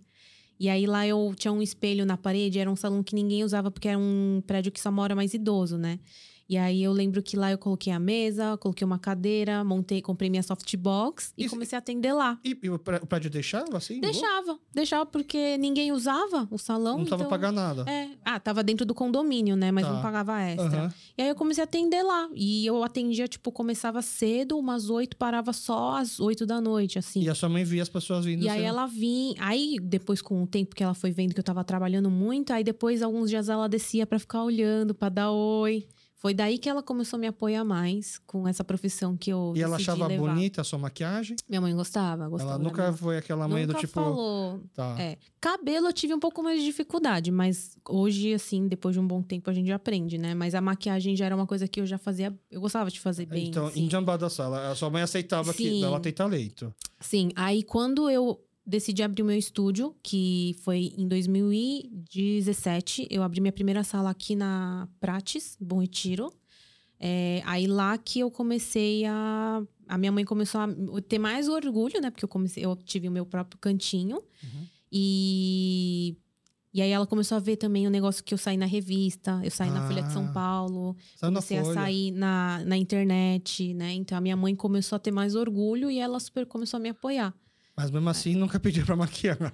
[0.59, 3.71] E aí lá eu tinha um espelho na parede, era um salão que ninguém usava
[3.71, 5.99] porque era um prédio que só mora mais idoso, né?
[6.49, 10.29] E aí eu lembro que lá eu coloquei a mesa, coloquei uma cadeira, montei, comprei
[10.29, 12.39] minha softbox e Isso- comecei a atender lá.
[12.45, 14.01] E, e o pré- o prédio deixava assim?
[14.01, 16.99] Deixava, deixava porque ninguém usava o salão.
[16.99, 17.31] Não tava então...
[17.31, 17.91] pagando nada.
[17.91, 18.09] É.
[18.25, 19.71] Ah, tava dentro do condomínio, né?
[19.71, 19.93] Mas Tá.
[19.93, 20.67] não pagava extra.
[20.67, 20.95] Aham.
[21.17, 22.29] E aí eu comecei a atender lá.
[22.35, 27.23] E eu atendia, tipo, começava cedo, umas oito, parava só às oito da noite, assim.
[27.23, 28.43] E a sua mãe via as pessoas vindo.
[28.45, 29.35] E aí assim, ela vinha.
[29.39, 32.63] Aí, depois, com o tempo que ela foi vendo que eu tava trabalhando muito, aí
[32.65, 35.87] depois, alguns dias, ela descia pra ficar olhando, pra dar oi.
[36.23, 39.61] Foi daí que ela começou a me apoiar mais com essa profissão que eu E
[39.61, 40.33] ela achava levar.
[40.33, 41.35] bonita a sua maquiagem?
[41.49, 42.53] Minha mãe gostava, gostava.
[42.53, 43.93] ela nunca foi aquela mãe nunca do tipo.
[43.93, 44.61] falou.
[44.73, 44.95] Tá.
[45.01, 45.19] É.
[45.41, 49.21] Cabelo eu tive um pouco mais de dificuldade, mas hoje, assim, depois de um bom
[49.21, 50.33] tempo, a gente aprende, né?
[50.33, 52.33] Mas a maquiagem já era uma coisa que eu já fazia.
[52.49, 53.49] Eu gostava de fazer bem.
[53.49, 53.85] então, assim.
[53.85, 55.83] em Jambada Sala, a sua mãe aceitava que Sim.
[55.83, 56.73] ela tem talento.
[57.01, 63.41] Sim, aí quando eu decidi abrir o meu estúdio, que foi em 2017, eu abri
[63.41, 66.33] minha primeira sala aqui na Prates, Bom Retiro.
[67.05, 69.61] É, aí lá que eu comecei a.
[69.89, 70.69] A minha mãe começou a
[71.07, 72.11] ter mais orgulho, né?
[72.11, 74.23] Porque eu comecei, eu tive o meu próprio cantinho.
[74.43, 74.67] Uhum.
[74.91, 76.17] E.
[76.75, 79.51] E aí ela começou a ver também o negócio que eu saí na revista, eu
[79.51, 83.93] saí na Folha de Ah, São Paulo, comecei a sair na, na internet, né?
[83.93, 86.89] Então a minha mãe começou a ter mais orgulho e ela super começou a me
[86.89, 87.35] apoiar.
[87.83, 89.53] Mas mesmo assim, nunca pediu pra maquiar.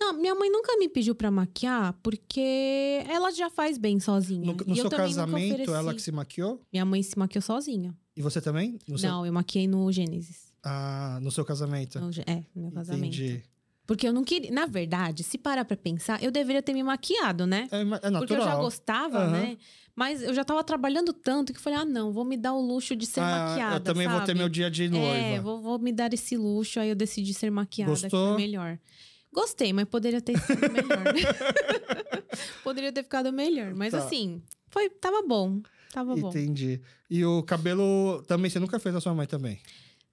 [0.00, 4.46] Não, minha mãe nunca me pediu pra maquiar porque ela já faz bem sozinha.
[4.46, 6.60] No, no eu seu casamento, ela que se maquiou?
[6.72, 7.96] Minha mãe se maquiou sozinha.
[8.16, 8.78] E você também?
[8.88, 10.52] No seu, Não, eu maquiei no Gênesis.
[10.64, 12.00] ah, no seu casamento?
[12.00, 13.14] No é, no meu casamento.
[13.14, 13.42] Entendi.
[13.86, 14.50] Porque eu não queria.
[14.50, 17.68] Na verdade, se parar pra pensar, eu deveria ter me maquiado, né?
[17.70, 18.18] É, é natural.
[18.18, 19.30] Porque eu já gostava, Aham.
[19.30, 19.56] né?
[19.98, 22.94] Mas eu já tava trabalhando tanto que falei, ah, não, vou me dar o luxo
[22.94, 23.74] de ser Ah, maquiada.
[23.76, 24.38] Eu também vou ter sabe?
[24.38, 25.06] meu dia de noiva.
[25.16, 26.78] É, vou, vou me dar esse luxo.
[26.78, 28.28] Aí eu decidi ser maquiada, que Gostou?
[28.28, 28.78] foi melhor.
[29.32, 31.02] Gostei, mas poderia ter sido melhor.
[32.62, 33.74] poderia ter ficado melhor.
[33.74, 33.98] Mas Tá.
[33.98, 34.40] assim,
[34.70, 35.60] foi, tava bom.
[35.92, 36.28] Tava bom.
[36.28, 36.80] Entendi.
[37.10, 39.58] E o cabelo também, você nunca fez a sua mãe também?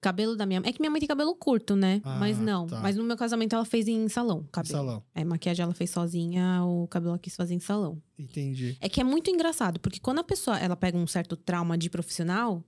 [0.06, 0.70] Cabelo da minha mãe.
[0.70, 2.00] É que minha mãe tem cabelo curto, né?
[2.04, 2.66] Ah, mas não.
[2.68, 2.80] tá.
[2.80, 4.72] Mas no meu casamento ela fez em salão, cabelo.
[4.72, 5.02] salão.
[5.14, 8.00] É, maquiagem ela fez sozinha, o cabelo ela quis fazer em salão.
[8.16, 8.76] Entendi.
[8.80, 11.90] É que é muito engraçado, porque quando a pessoa ela pega um certo trauma de
[11.90, 12.62] profissional,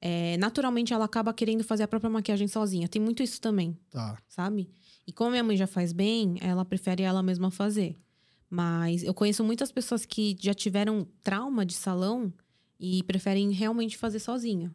[0.00, 2.86] é, naturalmente ela acaba querendo fazer a própria maquiagem sozinha.
[2.86, 4.16] Tem muito isso também, Tá.
[4.28, 4.70] sabe?
[5.06, 7.96] E como minha mãe já faz bem, ela prefere ela mesma fazer.
[8.48, 12.32] Mas eu conheço muitas pessoas que já tiveram trauma de salão
[12.78, 14.72] e preferem realmente fazer sozinha.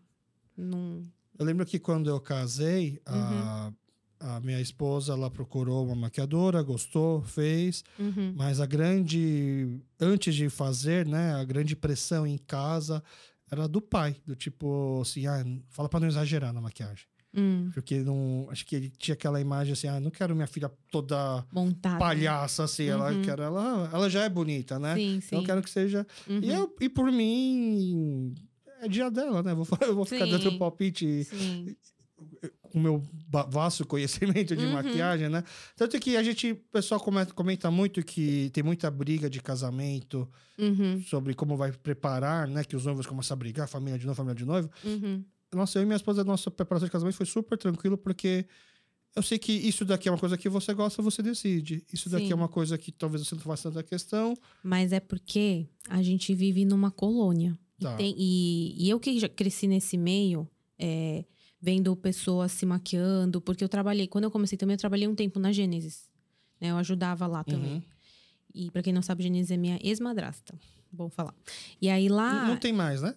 [0.57, 1.01] Não...
[1.41, 3.71] Eu lembro que quando eu casei, a,
[4.19, 7.83] a minha esposa, ela procurou uma maquiadora, gostou, fez.
[7.97, 8.31] Uhum.
[8.35, 9.81] Mas a grande...
[9.99, 11.33] Antes de fazer, né?
[11.33, 13.03] A grande pressão em casa
[13.51, 14.15] era do pai.
[14.23, 17.05] Do tipo, assim, ah, fala pra não exagerar na maquiagem.
[17.35, 18.47] Hum, Porque não...
[18.51, 21.97] Acho que ele tinha aquela imagem assim, ah, não quero minha filha toda montada.
[21.97, 22.85] palhaça, assim.
[22.85, 23.21] Ela, Uhum.
[23.23, 24.93] quero, ela, ela já é bonita, né?
[24.93, 25.35] Sim, Então sim.
[25.37, 26.39] eu quero que seja Uhum.
[26.43, 28.35] E, eu, e por mim,
[28.81, 29.53] é dia dela, né?
[29.53, 30.31] Vou, eu vou ficar Sim.
[30.31, 31.75] dando palpite Sim.
[32.61, 33.03] com o meu
[33.49, 34.73] vasto conhecimento de Uhum.
[34.73, 35.43] maquiagem, né?
[35.75, 40.29] Tanto que a gente, o pessoal comenta, comenta muito que tem muita briga de casamento
[40.57, 41.01] Uhum.
[41.03, 42.63] sobre como vai preparar, né?
[42.63, 44.69] Que os noivos começam a brigar, família de noivo, família de noivo.
[44.83, 45.23] Uhum.
[45.53, 48.45] Nossa, eu e minha esposa, nossa preparação de casamento foi super tranquilo, porque
[49.13, 51.83] eu sei que isso daqui é uma coisa que você gosta, você decide.
[51.91, 52.31] Isso daqui Sim.
[52.31, 54.33] é uma coisa que talvez você não faça tanta questão.
[54.63, 57.57] Mas é porque a gente vive numa colônia.
[57.81, 57.95] E, Tá.
[57.95, 61.25] tem- e- e eu que já cresci nesse meio, é,
[61.59, 65.39] vendo pessoas se maquiando, porque eu trabalhei, quando eu comecei também, eu trabalhei um tempo
[65.39, 66.09] na Gênesis.
[66.59, 66.69] né?
[66.69, 67.77] Eu ajudava lá também.
[67.77, 67.81] Uhum.
[68.53, 70.53] E pra quem não sabe, Gênesis é minha ex-madrasta.
[70.91, 71.33] Bom falar.
[71.81, 72.47] E aí lá.
[72.49, 73.15] Não, tem mais, né?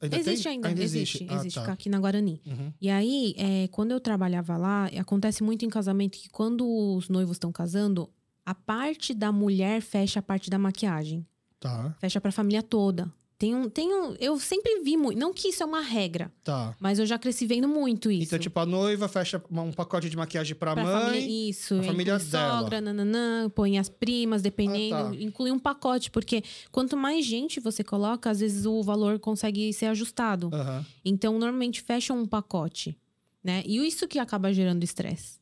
[0.00, 0.52] Ainda existe tem?
[0.54, 1.26] ainda, existe.
[1.28, 1.60] Ah, Existe, tá.
[1.62, 2.40] ficar aqui na Guarani.
[2.46, 2.72] Uhum.
[2.80, 6.64] E aí, é, quando eu trabalhava lá, acontece muito em casamento que quando
[6.96, 8.08] os noivos estão casando,
[8.46, 11.26] a parte da mulher fecha a parte da maquiagem.
[11.60, 13.12] Tá, Fecha pra família toda.
[13.38, 16.74] Tem um, tem um, eu sempre vi muito, não que isso é uma regra, tá.
[16.80, 18.24] mas eu já cresci vendo muito isso.
[18.24, 20.92] Então, tipo, a noiva fecha um pacote de maquiagem pra, Pra mãe.
[20.92, 22.58] família, isso, a família inclui dela.
[22.62, 25.14] sogra, nananã, põe as primas, dependendo, Ah, tá.
[25.22, 26.42] inclui um pacote, porque
[26.72, 30.50] quanto mais gente você coloca, às vezes o valor consegue ser ajustado.
[30.52, 30.84] Aham.
[31.04, 32.98] Então, normalmente fecham um pacote,
[33.44, 33.62] né?
[33.64, 35.37] E isso que acaba gerando estresse.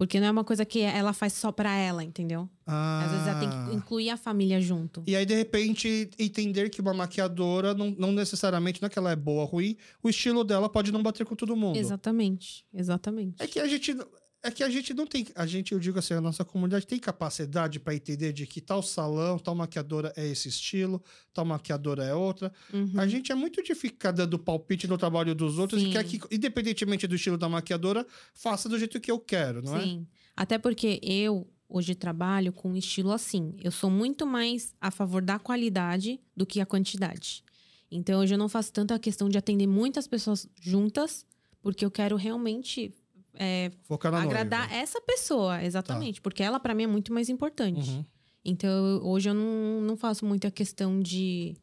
[0.00, 2.48] Porque não é uma coisa que ela faz só pra ela, entendeu?
[2.66, 3.02] Ah.
[3.04, 5.02] Às vezes ela tem que incluir a família junto.
[5.06, 9.12] E aí, de repente, entender que uma maquiadora não, não necessariamente, não é que ela
[9.12, 11.76] é boa ou ruim, o estilo dela pode não bater com todo mundo.
[11.76, 13.42] Exatamente, exatamente.
[13.42, 13.94] É que a gente.
[14.42, 15.26] É que a gente não tem.
[15.34, 18.82] A gente, eu digo assim, a nossa comunidade tem capacidade para entender de que tal
[18.82, 21.02] salão, tal maquiadora é esse estilo,
[21.34, 22.50] tal maquiadora é outra.
[22.72, 22.92] Uhum.
[22.96, 25.90] A gente é muito de ficar dando palpite no trabalho dos outros Sim.
[25.90, 29.76] e quer que, independentemente do estilo da maquiadora, faça do jeito que eu quero, não
[29.76, 29.82] é?
[29.82, 30.06] Sim.
[30.34, 33.54] Até porque eu, hoje trabalho com um estilo assim.
[33.62, 37.44] Eu sou muito mais a favor da qualidade do que a quantidade.
[37.90, 41.26] Então hoje eu não faço tanta questão de atender muitas pessoas juntas,
[41.60, 42.94] porque eu quero realmente
[43.34, 44.74] é, Focar na agradar noiva.
[44.82, 46.20] essa pessoa, exatamente.
[46.20, 47.90] Porque ela, para mim, é muito mais importante.
[47.90, 48.04] Uhum.
[48.44, 51.56] Então, hoje eu não, não faço muita questão de.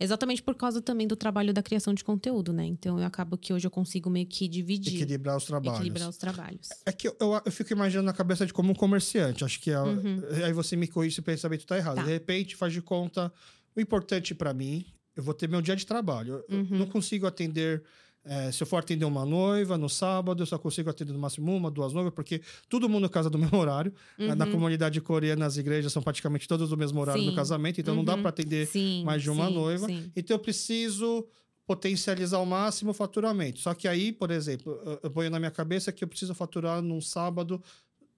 [0.00, 2.64] Exatamente por causa também do trabalho da criação de conteúdo, né?
[2.66, 5.78] Então, eu acabo que hoje eu consigo meio que dividir, Equilibrar os trabalhos.
[5.78, 6.68] equilibrar os trabalhos.
[6.84, 9.44] É que eu, eu, eu fico imaginando na cabeça de como um comerciante.
[9.44, 10.20] Acho que é- Uhum.
[10.44, 11.96] aí você me corrige se o pensamento tá errado.
[11.96, 12.02] Tá.
[12.02, 13.32] De repente, faz de conta.
[13.76, 14.84] O importante para mim,
[15.14, 16.42] eu vou ter meu dia de trabalho.
[16.48, 16.66] Eu- Uhum.
[16.72, 17.84] Eu não consigo atender.
[18.24, 21.54] Eh, se eu for atender uma noiva no sábado, eu só consigo atender no máximo
[21.54, 23.92] uma, duas noivas, porque todo mundo casa do mesmo horário.
[24.24, 24.50] Eh, Na Uhum.
[24.52, 27.36] comunidade coreana, as igrejas são praticamente todas do mesmo horário do Sim.
[27.36, 28.22] casamento, então não dá Uhum.
[28.22, 29.86] para atender Sim, mais de uma sim, noiva.
[30.16, 31.26] Então eu preciso
[31.66, 33.60] potencializar ao máximo o faturamento.
[33.60, 37.00] Só que aí, por exemplo, eu ponho na minha cabeça que eu preciso faturar num
[37.00, 37.62] sábado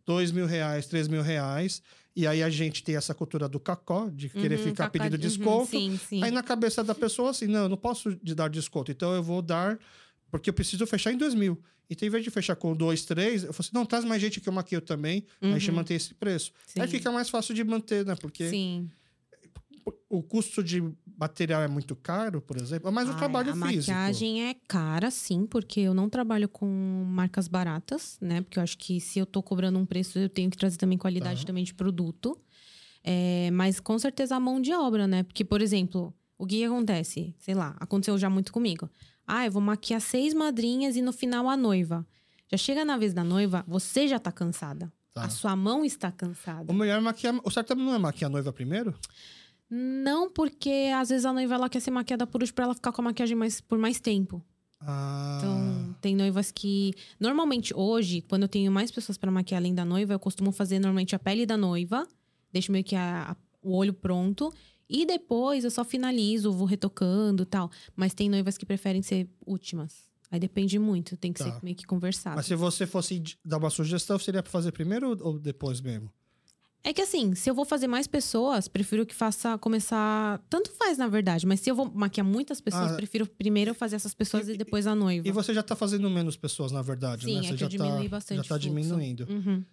[0.07, 1.83] dois mil reais, três mil reais.
[2.17, 5.15] E aí a gente tem essa cultura do cacó, de querer Uhum, ficar cacá- pedindo
[5.15, 5.71] uhum, desconto.
[5.71, 6.23] Sim, sim.
[6.23, 8.93] Aí na cabeça da pessoa, assim, não, eu não posso de dar desconto.
[8.93, 9.79] Então eu vou dar,
[10.31, 11.61] porque eu preciso fechar em dois mil.
[11.91, 14.41] Então, em vez de fechar com dois, três, eu falo assim, não, traz mais gente
[14.41, 15.27] que eu maqueio também.
[15.43, 15.77] Aí a gente Uhum.
[15.77, 16.51] mantém esse preço.
[16.79, 16.93] Aí Sim.
[16.97, 18.15] fica mais fácil de manter, né?
[18.15, 18.89] Porque Sim.
[20.17, 20.83] O custo de
[21.19, 23.91] material é muito caro, por exemplo, mas o trabalho a físico.
[23.93, 26.67] maquiagem é cara, sim, porque eu não trabalho com
[27.09, 28.41] marcas baratas, né?
[28.43, 30.99] Porque eu acho que se eu tô cobrando um preço, eu tenho que trazer também
[30.99, 31.47] qualidade Tá.
[31.47, 32.39] também de produto.
[33.03, 35.23] É, mas com certeza a mão de obra, né?
[35.23, 37.35] Porque, por exemplo, o que, que acontece?
[37.39, 38.89] Sei lá, aconteceu já muito comigo.
[39.27, 42.07] Ah, eu vou maquiar seis madrinhas e no final a noiva.
[42.51, 44.93] Já chega na vez da noiva, você já tá cansada.
[45.13, 45.25] Tá.
[45.25, 46.73] A sua mão está cansada.
[46.73, 47.35] O melhor é maquiar.
[47.45, 48.95] O certo não é maquiar a noiva primeiro?
[49.71, 52.93] Não, porque às vezes a noiva ela quer ser maquiada por último pra ela ficar
[52.93, 54.45] com a maquiagem mais, por mais tempo.
[54.81, 55.39] Ah.
[55.39, 56.93] Então, tem noivas que.
[57.19, 60.79] Normalmente, hoje, quando eu tenho mais pessoas pra maquiar além da noiva, eu costumo fazer
[60.79, 62.07] normalmente a pele da noiva,
[62.53, 64.53] deixo meio que a- a- o olho pronto.
[64.89, 67.71] E depois eu só finalizo, vou retocando e tal.
[67.97, 70.05] Mas tem noivas que preferem ser últimas.
[70.31, 71.51] Aí depende muito, tem que Tá.
[71.51, 72.37] ser meio que conversado.
[72.37, 76.11] Mas se você fosse dar uma sugestão, seria pra fazer primeiro ou depois mesmo?
[76.87, 80.39] É que assim, se eu vou fazer mais pessoas, prefiro que faça começar.
[80.51, 83.75] Tanto faz, na verdade, mas se eu vou maquiar muitas pessoas, Ah, prefiro primeiro eu
[83.75, 85.27] fazer essas pessoas e, e- depois a noiva.
[85.27, 87.47] E você já tá fazendo menos pessoas, na verdade, Sim, né?
[87.47, 88.69] é Você já eu diminui tá, bastante Já tá fluxo.
[88.69, 89.27] diminuindo.
[89.31, 89.65] Uhum.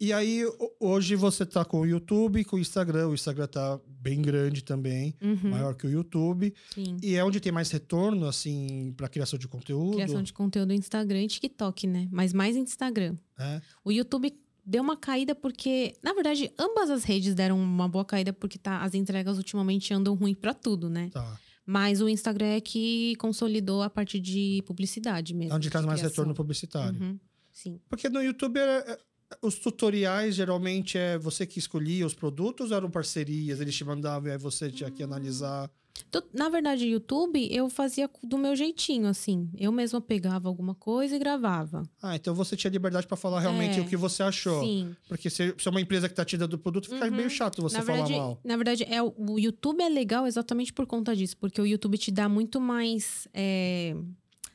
[0.00, 3.08] E aí, ho- hoje você tá com o YouTube, com o Instagram.
[3.08, 5.50] O Instagram tá bem grande também, Uhum.
[5.50, 6.54] maior que o YouTube.
[6.72, 6.98] Sim.
[7.02, 9.94] E é onde tem mais retorno, assim, pra criação de conteúdo.
[9.96, 12.06] Criação de conteúdo no Instagram e TikTok, né?
[12.12, 13.16] Mas mais Instagram.
[13.36, 13.60] É.
[13.84, 14.32] O YouTube
[14.68, 18.82] deu uma caída porque, na verdade, ambas as redes deram uma boa caída porque tá,
[18.82, 21.08] as entregas ultimamente andam ruim pra tudo, né?
[21.10, 21.38] Tá.
[21.64, 25.52] Mas o Instagram é que consolidou a parte de publicidade mesmo.
[25.52, 27.00] É onde traz mais retorno publicitário.
[27.00, 27.18] Uhum.
[27.52, 27.80] Sim.
[27.88, 28.98] Porque no YouTube, é- é-
[29.42, 33.60] os tutoriais geralmente é você que escolhia os produtos ou eram parcerias?
[33.60, 34.92] Eles te mandavam e aí você tinha Hum.
[34.92, 35.70] que analisar.
[36.12, 39.50] Tu- Na verdade, YouTube eu fazia do meu jeitinho, assim.
[39.58, 41.82] Eu mesma pegava alguma coisa e gravava.
[42.00, 44.62] Ah, então você tinha liberdade para falar realmente É, o que você achou.
[44.62, 44.94] Sim.
[45.08, 47.10] Porque se, se é uma empresa que tá te dando o produto, fica Uhum.
[47.16, 48.40] meio chato você na falar verdade, mal.
[48.44, 51.98] Na verdade, é, o- o YouTube é legal exatamente por conta disso, porque o YouTube
[51.98, 53.96] te dá muito mais é,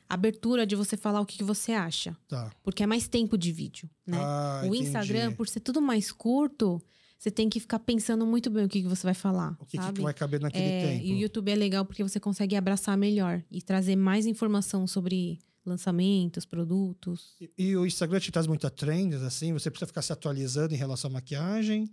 [0.08, 2.16] abertura de você falar o que, que você acha.
[2.28, 2.50] Tá.
[2.62, 4.18] Porque é mais tempo de vídeo, né?
[4.20, 4.84] Ah, o entendi.
[4.84, 6.82] Instagram, por ser tudo mais curto,
[7.18, 9.56] você tem que ficar pensando muito bem o que, que você vai falar.
[9.60, 11.04] O que, que vai caber naquele É, tempo?
[11.06, 15.38] E o YouTube é legal porque você consegue abraçar melhor e trazer mais informação sobre
[15.64, 17.34] lançamentos, produtos.
[17.40, 19.52] E, e o Instagram te traz muita trends, assim?
[19.54, 21.90] Você precisa ficar se atualizando em relação à maquiagem?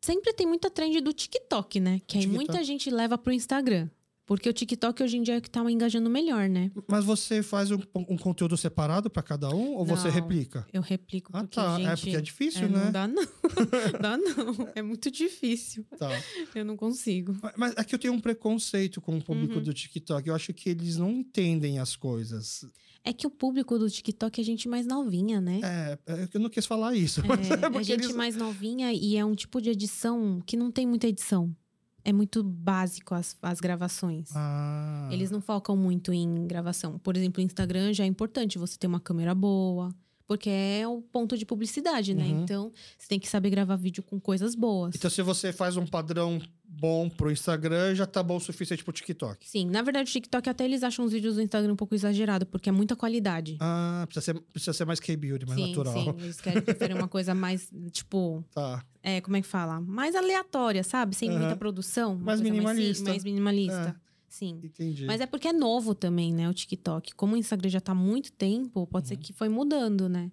[0.00, 2.00] Sempre tem muita trend do TikTok, né?
[2.06, 2.34] Que aí TikTok.
[2.46, 3.88] muita gente leva pro Instagram.
[4.26, 6.70] Porque o TikTok hoje em dia é que tá engajando melhor, né?
[6.88, 10.14] Mas você faz um, um conteúdo separado para cada um ou você Não.
[10.14, 10.66] replica?
[10.72, 11.76] Eu replico Ah, porque, tá.
[11.76, 11.86] gente...
[11.88, 12.84] é porque é difícil, é, né?
[12.86, 13.22] Não dá não.
[14.00, 14.68] dá não.
[14.74, 15.84] É muito difícil.
[15.98, 16.08] Tá.
[16.54, 17.36] Eu não consigo.
[17.42, 19.62] Mas- Mas é que eu tenho um preconceito com o público Uhum.
[19.62, 20.26] do TikTok.
[20.26, 22.64] Eu acho que eles não entendem as coisas.
[23.04, 25.60] É que o público do TikTok é gente mais novinha, né?
[25.62, 27.20] É, é eu não quis falar isso.
[27.20, 27.24] É,
[27.66, 30.86] é porque gente eles- mais novinha e é um tipo de edição que não tem
[30.86, 31.54] muita edição.
[32.04, 34.28] É muito básico as, as gravações.
[34.34, 36.98] Ah, Eles não focam muito em gravação.
[36.98, 39.94] Por exemplo, o Instagram já é importante você ter uma câmera boa,
[40.26, 42.24] porque é o ponto de publicidade, né?
[42.24, 42.42] Uhum.
[42.42, 44.94] Então, você tem que saber gravar vídeo com coisas boas.
[44.96, 48.92] Então, se você faz um padrão bom pro Instagram, já tá bom o suficiente pro
[48.92, 49.48] TikTok.
[49.48, 52.46] Sim, na verdade, o TikTok até eles acham os vídeos do Instagram um pouco exagerado,
[52.46, 53.56] porque é muita qualidade.
[53.60, 55.94] Ah, precisa ser, precisa ser mais K-Beauty, mais sim, natural.
[55.94, 56.14] sim.
[56.18, 58.84] Eles querem preferem uma coisa mais, tipo, Tá.
[59.02, 59.80] é, como é que fala?
[59.80, 61.14] Mais aleatória, sabe?
[61.14, 61.38] Sem Aham.
[61.40, 62.16] muita produção.
[62.16, 63.04] Mais minimalista.
[63.04, 63.94] sim- Mais, minimalista.
[64.36, 64.60] Sim.
[64.64, 65.04] Entendi.
[65.06, 67.14] Mas é porque é novo também, né, o TikTok.
[67.14, 69.08] Como o Instagram já tá há muito tempo, pode Uhum.
[69.10, 70.32] ser que foi mudando, né?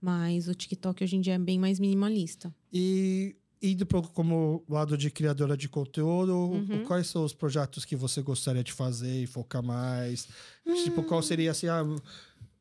[0.00, 2.54] Mas o TikTok hoje em dia é bem mais minimalista.
[2.72, 6.84] E indo pro, como lado de criadora de conteúdo, Uhum.
[6.86, 10.28] quais são os projetos que você gostaria de fazer e focar mais?
[10.84, 11.82] Tipo, qual seria assim, ah,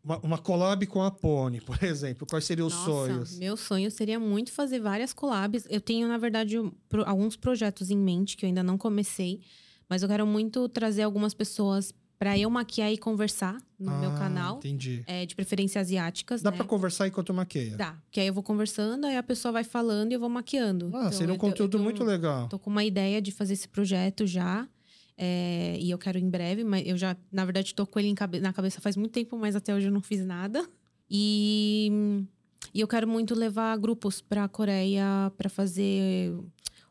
[0.03, 2.25] uma, uma collab com a Pony, por exemplo?
[2.27, 3.37] Quais seriam os Nossa, sonhos?
[3.37, 5.67] Meu sonho seria muito fazer várias collabs.
[5.69, 6.55] Eu tenho, na verdade,
[6.89, 9.41] pro- alguns projetos em mente que eu ainda não comecei,
[9.91, 14.17] mas eu quero muito trazer algumas pessoas para eu maquiar e conversar no meu Ah,
[14.17, 15.03] canal, Entendi.
[15.05, 16.55] é, de preferência asiáticas, Dá né?
[16.55, 17.75] pra conversar enquanto maqueia?
[17.75, 20.91] Dá, que aí eu vou conversando, aí a pessoa vai falando e eu vou maquiando.
[20.93, 22.47] Ah, seria um eu tô- eu conteúdo tô- muito legal.
[22.47, 24.67] Tô com uma ideia de fazer esse projeto já.
[25.23, 28.39] é, e eu quero em breve, mas eu já, na verdade, tô com ele cabe-
[28.39, 30.67] na cabeça faz muito tempo, mas até hoje eu não fiz nada.
[31.07, 31.91] E,
[32.73, 36.33] e eu quero muito levar grupos pra Coreia pra fazer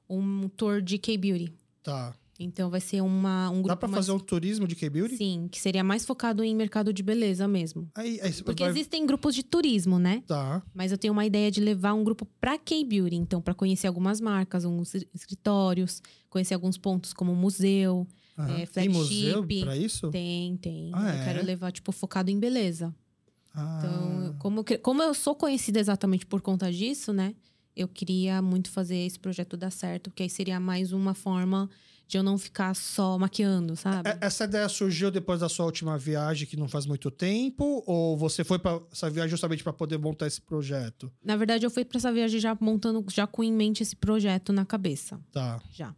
[0.09, 1.53] um tour de K-Beauty.
[1.83, 2.15] Tá.
[2.43, 5.17] Então vai ser uma, um grupo Dá pra mais- fazer um turismo de K-Beauty?
[5.17, 7.87] Sim, que seria mais focado em mercado de beleza mesmo.
[7.95, 8.73] Aí, aí Porque vai...
[8.73, 10.23] existem grupos de turismo, né?
[10.27, 10.63] Tá.
[10.75, 14.21] Mas eu tenho uma ideia de levar um grupo para K-Beauty, então para conhecer algumas
[14.23, 18.07] marcas, alguns escritórios, conhecer alguns pontos como museu.
[18.39, 18.59] Aham.
[18.59, 19.61] É, Tem museu flagship.
[19.65, 20.11] pra isso?
[20.11, 20.91] Tem, tem.
[20.95, 21.25] Ah, eu é?
[21.25, 22.95] quero levar tipo focado em beleza.
[23.55, 27.35] Ah, Então, como, como eu sou conhecida exatamente por conta disso, né?
[27.77, 31.69] Eu queria muito fazer esse projeto dar certo, porque aí seria mais uma forma
[32.11, 34.09] de eu não ficar só maquiando, sabe?
[34.11, 37.85] É- Essa ideia surgiu depois da sua última viagem, que não faz muito tempo?
[37.87, 41.11] Ou você foi para essa viagem justamente para poder montar esse projeto?
[41.25, 44.53] Na verdade, eu fui para essa viagem já montando, já com em mente esse projeto
[44.53, 45.21] na cabeça.
[45.31, 45.61] Tá.
[45.71, 45.95] Já.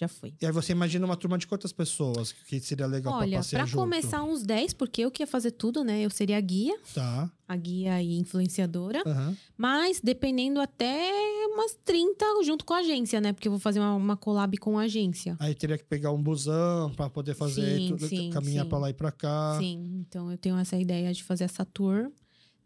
[0.00, 0.32] Já fui.
[0.40, 3.66] E aí você imagina uma turma de quantas pessoas que seria legal Olha, passear pra
[3.66, 3.82] junto?
[3.82, 6.00] começar uns 10, porque eu que ia fazer tudo, né?
[6.00, 7.30] Eu seria a guia, Tá.
[7.46, 9.02] a guia e influenciadora.
[9.04, 9.36] Aham.
[9.58, 11.12] Mas dependendo até
[11.52, 13.34] umas 30 junto com a agência, né?
[13.34, 15.36] Porque eu vou fazer uma, uma collab com a agência.
[15.38, 18.70] Aí teria que pegar um busão para poder fazer Sim, tudo, sim, caminhar sim.
[18.70, 19.58] para lá e para cá.
[19.60, 22.10] Sim, então eu tenho essa ideia de fazer essa tour.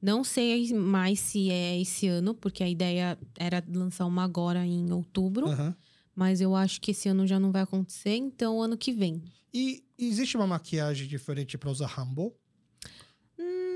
[0.00, 4.92] Não sei mais se é esse ano, porque a ideia era lançar uma agora em
[4.92, 5.48] outubro.
[5.48, 5.74] Aham.
[6.14, 9.22] Mas eu acho que esse ano já não vai acontecer, então ano que vem.
[9.52, 12.34] E existe uma maquiagem diferente para usar Rambo?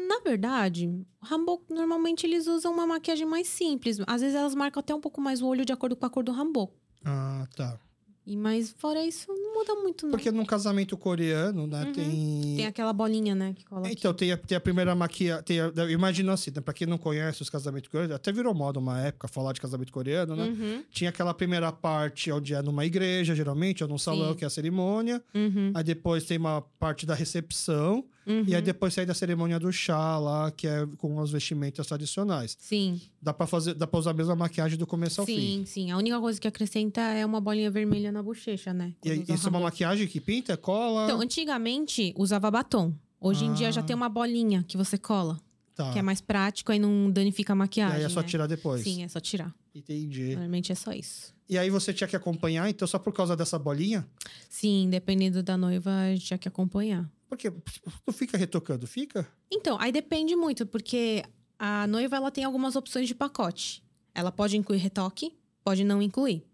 [0.09, 3.98] Na verdade, Rambo, normalmente eles usam uma maquiagem mais simples.
[4.06, 6.24] Às vezes elas marcam até um pouco mais o olho de acordo com a cor
[6.24, 6.73] do Rambo.
[7.05, 7.78] Ah, tá.
[8.27, 10.10] E, mas fora isso, muda muito, não.
[10.12, 11.93] Porque num casamento coreano, né, Uhum.
[11.93, 12.55] tem...
[12.56, 13.93] Tem aquela bolinha, né, que aqui.
[13.93, 15.43] Então, tem a, tem a primeira maquiagem.
[15.44, 18.55] Tem a, eu imagino assim, né, pra quem não conhece os casamentos coreanos, até virou
[18.55, 20.44] moda uma época falar de casamento coreano, né?
[20.44, 24.36] Uhum, Tinha aquela primeira parte onde é numa igreja, geralmente, ou num salão, Sim.
[24.39, 25.22] que é a cerimônia.
[25.35, 28.05] uhum, Aí depois tem uma parte da recepção.
[28.29, 28.45] Uhum.
[28.47, 32.57] E aí depois sai da cerimônia do chá lá, que é com as vestimentas tradicionais.
[32.61, 35.37] Sim, Dá pra, fazer, dá pra usar a mesma maquiagem do começo ao fim.
[35.37, 35.91] sim, sim.
[35.91, 38.95] A única coisa que acrescenta é uma bolinha vermelha na bochecha, né?
[39.05, 41.05] E quando isso é uma maquiagem que pinta, cola?
[41.07, 42.95] Então, antigamente usava batom.
[43.21, 43.85] Hoje em dia já Ah.
[43.85, 45.41] tem uma bolinha que você cola,
[45.75, 45.93] tá.
[45.93, 47.97] que é mais prático e não danifica a E maquiagem.
[47.97, 48.27] aí é só né?
[48.29, 48.83] tirar depois.
[48.85, 49.53] Sim, é só tirar.
[49.75, 50.31] Entendi.
[50.31, 51.35] Normalmente é só isso.
[51.49, 54.07] E aí você tinha que acompanhar, então, só por causa dessa bolinha?
[54.49, 57.09] Sim, dependendo da noiva, a gente tinha que acompanhar.
[57.29, 59.27] Porque tu fica retocando, fica?
[59.51, 61.23] Então, aí depende muito, porque
[61.59, 63.83] a noiva ela tem algumas opções de pacote.
[64.15, 66.45] Ela pode incluir retoque, pode não incluir.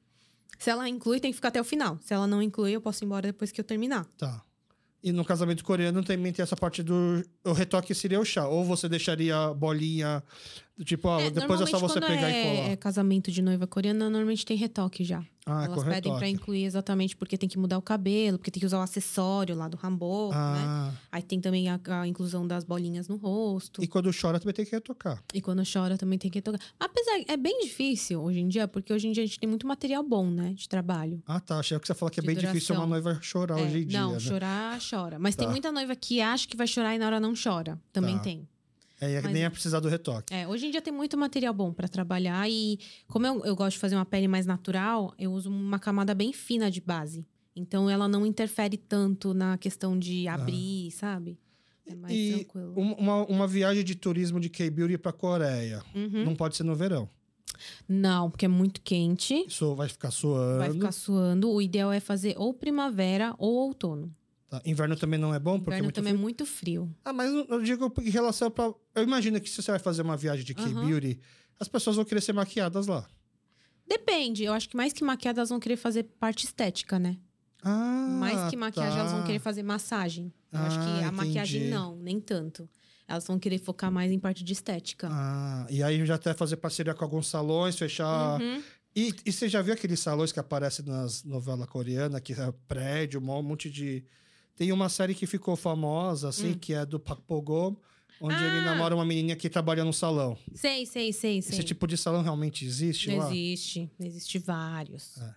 [0.58, 1.98] Se ela inclui, tem que ficar até o final.
[2.00, 4.04] Se ela não inclui, eu posso ir embora depois que eu terminar.
[4.16, 4.42] Tá.
[5.02, 7.22] E no casamento coreano também tem essa parte do.
[7.44, 8.48] O retoque seria o chá.
[8.48, 10.22] Ou você deixaria a bolinha.
[10.76, 12.70] do Tipo, ó, É, depois é só você pegar é, e colar.
[12.70, 15.22] é casamento de noiva coreana, normalmente tem retoque já.
[15.46, 16.30] Ah, Elas com pedem pra retoque.
[16.30, 19.68] incluir exatamente porque tem que mudar o cabelo, porque tem que usar o acessório lá
[19.68, 20.36] do Rambo, né?
[20.38, 23.84] Ah, Aí tem também a, a inclusão das bolinhas no rosto.
[23.84, 25.22] e quando chora também tem que retocar.
[25.34, 26.58] E quando chora também tem que tocar.
[26.80, 29.66] Apesar, é bem difícil hoje em dia, porque hoje em dia a gente tem muito
[29.66, 30.54] material bom, né?
[30.54, 31.22] De trabalho.
[31.26, 31.58] Ah, tá.
[31.58, 33.04] Achei que você falou que é bem difícil uma duração.
[33.10, 34.00] noiva chorar É, hoje em dia.
[34.00, 34.20] não, né?
[34.20, 35.18] chorar, chora.
[35.18, 35.50] Mas tem Tá.
[35.52, 37.78] muita noiva que acha que vai chorar e na hora não chora.
[37.92, 38.22] Também Tá.
[38.22, 38.48] tem.
[39.00, 40.32] É, Mas- nem é precisar do retoque.
[40.32, 43.72] É, hoje em dia tem muito material bom pra trabalhar e como eu, eu gosto
[43.74, 47.26] de fazer uma pele mais natural, eu uso uma camada bem fina de base.
[47.56, 51.38] Então ela não interfere tanto na questão de abrir, sabe?
[51.86, 52.72] É mais e tranquilo.
[52.76, 55.82] um- uma, uma viagem de turismo de K-Beauty pra Coreia.
[55.94, 56.24] Uhum.
[56.24, 57.08] Não pode ser no verão.
[57.88, 60.58] Não, porque é muito quente, Isso vai ficar suando.
[60.58, 61.50] vai ficar suando.
[61.50, 64.12] O ideal é fazer ou primavera ou outono.
[64.60, 64.70] Tá.
[64.70, 66.18] Inverno também não é bom, porque é Inverno muito também frio.
[66.20, 66.96] é muito frio.
[67.04, 68.72] Ah, mas eu digo em relação pra.
[68.94, 70.54] Eu imagino que se você vai fazer uma viagem de.
[70.54, 71.20] K-Beauty,
[71.60, 73.06] as pessoas vão querer ser maquiadas lá.
[73.86, 77.16] Depende, eu acho que mais que maquiada elas vão querer fazer parte estética, né?
[77.62, 78.98] Ah, Mais que maquiagem, tá.
[79.00, 80.32] elas vão querer fazer massagem.
[80.52, 81.74] Eu acho que Ah, a maquiagem entendi.
[81.74, 82.68] não, nem tanto.
[83.08, 85.08] Elas vão querer focar mais em parte de estética.
[85.10, 88.40] Ah, e aí já até fazer parceria com alguns salões, fechar.
[88.40, 88.62] Uhum.
[88.96, 93.20] E, e você já viu aqueles salões que aparecem nas novelas coreanas, que é prédio,
[93.20, 94.04] um monte de.
[94.56, 96.58] Tem uma série que ficou famosa, assim, Hum.
[96.58, 97.76] que é do Park Bo-gum,
[98.20, 98.64] onde ele Ah.
[98.64, 100.36] namora uma menininha que trabalha no salão.
[100.54, 101.54] Sei, sei, sei, sei.
[101.54, 103.26] Esse tipo de salão realmente existe Não lá?
[103.34, 103.90] existe.
[104.00, 105.18] Existe vários.
[105.20, 105.34] É.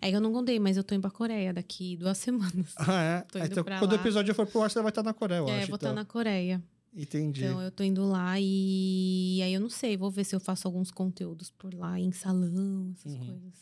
[0.00, 0.10] É.
[0.10, 2.16] que eu não contei, mas eu tô indo pra Coreia daqui duas
[2.66, 2.72] semanas.
[2.76, 3.20] Ah, é?
[3.22, 4.00] Tô indo então, quando o lá.
[4.00, 5.66] episódio for pro ar, você vai estar na Coreia, eu é, acho.
[5.68, 5.94] vou estar então.
[5.94, 6.62] na Coreia.
[6.96, 7.44] Entendi.
[7.44, 10.66] Então eu tô indo lá e aí eu não sei, vou ver se eu faço
[10.68, 13.18] alguns conteúdos por lá, em salão, essas Uhum.
[13.26, 13.54] coisas.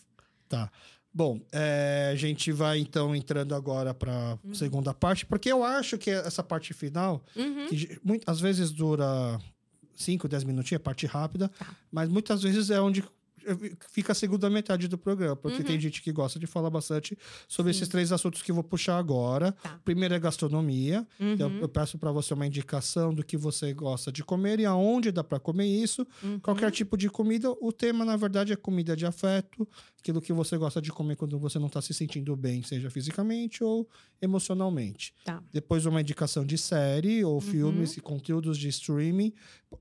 [0.49, 0.71] Tá.
[1.15, 4.55] Bom, é, a gente vai então entrando agora para Uhum.
[4.55, 7.67] segunda parte, porque eu acho que essa parte final, Uhum.
[7.69, 9.39] que muito, às vezes dura
[9.95, 11.67] 5, 10 minutinhos, é parte rápida, Tá.
[11.91, 13.05] mas muitas vezes é onde
[13.91, 15.65] fica a segunda metade do programa, porque Uhum.
[15.65, 17.19] tem gente que gosta de falar bastante
[17.49, 17.79] sobre Sim.
[17.81, 19.51] esses três assuntos que eu vou puxar agora.
[19.61, 19.81] Tá.
[19.85, 21.05] Primeiro é gastronomia.
[21.19, 21.59] Então, Uhum.
[21.59, 25.25] eu peço para você uma indicação do que você gosta de comer e aonde dá
[25.25, 26.07] para comer isso.
[26.23, 26.39] Uhum.
[26.39, 27.51] Qualquer tipo de comida.
[27.61, 29.67] O tema, na verdade, é comida de afeto,
[30.03, 33.63] aquilo que você gosta de comer quando você não está se sentindo bem, seja fisicamente
[33.63, 33.89] ou
[34.21, 35.15] emocionalmente.
[35.25, 35.41] Tá.
[35.53, 37.41] Depois, uma indicação de série ou Uhum.
[37.41, 39.33] filmes e conteúdos de streaming.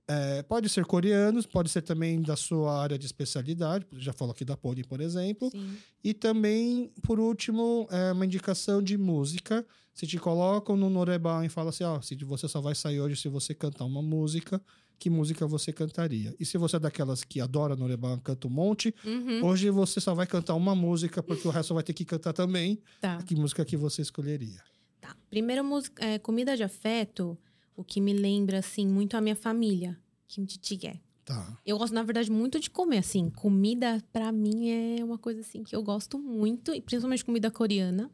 [0.07, 3.85] É, pode ser coreanos, pode ser também da sua área de especialidade.
[3.93, 5.49] Já falou aqui da Pony, por exemplo.
[5.51, 5.75] Sim.
[6.03, 9.65] E também, por último, é uma indicação de música.
[9.93, 13.15] Se te colocam no Noreban e falam assim, ó, se você só vai sair hoje
[13.19, 14.61] se você cantar uma música,
[15.01, 16.35] que música você cantaria?
[16.39, 19.43] E se você é daquelas que adora Noreban, canta um monte, Uhum.
[19.43, 22.79] hoje você só vai cantar uma música, porque o resto vai ter que cantar também.
[23.01, 23.17] Tá.
[23.23, 24.61] Que música que você escolheria?
[25.01, 25.15] Tá.
[25.27, 27.35] Primeiro, música, é, comida de afeto,
[27.75, 29.97] o que me lembra, assim, muito a minha família.
[30.27, 31.01] Kimchi jjigae.
[31.25, 31.57] Tá.
[31.65, 33.31] Eu gosto, na verdade, muito de comer, assim.
[33.31, 36.75] Comida, pra mim, é uma coisa, assim, que eu gosto muito.
[36.75, 38.07] E principalmente comida coreana.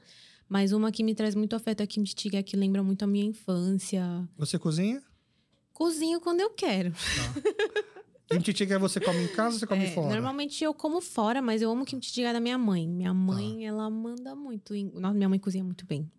[0.47, 3.07] Mas uma que me traz muito afeto é a kimchi jjigae, que lembra muito a
[3.07, 4.01] minha infância.
[4.37, 5.03] Você cozinha?
[5.81, 6.91] Cozinho quando eu quero.
[8.27, 10.09] Kimchi jjigae você come em casa ou você come É, fora?
[10.15, 12.87] Normalmente eu como fora, mas eu amo kimchi jjigae da minha mãe.
[12.87, 14.73] Minha mãe, ela manda muito.
[14.73, 16.11] em- Nossa, minha mãe cozinha muito bem.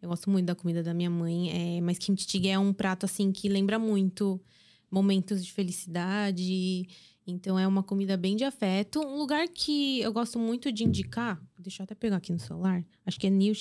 [0.00, 3.04] Eu gosto muito da comida da minha mãe, é, mas kimchi jjigae é um prato
[3.04, 4.40] assim que lembra muito
[4.88, 6.88] momentos de felicidade.
[7.30, 9.00] Então é uma comida bem de afeto.
[9.00, 12.84] Um lugar que eu gosto muito de indicar, deixa eu até pegar aqui no celular.
[13.06, 13.54] Acho que é New.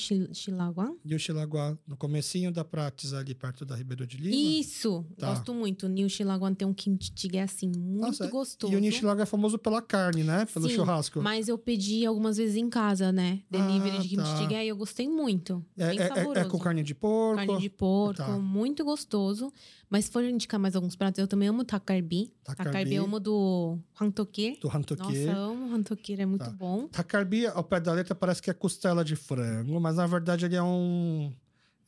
[1.05, 4.35] E o Xilaguá, no comecinho da Prates, ali perto da Ribeiro de Lima.
[4.35, 5.29] Isso, Tá.
[5.33, 5.87] gosto muito.
[5.87, 8.73] New Shilaguan tem um kimchi jjigae assim muito Nossa, gostoso.
[8.73, 10.45] E o Nishilaga é famoso pela carne, né?
[10.53, 11.21] Pelo Sim, churrasco.
[11.21, 13.41] Mas eu pedi algumas vezes em casa, né?
[13.49, 14.63] Delivery Ah, de kimchi tá.
[14.63, 15.65] e eu gostei muito.
[15.77, 17.35] É, bem é- é- é com carne de porco.
[17.37, 18.37] Carne de porco, Tá.
[18.37, 19.51] muito gostoso.
[19.89, 22.31] Mas se for indicar mais alguns pratos, eu também amo takarbi.
[22.43, 22.71] Takarbi.
[22.71, 24.59] Takarbi eu amo do Hwangtokir.
[24.59, 25.01] Do Hantoki.
[25.25, 26.51] Nossa, amo Hwangtokir, é muito Tá.
[26.51, 26.87] bom.
[26.89, 30.55] Takarbi, ao pé da letra, parece que é costela de frango, mas na verdade ele
[30.55, 31.33] é um.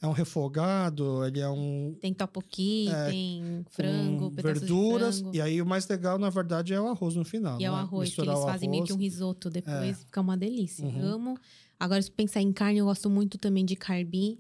[0.03, 1.95] É um refogado, ele é um.
[2.01, 5.17] Tem topoki, É, tem frango, verduras.
[5.17, 5.35] de frango.
[5.35, 7.61] E aí o mais legal, na verdade, é o arroz no final.
[7.61, 7.81] E é o né?
[7.81, 9.93] arroz, que eles fazem meio que um risoto depois, É.
[9.93, 10.83] fica uma delícia.
[10.83, 11.03] Uhum.
[11.05, 11.37] Amo.
[11.79, 14.39] Agora, se pensar em carne, eu gosto muito também de carbi.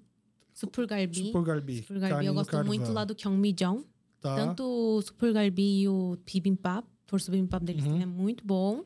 [0.61, 1.25] Super garbi.
[1.25, 1.77] Super garbi.
[1.77, 2.13] Super garbi.
[2.15, 3.83] carne Eu gosto muito lá do Gyeongmijeon.
[4.21, 4.35] Tá?
[4.35, 6.85] Tanto o super garbi e o bibimbap.
[7.07, 8.01] Força bibimbap deles Uhum.
[8.01, 8.83] é muito bom.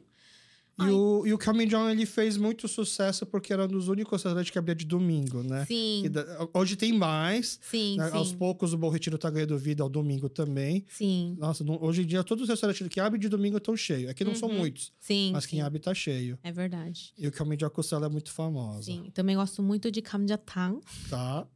[0.77, 0.91] E Ai.
[0.91, 4.51] o, e o Camin John, ele fez muito sucesso porque era um dos únicos restaurantes
[4.51, 5.63] que abria de domingo, né?
[5.65, 7.57] Sim, da- hoje tem mais.
[7.61, 8.09] sim, né?
[8.11, 8.17] sim.
[8.17, 10.83] Aos poucos o Bom Retiro tá ganhando vida ao domingo também.
[10.89, 14.09] Sim, Nossa, não- hoje em dia todos os restaurantes que abrem de domingo estão cheios.
[14.09, 14.57] Aqui não são Uhum.
[14.57, 15.31] muitos, sim.
[15.31, 15.65] mas quem sim.
[15.65, 16.37] abre tá cheio.
[16.43, 17.13] É verdade.
[17.17, 18.83] E o Camin John Costela é muito famosa.
[18.83, 19.09] Sim.
[19.13, 20.81] Também gosto muito de kamjatang.
[21.09, 21.47] Tá?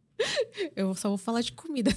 [0.76, 1.92] Eu só vou falar de comida.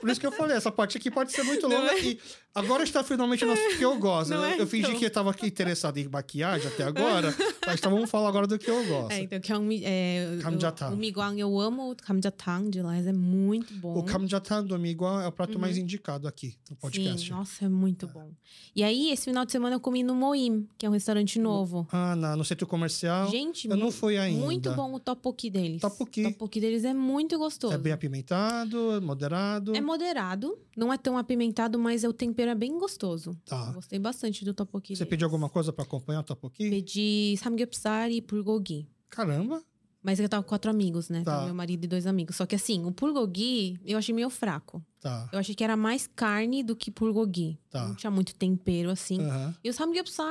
[0.00, 1.92] Por isso que eu falei, essa parte aqui pode ser muito Não longa.
[1.92, 2.02] é?
[2.04, 2.20] E
[2.54, 4.30] agora está finalmente no assunto que eu gosto.
[4.30, 4.98] Não eu, é, eu fingi então.
[4.98, 7.34] que eu estava aqui interessado em maquiagem até agora,
[7.66, 9.12] mas então vamos falar agora do que eu gosto.
[9.12, 10.94] É, então, Gyeongmi, é, eu- Kamjatang.
[10.94, 13.96] o Miguang, eu amo o kamjatang de lá, é muito bom.
[13.98, 17.08] O Kamjatan do amigo é o prato mais indicado aqui no podcast.
[17.10, 17.18] Uhum.
[17.18, 18.30] Sim, nossa, é muito bom.
[18.74, 21.86] E aí, esse final de semana eu comi no Moim, que é um restaurante novo.
[21.92, 23.30] Ah, na- no centro comercial.
[23.30, 24.44] Gente, eu não mu- fui ainda.
[24.44, 25.80] muito bom o topoki deles.
[25.80, 26.24] Topoki.
[26.26, 27.67] O topoki deles é muito gostoso.
[27.72, 29.74] É bem apimentado, moderado.
[29.74, 33.36] É moderado, não é tão apimentado, mas o tempero é bem gostoso.
[33.44, 33.72] Tá.
[33.72, 35.10] Gostei bastante do topoki Você deles.
[35.10, 36.68] pediu alguma coisa pra acompanhar o topoki?
[36.70, 38.86] Pedi samgyeopsal e bulgogi.
[39.10, 39.62] Caramba.
[40.02, 41.22] Mas eu tava com quatro amigos, né?
[41.24, 41.32] Tá.
[41.32, 42.36] Tava meu marido e dois amigos.
[42.36, 44.82] Só que assim, o bulgogi eu achei meio fraco.
[45.00, 45.28] Tá.
[45.32, 47.58] Eu achei que era mais carne do que bulgogi.
[47.68, 47.88] Tá.
[47.88, 49.20] Não tinha muito tempero, assim.
[49.20, 49.54] Aham.
[49.62, 50.26] E o samgyeopsal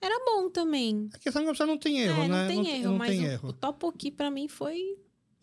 [0.00, 1.08] era bom também.
[1.14, 2.42] É que samgyeopsal não tem erro, é, né?
[2.42, 3.48] não tem erro, não mas tem o, erro.
[3.50, 4.96] o topoki pra mim foi...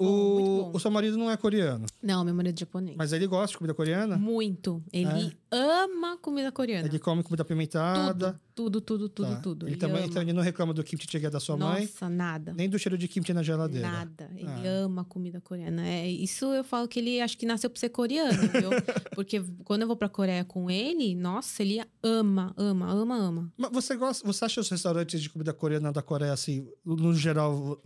[0.03, 2.95] O, o seu marido não é coreano, Não, meu marido é japonês.
[2.97, 4.17] mas ele gosta de comida coreana?
[4.17, 4.83] Muito.
[4.91, 6.87] Ele ama comida coreana.
[6.87, 8.39] Ele come comida apimentada.
[8.55, 9.35] Tudo, tudo, tudo, Tá.
[9.37, 9.65] tudo, tudo.
[9.67, 12.53] Ele, Ele, também então, ele não reclama do kimchi jjigae da sua mãe, Nossa, nada.
[12.53, 13.89] nem do cheiro de kimchi na geladeira.
[13.89, 14.29] Nada.
[14.35, 14.83] Ele Ah.
[14.85, 15.83] ama comida coreana.
[15.87, 18.69] É, isso eu falo que ele acho que nasceu pra ser coreano, viu?
[19.15, 23.53] Porque quando eu vou pra Coreia com ele, nossa, ele ama, ama, ama, ama.
[23.57, 27.81] Mas você gosta, você acha os restaurantes de comida coreana da Coreia assim, no geral,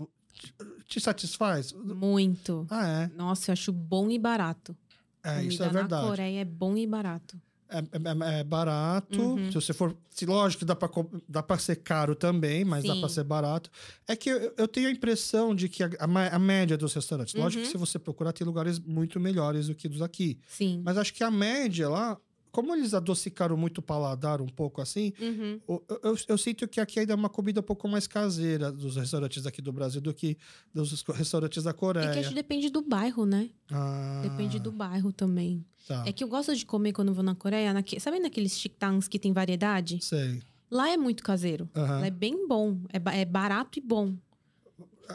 [0.88, 1.74] te satisfaz?
[1.74, 2.66] Muito.
[2.70, 3.12] Ah, é.
[3.16, 4.76] Nossa, eu acho bom e barato.
[5.24, 6.08] É, Comida isso é na verdade.
[6.08, 7.40] Coreia é bom e barato.
[7.70, 9.22] É, é- é barato.
[9.22, 9.52] Uhum.
[9.52, 9.94] Se você for.
[10.10, 10.90] Se, lógico que dá pra,
[11.28, 13.00] dá pra ser caro também, mas dá Sim.
[13.02, 13.70] pra ser barato.
[14.08, 17.34] É que eu, eu tenho a impressão de que a, a a média dos restaurantes.
[17.34, 17.72] Lógico que Uhum.
[17.74, 20.40] se você procurar, tem lugares muito melhores do que dos aqui.
[20.48, 20.82] Sim.
[20.86, 22.18] Mas acho que a média lá,
[22.58, 25.60] como eles adocicaram muito o paladar um pouco assim, Uhum.
[25.70, 28.96] eu, eu, eu sinto que aqui ainda é uma comida um pouco mais caseira dos
[28.96, 30.36] restaurantes aqui do Brasil do que
[30.74, 32.12] dos restaurantes da É Coreia.
[32.12, 33.52] que acho que depende do bairro, né?
[33.72, 35.64] Ah, Depende do bairro também.
[35.88, 36.04] Tá.
[36.08, 37.72] É que eu gosto de comer quando vou na Coreia.
[37.74, 38.00] Naque...
[38.00, 40.00] Sabe naqueles chiktangs que tem variedade?
[40.04, 40.42] Sei.
[40.72, 41.70] Lá é muito caseiro.
[41.76, 42.00] Aham.
[42.00, 42.80] Lá é bem bom.
[42.92, 44.16] É, é barato e bom.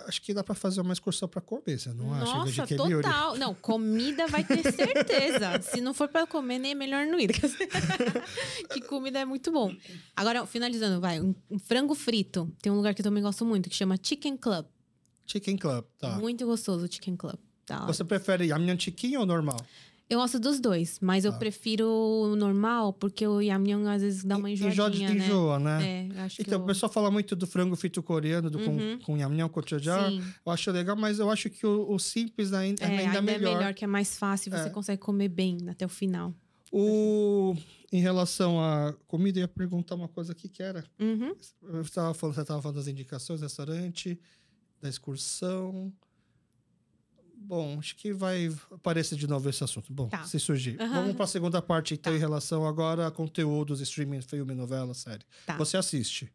[0.06, 2.24] Acho que dá pra fazer uma excursão pra comer, você não acha?
[2.24, 3.02] Nossa, Vegetariano?
[3.02, 3.36] total.
[3.36, 5.60] Não, comida vai ter certeza.
[5.62, 7.32] Se não for pra comer, nem é melhor não ir.
[8.70, 9.74] que comida é muito bom.
[10.16, 11.20] Agora, finalizando, vai.
[11.20, 12.51] Um, um frango frito.
[12.60, 14.66] Tem um lugar que eu também gosto muito, que chama Chicken Club.
[15.27, 16.19] Chicken Club, tá.
[16.19, 17.39] Muito gostoso o Chicken Club.
[17.64, 17.86] Tá.
[17.86, 19.64] Você prefere Yamnyan Chicken ou normal?
[20.10, 21.38] Eu gosto dos dois, mas eu Tá.
[21.38, 25.24] prefiro o normal, porque o yam às vezes dá uma Enjoa enjoadinha, de né?
[25.26, 25.82] enjoa, né?
[25.82, 28.98] É, eu acho Então, que o pessoal fala muito do frango frito coreano, do, Uhum.
[28.98, 30.22] com, com Yamnyan, com eu...
[30.44, 33.52] Eu acho legal, mas eu acho que o, o simples ainda, É, ainda, ainda, melhor.
[33.52, 34.70] é melhor, que é mais fácil, você É.
[34.70, 36.34] consegue comer bem até o final.
[36.70, 37.54] O,
[37.90, 40.84] em relação à comida, eu ia perguntar uma coisa aqui que era.
[40.98, 41.34] Uhum.
[41.62, 44.18] Eu estava falando, você estava falando das indicações, restaurante,
[44.80, 45.92] da excursão.
[47.44, 49.93] Bom, acho que vai aparecer de novo esse assunto.
[49.93, 50.24] Bom, Tá.
[50.24, 50.81] se surgir.
[50.81, 50.94] Aham.
[50.94, 52.16] Vamos para a segunda parte, então, Tá.
[52.16, 55.24] em relação agora a conteúdos, streaming, filme, novela, série.
[55.47, 55.56] Tá.
[55.56, 56.32] Você assiste?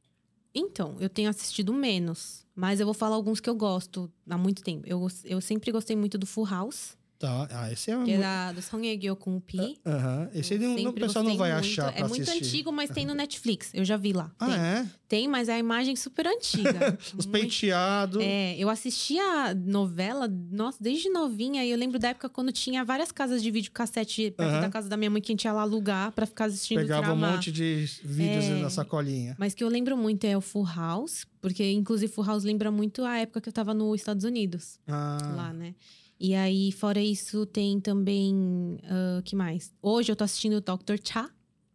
[0.53, 4.63] Então, eu tenho assistido menos, mas eu vou falar alguns que eu gosto há muito
[4.63, 4.87] tempo.
[4.87, 7.47] Eu, eu sempre gostei muito do Full House, Tá.
[7.51, 8.03] Ah, esse é.
[8.03, 9.79] que é da, do Song Ye-gyo com o Pi.
[9.83, 10.29] Aham.
[10.35, 11.65] Esse Eu não, o pessoal não vai muito.
[11.65, 12.45] achar É muito assistir.
[12.45, 13.71] antigo, mas tem no Netflix.
[13.73, 14.31] Eu já vi lá.
[14.39, 14.55] Ah, tem.
[14.55, 14.85] é?
[15.07, 16.97] Tem, mas é a imagem super antiga.
[17.17, 18.21] Os Muito- penteados.
[18.21, 21.65] É, eu assistia novela, nossa, desde novinha.
[21.65, 24.61] E eu lembro da época quando tinha várias casas de videocassete perto Aham.
[24.61, 27.13] da casa da minha mãe que a gente ia lá alugar pra ficar assistindo Pegava
[27.13, 28.59] um monte de vídeos É.
[28.61, 29.35] na sacolinha.
[29.39, 33.03] Mas que eu lembro muito é o Full House, porque inclusive Full House lembra muito
[33.03, 35.73] a época que eu tava nos Estados Unidos, Ah, lá, né?
[36.19, 38.77] E aí, fora isso, tem também.
[39.19, 39.71] O que mais?
[39.81, 40.95] Hoje eu tô assistindo o Dr.
[41.03, 41.29] Cha.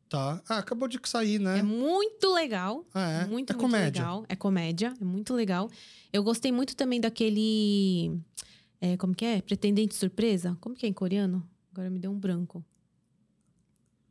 [0.09, 0.43] tá.
[0.49, 1.61] Ah, acabou de sair, né?
[1.61, 2.85] É muito legal.
[2.93, 3.19] Ah, é?
[3.21, 4.03] Muito, é muito comédia.
[4.03, 4.25] legal.
[4.29, 5.71] É comédia, é muito legal.
[6.13, 8.21] Eu gostei muito também daquele.
[8.81, 9.41] é, como que é?
[9.41, 10.57] Pretendente Surpresa?
[10.61, 11.49] Como que é em coreano?
[11.73, 12.65] Agora me deu um branco.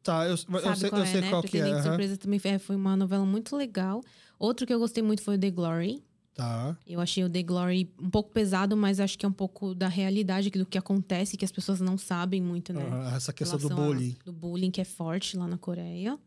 [0.01, 1.29] Tá, eu, eu Sabe sei, qual eu é, sei né?
[1.29, 1.61] qual que é.
[1.61, 1.83] Pretendente.
[1.87, 4.01] Surpresa também foi, foi uma novela muito legal.
[4.39, 6.03] Outro que eu gostei muito foi o The Glory.
[6.33, 6.77] Tá.
[6.87, 9.87] Eu achei o The Glory um pouco pesado, mas acho que é um pouco da
[9.87, 12.85] realidade do que acontece, que as pessoas não sabem muito, né?
[12.85, 14.15] Aham, Essa questão do Relação a- bullying.
[14.25, 16.17] do bullying que é forte lá na Coreia.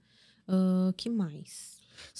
[0.88, 1.74] O que mais?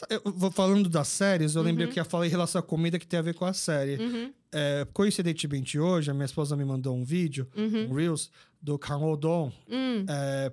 [0.08, 1.92] Eu vou falando das séries, eu lembrei Uhum.
[1.92, 3.96] que ia falar em relação à comida que tem a ver com a série.
[4.02, 8.30] Uhum, É, coincidentemente, hoje, a minha esposa me mandou um vídeo, uhum, um Reels,
[8.64, 9.52] do Kang Ho-dong.
[9.68, 10.06] hum.
[10.08, 10.50] É,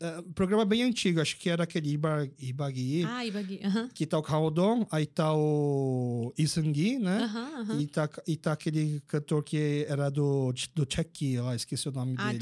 [0.00, 3.60] é, um programa bem antigo, acho que era aquele Iba, Ibagi, Ah, Ibagi.
[3.64, 3.88] Aham.
[3.94, 7.22] que tá o Kang Ho-dong, aí tá o Seung-gi, né?
[7.24, 7.80] Aham, aham.
[7.80, 12.14] E, tá, e tá aquele cantor que era do, do Chucky, lá, esqueci o nome
[12.18, 12.38] Ah, dele.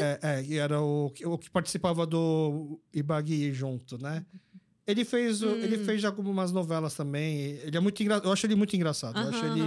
[0.00, 4.24] É, é, e era o, que- o que participava do Ibagi junto, né?
[4.86, 5.50] Ele fez, Hum.
[5.56, 7.58] ele fez algumas novelas também.
[7.64, 8.00] Ele é muito.
[8.02, 9.18] Eu acho ele muito engraçado.
[9.18, 9.60] eu, acho ele,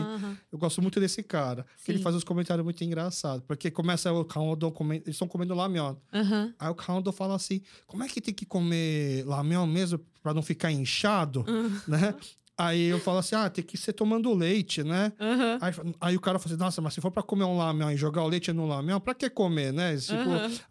[0.51, 1.65] eu gosto muito desse cara.
[1.77, 3.43] Porque ele faz uns comentários muito engraçados.
[3.45, 5.03] Porque começa o Kaondon comendo.
[5.03, 5.95] Eles estão comendo lamion.
[6.13, 6.53] Aham.
[6.57, 10.41] Aí o Kaondon fala assim: como é que tem que comer lamion mesmo pra não
[10.41, 11.45] ficar inchado?
[11.87, 12.13] Né?
[12.57, 15.13] Aí eu falo assim: ah, tem que ser tomando leite, né?
[15.61, 17.95] Aí, aí o cara fala assim, nossa, mas se for pra comer um lamião e
[17.97, 19.95] jogar o leite no lamião, pra que comer, né?
[19.97, 20.15] Tipo.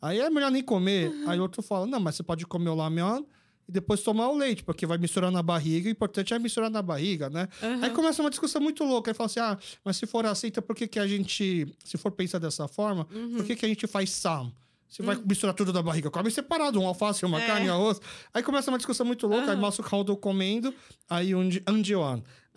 [0.00, 1.10] Aí é melhor nem comer.
[1.26, 3.26] Aí o outro fala, não, mas você pode comer o lamião
[3.68, 6.80] e depois tomar o leite, porque vai misturar na barriga, o importante é misturar na
[6.80, 7.46] barriga, né?
[7.62, 7.84] Aham.
[7.84, 9.10] Aí começa uma discussão muito louca.
[9.10, 11.98] Aí fala assim, ah, mas se for assim, então por que, que a gente, se
[11.98, 13.36] for pensar dessa forma, Uhum.
[13.36, 14.50] por que, que a gente faz sam?
[14.88, 17.46] Você vai misturar tudo da barriga, come separado, um alface, uma É.
[17.46, 18.00] carne, arroz.
[18.32, 19.60] Aí começa uma discussão muito louca, aí Aham.
[19.60, 20.72] mostra o caldo comendo,
[21.10, 21.62] aí o Anji-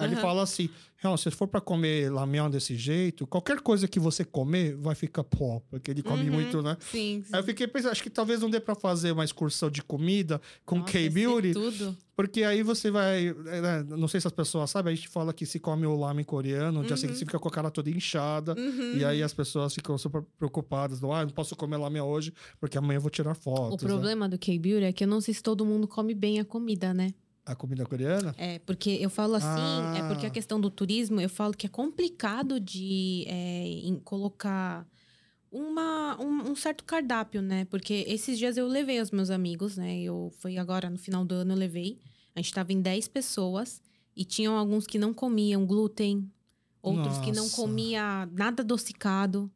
[0.01, 0.21] Aí ele Aham.
[0.21, 0.69] fala assim,
[1.03, 5.23] "Não, se for pra comer lamião desse jeito, qualquer coisa que você comer vai ficar
[5.23, 6.35] pó, porque ele come Uhum.
[6.35, 6.75] muito, né?
[6.79, 7.29] Sim, sim.
[7.33, 10.41] Aí eu fiquei pensando, acho que talvez não dê pra fazer uma excursão de comida
[10.65, 11.97] com K-Beauty, Tudo.
[12.15, 13.33] porque aí você vai.
[13.33, 16.23] né, Não sei se as pessoas sabem, a gente fala que se come o lamen
[16.25, 18.55] coreano, no dia seguinte você fica com a cara toda inchada.
[18.57, 18.97] Uhum.
[18.97, 21.01] E aí as pessoas ficam super preocupadas.
[21.01, 23.83] Não, ah, não posso comer lamen hoje, porque amanhã eu vou tirar O fotos.
[23.83, 23.89] né?
[23.89, 26.93] problema do K-Beauty é que eu não sei se todo mundo come bem a comida,
[26.93, 27.13] né?
[27.51, 28.33] A comida coreana?
[28.37, 29.95] É, porque eu falo assim, Ah.
[29.97, 33.65] é porque a questão do turismo, eu falo que é complicado de é,
[34.03, 34.87] colocar
[35.51, 37.65] uma, um, um certo cardápio, né?
[37.65, 39.99] Porque esses dias eu levei os meus amigos, né?
[40.01, 41.99] Eu foi agora no final do ano eu levei.
[42.35, 43.81] A gente tava em 10 pessoas
[44.15, 46.31] e tinham alguns que não comiam glúten,
[46.83, 47.55] Outros que não Nossa.
[47.57, 49.51] comia nada adocicado,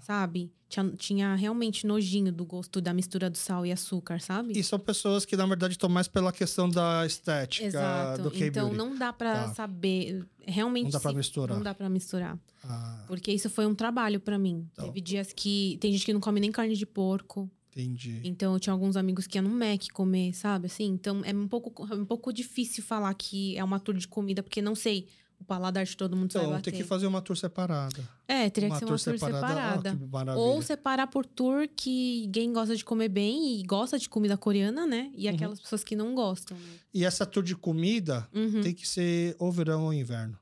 [0.00, 0.50] sabe?
[0.72, 4.58] Tinha, tinha realmente nojinho do gosto da mistura do sal e açúcar, sabe?
[4.58, 8.22] E são pessoas que, na verdade, estão mais pela questão da estética Exato.
[8.22, 9.54] do que Então não dá pra Tá.
[9.54, 10.24] saber.
[10.46, 10.84] Realmente.
[10.84, 11.56] Não dá pra se- misturar.
[11.56, 12.38] Não dá pra misturar.
[12.64, 14.66] Ah, Porque isso foi um trabalho pra mim.
[14.72, 14.86] Então.
[14.86, 15.76] Teve dias que.
[15.78, 17.50] Tem gente que não come nem carne de porco.
[17.74, 18.20] entendi.
[18.24, 20.66] Então eu tinha alguns amigos que iam no Mac comer, sabe?
[20.66, 24.06] Assim, então é um pouco, é um pouco difícil falar que é uma tour de
[24.08, 25.06] comida, porque não sei.
[25.42, 26.70] O paladar de todo mundo vai Então, bater.
[26.70, 28.08] tem que fazer uma tour separada.
[28.28, 29.98] É, teria uma que ser uma tour separada.
[30.30, 30.36] Ah.
[30.36, 34.86] Ou separar por tour que quem gosta de comer bem e gosta de comida coreana,
[34.86, 35.06] né?
[35.12, 35.14] Uhum.
[35.16, 36.74] E aquelas pessoas que não gostam, né?
[36.94, 38.60] E essa tour de comida Uhum.
[38.62, 40.38] tem que ser ou verão ou inverno.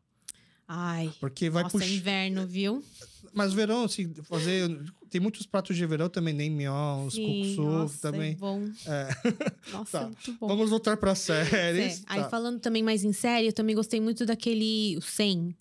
[0.68, 1.10] Ai.
[1.18, 1.94] Porque vai Nossa, é puxar.
[1.94, 2.84] inverno, viu?
[3.32, 4.68] Mas verão, assim, fazer.
[5.10, 8.32] Tem muitos pratos de verão também, nem mignon, os kuksu nossa, também.
[8.32, 8.62] É bom.
[8.86, 9.08] É.
[9.72, 10.04] Nossa, Tá.
[10.04, 10.46] é muito bom.
[10.46, 11.14] Vamos voltar para É.
[11.14, 12.04] séries.
[12.06, 12.28] Aí Tá.
[12.28, 15.54] falando também mais em série, eu também gostei muito daquele o 100.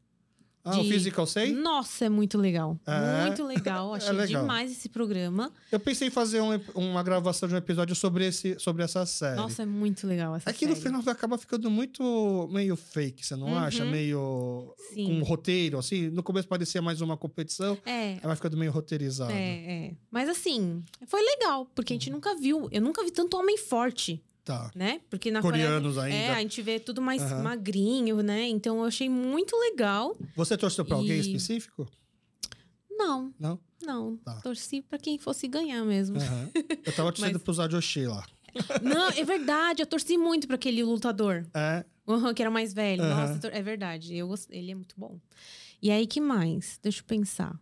[0.76, 1.52] Ah, o de- Physical Say?
[1.54, 2.78] Nossa, é muito legal.
[2.86, 3.26] É?
[3.28, 3.94] Muito legal.
[3.96, 4.42] Achei legal.
[4.42, 5.52] demais esse programa.
[5.72, 9.36] Eu pensei em fazer um uma gravação de um episódio sobre, esse, sobre essa série.
[9.36, 10.88] Nossa, é muito legal essa Aqui no série.
[10.88, 13.58] final acaba ficando muito meio fake, você não Uhum.
[13.58, 13.84] acha?
[13.86, 15.06] Meio Sim.
[15.06, 16.10] com um roteiro, assim.
[16.10, 19.32] No começo parecia mais uma competição, É, aí vai ficando meio roteirizado.
[19.32, 19.94] é, é.
[20.12, 22.00] Mas assim, foi legal, porque a Uhum.
[22.00, 22.68] gente nunca viu.
[22.72, 24.72] Eu nunca vi tanto homem forte, Tá.
[24.74, 25.00] né?
[25.12, 26.34] Porque na Coreanos Coreia, ainda.
[26.34, 27.44] É, a gente vê tudo mais Aham.
[27.44, 28.48] magrinho, né?
[28.48, 30.18] Então eu achei muito legal.
[30.36, 31.88] Você torceu pra alguém E- específico?
[32.90, 33.60] Não, Não?
[33.86, 34.18] não.
[34.18, 34.42] Tá.
[34.42, 36.18] Torci pra quem fosse ganhar mesmo.
[36.18, 36.50] Aham.
[36.84, 38.26] Eu tava torcendo Mas- pros Ajoshi lá.
[38.82, 39.84] Não, é verdade.
[39.84, 41.46] Eu torci muito pra aquele lutador.
[41.54, 41.86] É.
[42.08, 43.04] Uhum, que era mais velho.
[43.04, 43.28] Aham.
[43.36, 44.16] Nossa, é verdade.
[44.16, 45.20] Eu Ele é muito bom.
[45.82, 46.80] E aí, que mais?
[46.82, 47.56] Deixa eu pensar.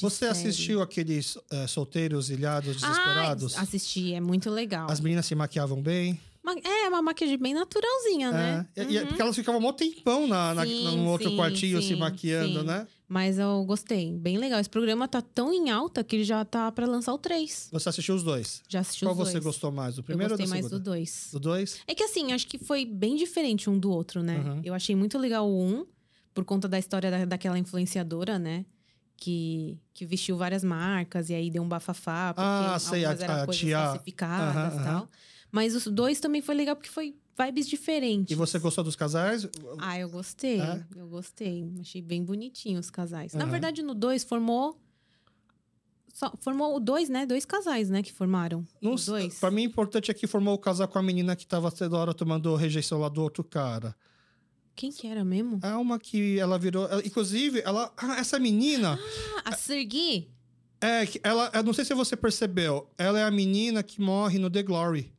[0.00, 0.30] Você série.
[0.32, 3.56] assistiu aqueles eh, solteiros, ilhados, desesperados?
[3.56, 4.90] Ah, assisti, é muito legal.
[4.90, 6.18] As meninas se maquiavam bem.
[6.64, 8.66] É uma maquiagem bem naturalzinha, né?
[8.74, 8.82] É.
[8.82, 11.80] E- e é porque elas ficavam um tempão na, na, Sim, num outro sim, quartinho
[11.80, 12.66] se sim, maquiando, sim.
[12.66, 12.88] né?
[13.06, 14.12] Mas eu gostei.
[14.16, 14.58] Bem legal.
[14.58, 17.68] Esse programa tá tão em alta que ele já tá pra lançar o 3.
[17.70, 18.62] Você assistiu os dois.
[18.68, 19.44] Já assisti Qual os você dois.
[19.44, 19.94] gostou mais?
[19.96, 20.82] Do Eu primeiro gostei ou da mais segunda?
[20.82, 21.28] do 2.
[21.32, 21.78] Do dois?
[21.86, 24.38] É que assim, acho que foi bem diferente um do outro, né?
[24.38, 24.60] Uhum.
[24.64, 25.86] Eu achei muito legal o um,
[26.34, 28.64] por conta da história da, daquela influenciadora, né?
[29.22, 33.24] Que, que vestiu várias marcas e aí deu um bafafá, porque Ah, sei, algumas a-
[33.24, 35.08] eram a coisas tia- falsificadas e tal.
[35.52, 38.32] Mas os dois também foi legal porque foi vibes diferentes.
[38.32, 39.46] E você gostou dos casais?
[39.78, 40.58] Ah, eu gostei.
[40.62, 40.82] É?
[40.96, 41.70] Eu gostei.
[41.80, 43.34] Achei bem bonitinho os casais.
[43.34, 43.50] Na Aham.
[43.50, 44.80] verdade, no dois formou.
[46.14, 47.26] Só, formou dois, né?
[47.26, 48.02] Dois casais, né?
[48.02, 48.66] Que formaram.
[48.80, 49.12] Não sei.
[49.24, 49.38] dois.
[49.38, 51.96] Pra mim, o importante é que formou o casal com a menina que tava toda
[51.96, 53.94] hora tomando rejeição lá do outro cara.
[54.76, 55.60] Quem que era mesmo?
[55.62, 56.86] É uma que ela virou.
[56.88, 57.92] ela- inclusive, ela.
[57.96, 58.98] Ah, essa menina.
[59.44, 60.28] Ah, a Sergi?
[60.80, 61.50] É, que ela.
[61.52, 62.88] Eu não sei se você percebeu.
[62.96, 65.12] Ela é a menina que morre no The Glory.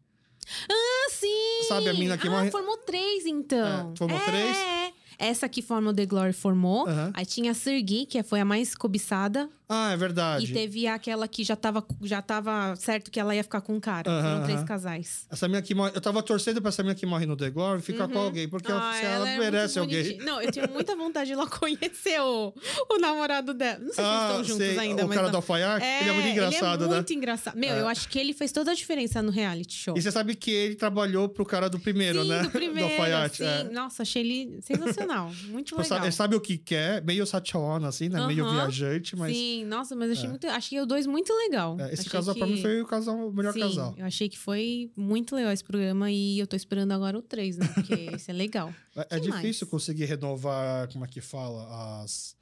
[0.70, 1.68] Ah, sim!
[1.68, 3.92] Sabe a mina que ah, morre- formou três, então.
[3.94, 4.58] É, formou É, três?
[4.58, 4.92] É.
[5.20, 6.88] Essa que forma o The Glory formou.
[7.14, 9.48] Aí tinha a Sergi, que foi a mais cobiçada.
[9.74, 10.46] Ah, é verdade.
[10.46, 13.82] E teve aquela que já tava, já tava certo que ela ia ficar com o
[13.82, 14.10] cara.
[14.12, 15.26] Aham, Foram três casais.
[15.32, 15.92] Essa menina que morre.
[15.96, 18.48] Eu tava torcendo pra essa menina que morre no The Glory ficar com alguém.
[18.50, 20.18] Porque ela, Ah, se ela, é merece alguém.
[20.18, 22.54] Não, eu tinha muita vontade de ir lá conhecer o,
[22.90, 23.80] o namorado dela.
[23.80, 24.78] Não sei se eles Ah, estão juntos sei.
[24.80, 25.16] ainda, o mas.
[25.16, 25.32] cara não.
[25.32, 26.96] do alfaiate, ele é muito engraçado, ele é né?
[26.96, 27.58] muito engraçado.
[27.58, 27.82] Meu, É.
[27.82, 29.98] eu acho que ele fez toda a diferença no reality show.
[29.98, 32.44] E você sabe que ele trabalhou pro cara do primeiro, sim, né?
[32.44, 33.38] do primeiro, alfaiate.
[33.38, 33.44] sim.
[33.46, 33.64] é.
[33.72, 35.32] Nossa, achei ele sensacional.
[35.46, 35.90] Muito Tipo, legal.
[35.98, 38.26] sabe- Ele sabe o que quer, meio Sationa, assim, né?
[38.28, 39.36] Meio viajante, mas.
[39.36, 40.30] Sim, nossa, mas achei É.
[40.30, 40.48] muito.
[40.48, 41.80] Achei o dois muito legal.
[41.80, 43.94] é, esse Achei casal, pra que- mim, foi o, casal, o melhor Sim, casal.
[43.98, 47.58] Eu achei que foi muito legal esse programa e eu tô esperando agora o 3,
[47.58, 47.68] né?
[47.74, 48.74] Porque esse é legal.
[48.96, 52.02] É, é difícil conseguir renovar, como é que fala?
[52.04, 52.36] As.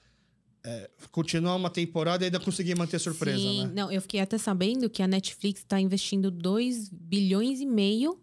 [0.63, 3.71] é, continuar uma temporada e ainda conseguir manter surpresa, Sim, né?
[3.73, 8.19] não, eu fiquei até sabendo que a Netflix tá investindo 2 bilhões e meio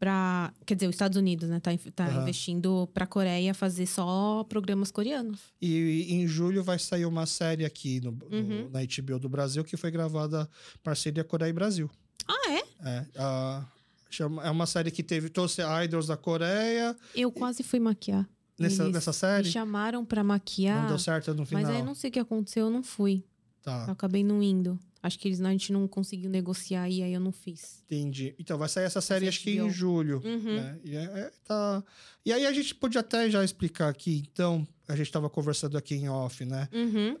[0.00, 2.22] para, quer dizer, os Estados Unidos, né, tá, tá Aham.
[2.22, 5.38] investindo pra Coreia fazer só programas coreanos.
[5.60, 8.70] E, em julho vai sair uma série aqui no, no- Uhum.
[8.72, 10.48] na HBO do Brasil que foi gravada
[10.82, 11.90] parceria Coreia e Brasil.
[12.26, 12.62] Ah, é?
[12.88, 13.66] É, a-
[14.08, 18.26] chama- é uma série que teve trouxe idols da Coreia Eu quase fui maquiar.
[18.58, 19.50] nessa, Eles nessa Me série.
[19.50, 21.62] chamaram pra maquiar, Não deu certo no final.
[21.62, 23.22] mas aí não sei o que aconteceu, eu não fui.
[23.62, 23.84] Tá.
[23.86, 24.78] Eu acabei não indo.
[25.02, 27.82] Acho que eles, a gente não conseguiu negociar e aí eu não fiz.
[27.86, 28.34] Entendi.
[28.38, 30.20] Então vai sair essa série acho que em julho.
[30.24, 30.56] Uhum.
[30.56, 30.78] né?
[30.84, 31.82] E, é- é, tá...
[32.24, 35.94] e aí a gente pode até já explicar aqui, então, a gente estava conversando aqui
[35.94, 36.68] em off, né?
[36.72, 37.16] Uhum.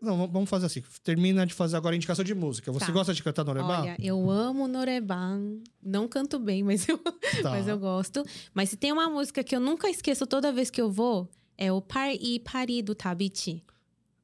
[0.00, 0.82] Não, vamos- fazer assim.
[1.02, 2.70] Termina de fazer agora a indicação de música.
[2.70, 2.92] Você Tá.
[2.92, 3.80] gosta de cantar Norebá?
[3.80, 5.58] Olha, eu amo Noreban.
[5.82, 6.96] Não canto bem, mas eu,
[7.42, 7.50] Tá.
[7.50, 8.22] mas eu gosto.
[8.54, 11.28] Mas se tem uma música que eu nunca esqueço toda vez que eu vou,
[11.58, 13.64] é o Par e Pari do Tabiti.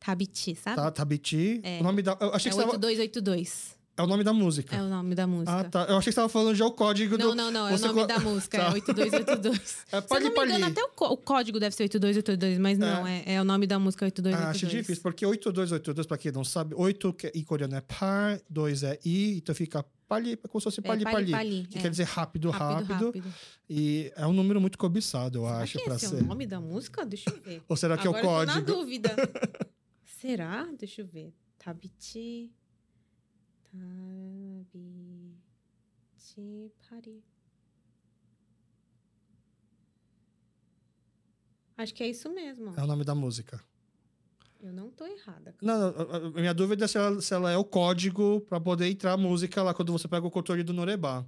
[0.01, 0.77] Tabiti, sabe?
[0.77, 1.61] Tá, Tabiti.
[1.63, 1.79] É.
[1.81, 2.17] O nome da.
[2.21, 2.73] Eu achei é que tava...
[2.73, 3.79] 8282.
[3.97, 4.75] É o nome da música.
[4.77, 5.53] É o nome da música.
[5.59, 5.81] Ah, tá.
[5.85, 7.35] Eu achei que você tava falando já o código Não, do.
[7.35, 7.69] não, não.
[7.69, 8.57] É o nome da música.
[8.59, 8.69] Tá.
[8.69, 9.59] É 8282.
[9.59, 10.73] É Se eu Pali não me engano, Pali.
[10.73, 14.07] até o, o código deve ser 8282, mas não, é, é o nome da música
[14.07, 14.57] Ah, 8282.
[14.57, 18.85] acho difícil, porque 8282, pra quem não sabe, 8 que- em coreano é par, 2
[18.85, 21.33] é i, então fica pali, como se fosse É, pali pali.
[21.33, 21.83] pali, Que é.
[21.83, 23.35] quer dizer rápido, rápido, Rápido, rápido.
[23.69, 26.17] E é um número muito cobiçado, eu Será acho, que pra esse ser.
[26.17, 27.05] é o nome da música?
[27.05, 27.63] Deixa eu ver.
[27.69, 28.79] Ou será que Agora é o eu tô na código?
[28.81, 29.11] dúvida.
[30.21, 30.67] Será?
[30.79, 31.33] Deixa eu ver.
[31.59, 32.53] Tabichi.
[36.13, 37.25] Tabichi pari.
[41.79, 42.75] Acho que é isso mesmo.
[42.77, 43.65] É o nome da música.
[44.61, 45.55] Eu não tô errada.
[45.63, 49.17] Não, minha dúvida é se ela, se ela é o código pra poder entrar a
[49.17, 51.27] música lá quando você pega o controle do Noreba.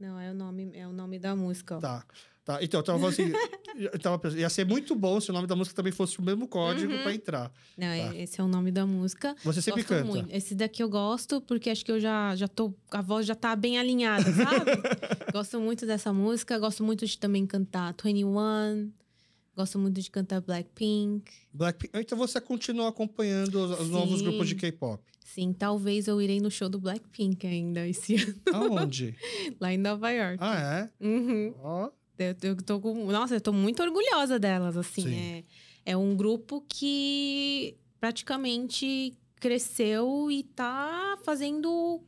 [0.00, 1.76] Não, é o nome, é o nome da música.
[1.76, 1.80] ó.
[1.80, 2.04] Tá.
[2.44, 3.30] Tá, então, eu tava falando assim,
[3.76, 6.22] eu tava pensando, ia ser muito bom se o nome da música também fosse o
[6.22, 7.02] mesmo código Uhum.
[7.02, 7.52] pra entrar.
[7.76, 8.16] Não, é- Tá.
[8.16, 9.34] esse é o nome da música.
[9.44, 10.04] Você sempre gosto canta.
[10.10, 10.32] muito.
[10.34, 12.74] Esse daqui eu gosto porque acho que eu já, já tô.
[12.90, 14.70] A voz já tá bem alinhada, sabe?
[15.32, 16.58] gosto muito dessa música.
[16.58, 18.90] Gosto muito de também cantar 21.
[19.54, 21.30] Gosto muito de cantar Blackpink.
[21.52, 21.92] Blackpink.
[21.98, 25.02] Então você continua acompanhando os, os novos grupos de K-pop.
[25.24, 29.14] Sim, talvez eu irei no show do Blackpink ainda esse ano, Aonde?
[29.60, 30.38] lá em Nova York.
[30.40, 31.06] ah, é?
[31.06, 31.54] Uhum.
[31.62, 31.90] Ó.
[32.22, 33.06] Eu, eu tô com.
[33.10, 35.02] Nossa, eu tô muito orgulhosa delas, assim.
[35.02, 35.14] Sim.
[35.16, 35.44] É,
[35.92, 42.00] é um grupo que praticamente cresceu e tá fazendo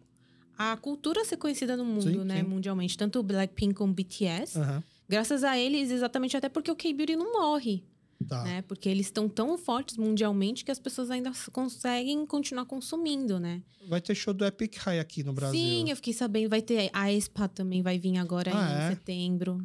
[0.57, 2.37] a cultura ser conhecida no mundo, Sim, né?
[2.43, 2.49] sim.
[2.49, 2.97] Mundialmente.
[2.97, 4.59] Tanto o Blackpink como o BTS.
[4.59, 4.83] Aham.
[5.09, 7.85] Graças a eles, exatamente até porque o K-Beauty não morre,
[8.27, 8.43] Tá.
[8.45, 8.63] né?
[8.63, 13.63] Porque eles estão tão fortes mundialmente que as pessoas ainda conseguem continuar consumindo, né?
[13.87, 15.61] Vai ter show do Epic High aqui no Brasil.
[15.61, 16.49] Sim, eu fiquei sabendo.
[16.49, 18.89] Vai ter a Espa também, vai vir agora Ah, em é?
[18.91, 19.59] setembro.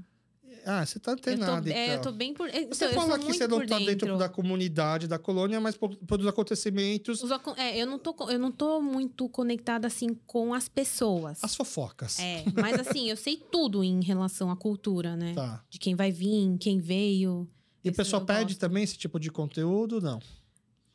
[0.66, 2.02] Ah, você tá Eu tô, antenado, é, eu então.
[2.04, 2.50] tô bem por.
[2.50, 4.18] Você então, eu fala que você não tá dentro dentro.
[4.18, 8.82] da comunidade da colônia, mas dos acontecimentos, Os é, eu não, tô, eu não tô
[8.82, 11.44] muito conectada assim com as pessoas.
[11.44, 12.20] as fofocas.
[12.20, 15.34] É, mas assim, eu sei tudo em relação à cultura, né?
[15.34, 15.64] Tá.
[15.70, 17.48] De quem vai vir, quem veio.
[17.84, 18.60] E o pessoal pede gosto.
[18.60, 20.02] também esse tipo de conteúdo?
[20.02, 20.20] Não.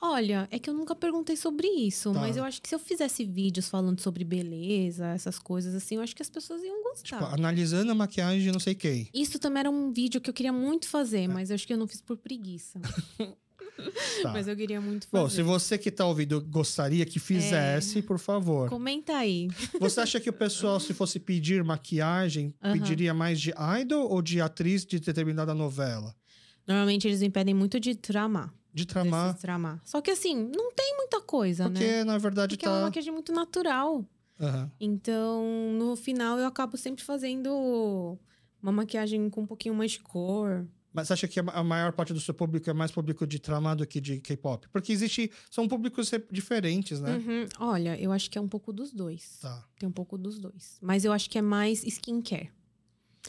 [0.06, 2.20] Olha, é que eu nunca perguntei sobre isso, Tá.
[2.20, 6.02] mas eu acho que se eu fizesse vídeos falando sobre beleza, essas coisas assim, eu
[6.02, 7.18] acho que as pessoas iam gostar.
[7.20, 9.08] Tipo, analisando a maquiagem de não sei quem.
[9.14, 11.78] Isso também era um vídeo que eu queria muito fazer, mas eu acho que eu
[11.78, 12.78] não fiz por preguiça.
[14.22, 14.32] Tá.
[14.32, 15.22] Mas eu queria muito fazer.
[15.24, 18.68] Bom, se você que tá ouvindo gostaria que fizesse, por favor.
[18.68, 19.48] Comenta aí.
[19.80, 22.72] Você acha que o pessoal, se fosse pedir maquiagem, Aham.
[22.78, 26.14] pediria mais de idol ou de atriz de determinada novela?
[26.66, 28.54] Normalmente eles me pedem muito de tramar.
[28.74, 29.28] De tramar.
[29.28, 29.80] desses tramar.
[29.84, 32.04] Só que assim, não tem muita coisa, Porque, né?
[32.04, 32.84] na verdade, Porque é uma tá.
[32.86, 34.04] maquiagem muito natural.
[34.40, 34.70] Aham.
[34.80, 35.44] Então,
[35.78, 38.18] no final, eu acabo sempre fazendo
[38.62, 40.66] uma maquiagem com um pouquinho mais de cor.
[40.92, 43.74] Mas você acha que a maior parte do seu público é mais público de tramar
[43.76, 44.68] do que de K-pop?
[44.68, 45.30] Porque existe.
[45.50, 47.16] São públicos re- diferentes, né?
[47.16, 47.48] Uhum.
[47.58, 49.38] Olha, eu acho que é um pouco dos dois.
[49.40, 49.64] Tá.
[49.78, 50.78] Tem um pouco dos dois.
[50.80, 52.50] Mas eu acho que é mais skincare.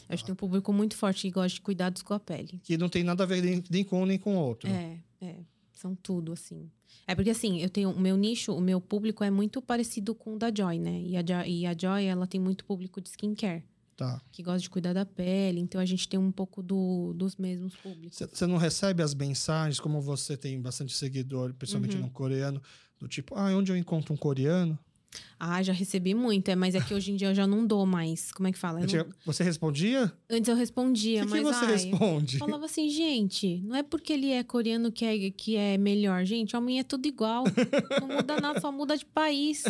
[0.08, 2.60] Eu acho que tem um público muito forte que gosta de cuidados com a pele.
[2.62, 4.68] Que não tem nada a ver nem, nem com um nem com o outro.
[4.70, 5.36] É, é.
[5.72, 6.70] São tudo, assim.
[7.06, 7.90] É porque, assim, eu tenho...
[7.90, 11.00] O meu nicho, o meu público é muito parecido com o da Joy, né?
[11.02, 13.62] E a, Jo- e a Joy, ela tem muito público de skincare.
[13.94, 14.20] Tá.
[14.32, 15.60] Que gosta de cuidar da pele.
[15.60, 18.18] Então, a gente tem um pouco do, dos mesmos públicos.
[18.32, 22.02] Você não recebe as mensagens, como você tem bastante seguidor, principalmente Uhum.
[22.04, 22.62] no coreano,
[22.98, 24.78] do tipo, ah, onde eu encontro um coreano?
[25.38, 26.48] Ah, já recebi muito.
[26.48, 28.32] É, mas é que hoje em dia eu já não dou mais.
[28.32, 28.80] Como é que fala?
[28.80, 30.10] Não- Você respondia?
[30.30, 31.42] Antes eu respondia, que, que mas...
[31.56, 32.38] você ai, responde?
[32.38, 36.24] Falava assim, gente, não é porque ele é coreano que é, que é melhor.
[36.24, 37.44] Gente, homem é tudo igual.
[38.00, 39.62] não muda nada, só muda de país.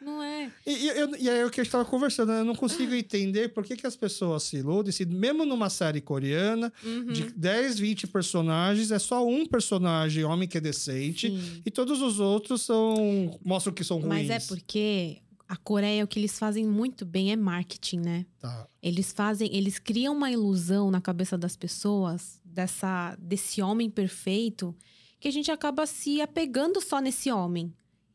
[0.00, 0.50] Não é.
[0.66, 3.50] E, eu- e aí é o que a gente estava conversando, eu não consigo entender
[3.50, 7.06] por que, que as pessoas se iludem, se mesmo numa série coreana, Uhum.
[7.12, 11.62] de 10, 20 personagens, é só um personagem homem que é decente, Sim.
[11.66, 14.28] e todos os outros são mostram que são ruins.
[14.28, 15.18] Mas é porque
[15.48, 18.26] a Coreia, o que eles fazem muito bem é marketing, né?
[18.38, 18.66] Tá.
[18.82, 24.74] Eles fazem, eles criam uma ilusão na cabeça das pessoas dessa desse homem perfeito
[25.20, 27.72] que a gente acaba se apegando só nesse homem.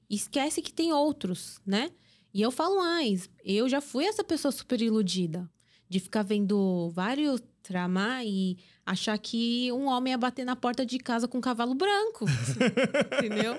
[0.09, 1.91] Esquece que tem outros, né?
[2.33, 5.49] E eu falo mais, eu já fui essa pessoa super iludida
[5.87, 10.99] de ficar vendo vários tramar e achar que um homem ia bater na porta de
[10.99, 12.25] casa com um cavalo branco.
[13.17, 13.55] entendeu?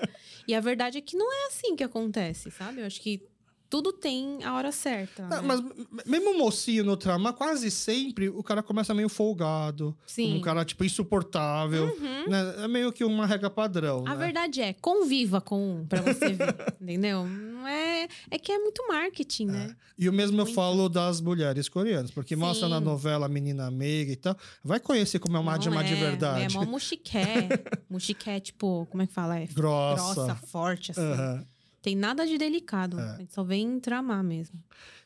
[0.47, 2.79] E a verdade é que não é assim que acontece, sabe?
[2.79, 3.27] Eu acho que
[3.69, 5.23] tudo tem a hora certa.
[5.23, 5.47] Não, né?
[5.47, 9.97] Mas mesmo mocinho no trama, quase sempre o cara começa meio folgado.
[10.05, 10.37] Sim.
[10.37, 11.85] Um cara, tipo, insuportável.
[11.85, 12.29] Uhum.
[12.29, 12.55] né?
[12.63, 14.05] É meio que uma regra padrão.
[14.07, 14.15] A né?
[14.15, 17.25] verdade é, conviva com um pra você ver, entendeu?
[17.25, 19.75] Não é, é que é muito marketing, né?
[19.97, 20.55] E o mesmo eu Muito.
[20.55, 22.73] falo das mulheres coreanas, porque mostra Sim.
[22.73, 24.37] na novela a menina meiga e tal.
[24.63, 26.55] Vai conhecer como é uma Não Adma de é, verdade.
[26.55, 27.49] É mó muxiqué.
[27.89, 29.39] muxiqué, tipo, como é que fala?
[29.39, 30.13] É Grossa.
[30.13, 31.01] grossa, forte, assim.
[31.01, 31.45] Aham.
[31.87, 32.99] Tem nada de delicado.
[32.99, 33.11] É.
[33.11, 34.61] A gente só vem tramar mesmo.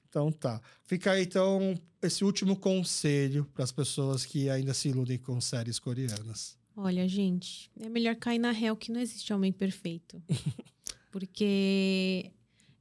[0.10, 0.60] Então tá.
[0.84, 5.78] Fica aí, então, esse último conselho para as pessoas que ainda se iludem com séries
[5.78, 6.58] coreanas.
[6.76, 10.24] Olha, gente, é melhor cair na real que não existe homem perfeito.
[11.12, 12.32] Porque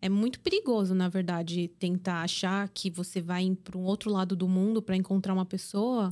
[0.01, 4.49] é muito perigoso, na verdade, tentar achar que você vai para um outro lado do
[4.49, 6.11] mundo para encontrar uma pessoa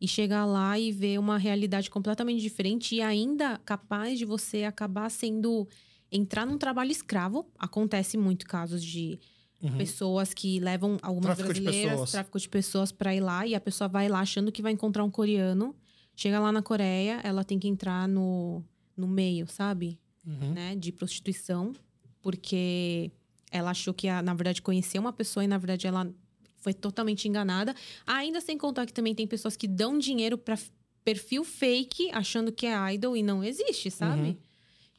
[0.00, 5.10] e chegar lá e ver uma realidade completamente diferente e ainda capaz de você acabar
[5.10, 5.66] sendo
[6.14, 7.46] entrar num trabalho escravo.
[7.58, 9.18] Acontece muito casos de
[9.62, 9.78] Uhum.
[9.78, 12.10] pessoas que levam algumas Tráfico de brasileiras, pessoas.
[12.10, 15.02] tráfico de pessoas para ir lá e a pessoa vai lá achando que vai encontrar
[15.04, 15.74] um coreano.
[16.14, 18.62] Chega lá na Coreia, ela tem que entrar no,
[18.94, 19.98] no meio, sabe?
[20.26, 20.52] Uhum.
[20.52, 20.76] Né?
[20.76, 21.72] De prostituição,
[22.20, 23.10] porque
[23.50, 26.12] ela achou que, na verdade, conhecer uma pessoa e, na verdade, ela
[26.58, 27.74] foi totalmente enganada.
[28.06, 30.58] Ainda sem contar que também tem pessoas que dão dinheiro para
[31.04, 34.28] perfil fake, achando que é idol e não existe, sabe?
[34.30, 34.36] Uhum.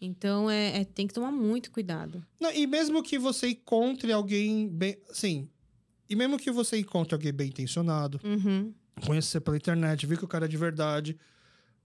[0.06, 2.24] Então, é, é- tem que tomar muito cuidado.
[2.40, 4.98] Não, e mesmo que você encontre alguém bem.
[5.12, 5.48] Sim.
[6.10, 8.74] E mesmo que você encontre alguém bem intencionado, Uhum.
[9.06, 11.18] conhecer pela internet, ver que o cara é de verdade,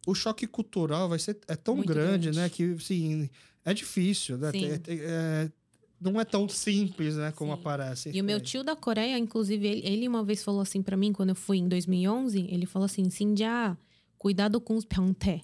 [0.06, 2.38] o choque cultural vai ser é tão grande, grande.
[2.38, 2.48] né?
[2.48, 3.28] Que, sim,
[3.64, 4.51] é difícil, né?
[4.52, 4.64] Sim.
[4.66, 5.51] É- é-
[6.01, 7.30] não é tão simples, né?
[7.32, 7.60] Como Sim.
[7.60, 8.10] aparece.
[8.14, 8.42] E o meu aí.
[8.42, 11.59] tio da Coreia, inclusive, ele, ele uma vez falou assim pra mim, quando eu fui
[11.59, 13.76] em 2011, ele falou assim, Sinja,
[14.16, 15.42] cuidado com os pyongtae.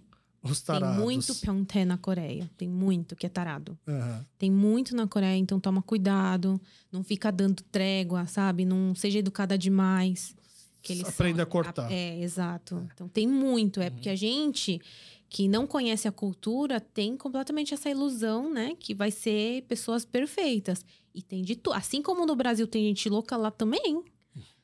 [0.51, 1.02] Os Tem tarados.
[1.02, 2.51] muito pyongtae na Coreia.
[2.56, 3.78] Tem muito que é tarado.
[3.86, 4.24] Aham.
[4.39, 6.60] Tem muito na Coreia, então toma cuidado.
[6.93, 8.64] Não fica dando trégua, sabe?
[8.64, 10.35] Não seja educada demais.
[10.82, 11.90] Que eles Aprenda são- a cortar.
[11.93, 12.89] É, exato.
[12.94, 13.78] Então tem muito.
[13.78, 13.82] Uhum.
[13.86, 14.81] É porque a gente
[15.28, 18.77] que não conhece a cultura tem completamente essa ilusão, né?
[18.78, 20.85] Que vai ser pessoas perfeitas.
[21.12, 21.74] E tem de tudo.
[21.74, 24.05] Assim como no Brasil tem gente louca lá também.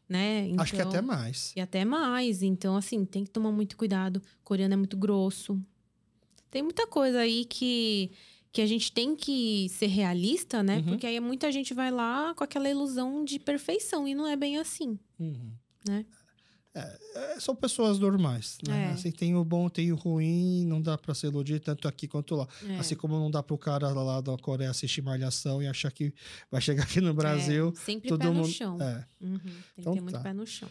[0.08, 0.52] Né?
[0.58, 1.52] Acho que Então- até mais.
[1.56, 2.42] e até mais.
[2.42, 4.20] Então, assim, tem que tomar muito cuidado.
[4.44, 5.58] Coreano é muito grosso.
[6.52, 8.10] Tem muita coisa aí que,
[8.52, 10.76] que a gente tem que ser realista, né?
[10.76, 10.82] Uhum.
[10.84, 14.58] Porque aí muita gente vai lá com aquela ilusão de perfeição e não é bem
[14.58, 14.98] assim.
[15.18, 15.50] Uhum.
[15.88, 16.04] Né?
[16.74, 18.84] É, é, são pessoas normais, né?
[18.84, 18.92] É.
[18.92, 22.34] Assim, tem o bom, tem o ruim, não dá pra se iludir tanto aqui quanto
[22.34, 22.46] lá.
[22.68, 22.76] É.
[22.78, 26.12] Assim como não dá pro cara lá da Coreia assistir Malhação e achar que
[26.50, 27.72] vai chegar aqui no Brasil.
[27.74, 28.78] É, sempre todo pé no mundo- chão.
[28.80, 29.04] É.
[29.22, 30.20] Uhum, Tem Então que ter muito tá.
[30.22, 30.68] pé no chão.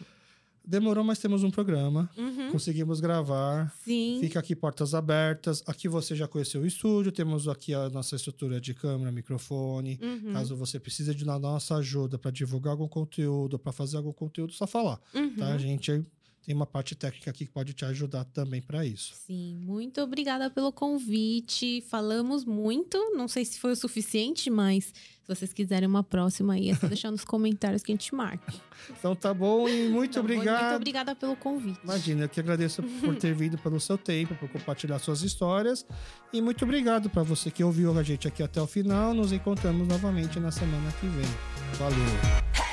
[0.64, 2.08] Demorou, mas temos um programa.
[2.16, 3.72] Uhum, Conseguimos gravar.
[3.84, 4.18] Sim.
[4.20, 5.62] Fica aqui portas abertas.
[5.66, 7.10] Aqui você já conheceu o estúdio.
[7.10, 9.98] Temos aqui a nossa estrutura de câmera, microfone.
[10.00, 14.52] Uhum, Caso você precise de nossa ajuda para divulgar algum conteúdo, para fazer algum conteúdo,
[14.52, 15.00] só falar.
[15.14, 15.34] uhum.
[15.36, 15.52] Tá?
[15.54, 16.04] A gente
[16.44, 19.14] tem uma parte técnica aqui que pode te ajudar também para isso.
[19.26, 21.80] Sim, muito obrigada pelo convite.
[21.88, 26.68] Falamos muito, não sei se foi o suficiente, mas se vocês quiserem uma próxima aí,
[26.70, 28.52] é só deixar nos comentários que a gente marca.
[28.90, 30.24] Então tá bom e muito Tá bom?
[30.24, 30.62] obrigado.
[30.64, 31.78] Muito obrigada pelo convite.
[31.84, 35.86] Imagina, eu que agradeço por ter vindo pelo seu tempo, por compartilhar suas histórias.
[36.32, 39.14] E muito obrigado para você que ouviu a gente aqui até o final.
[39.14, 41.26] Nos encontramos novamente na semana que vem.
[41.78, 42.71] Valeu!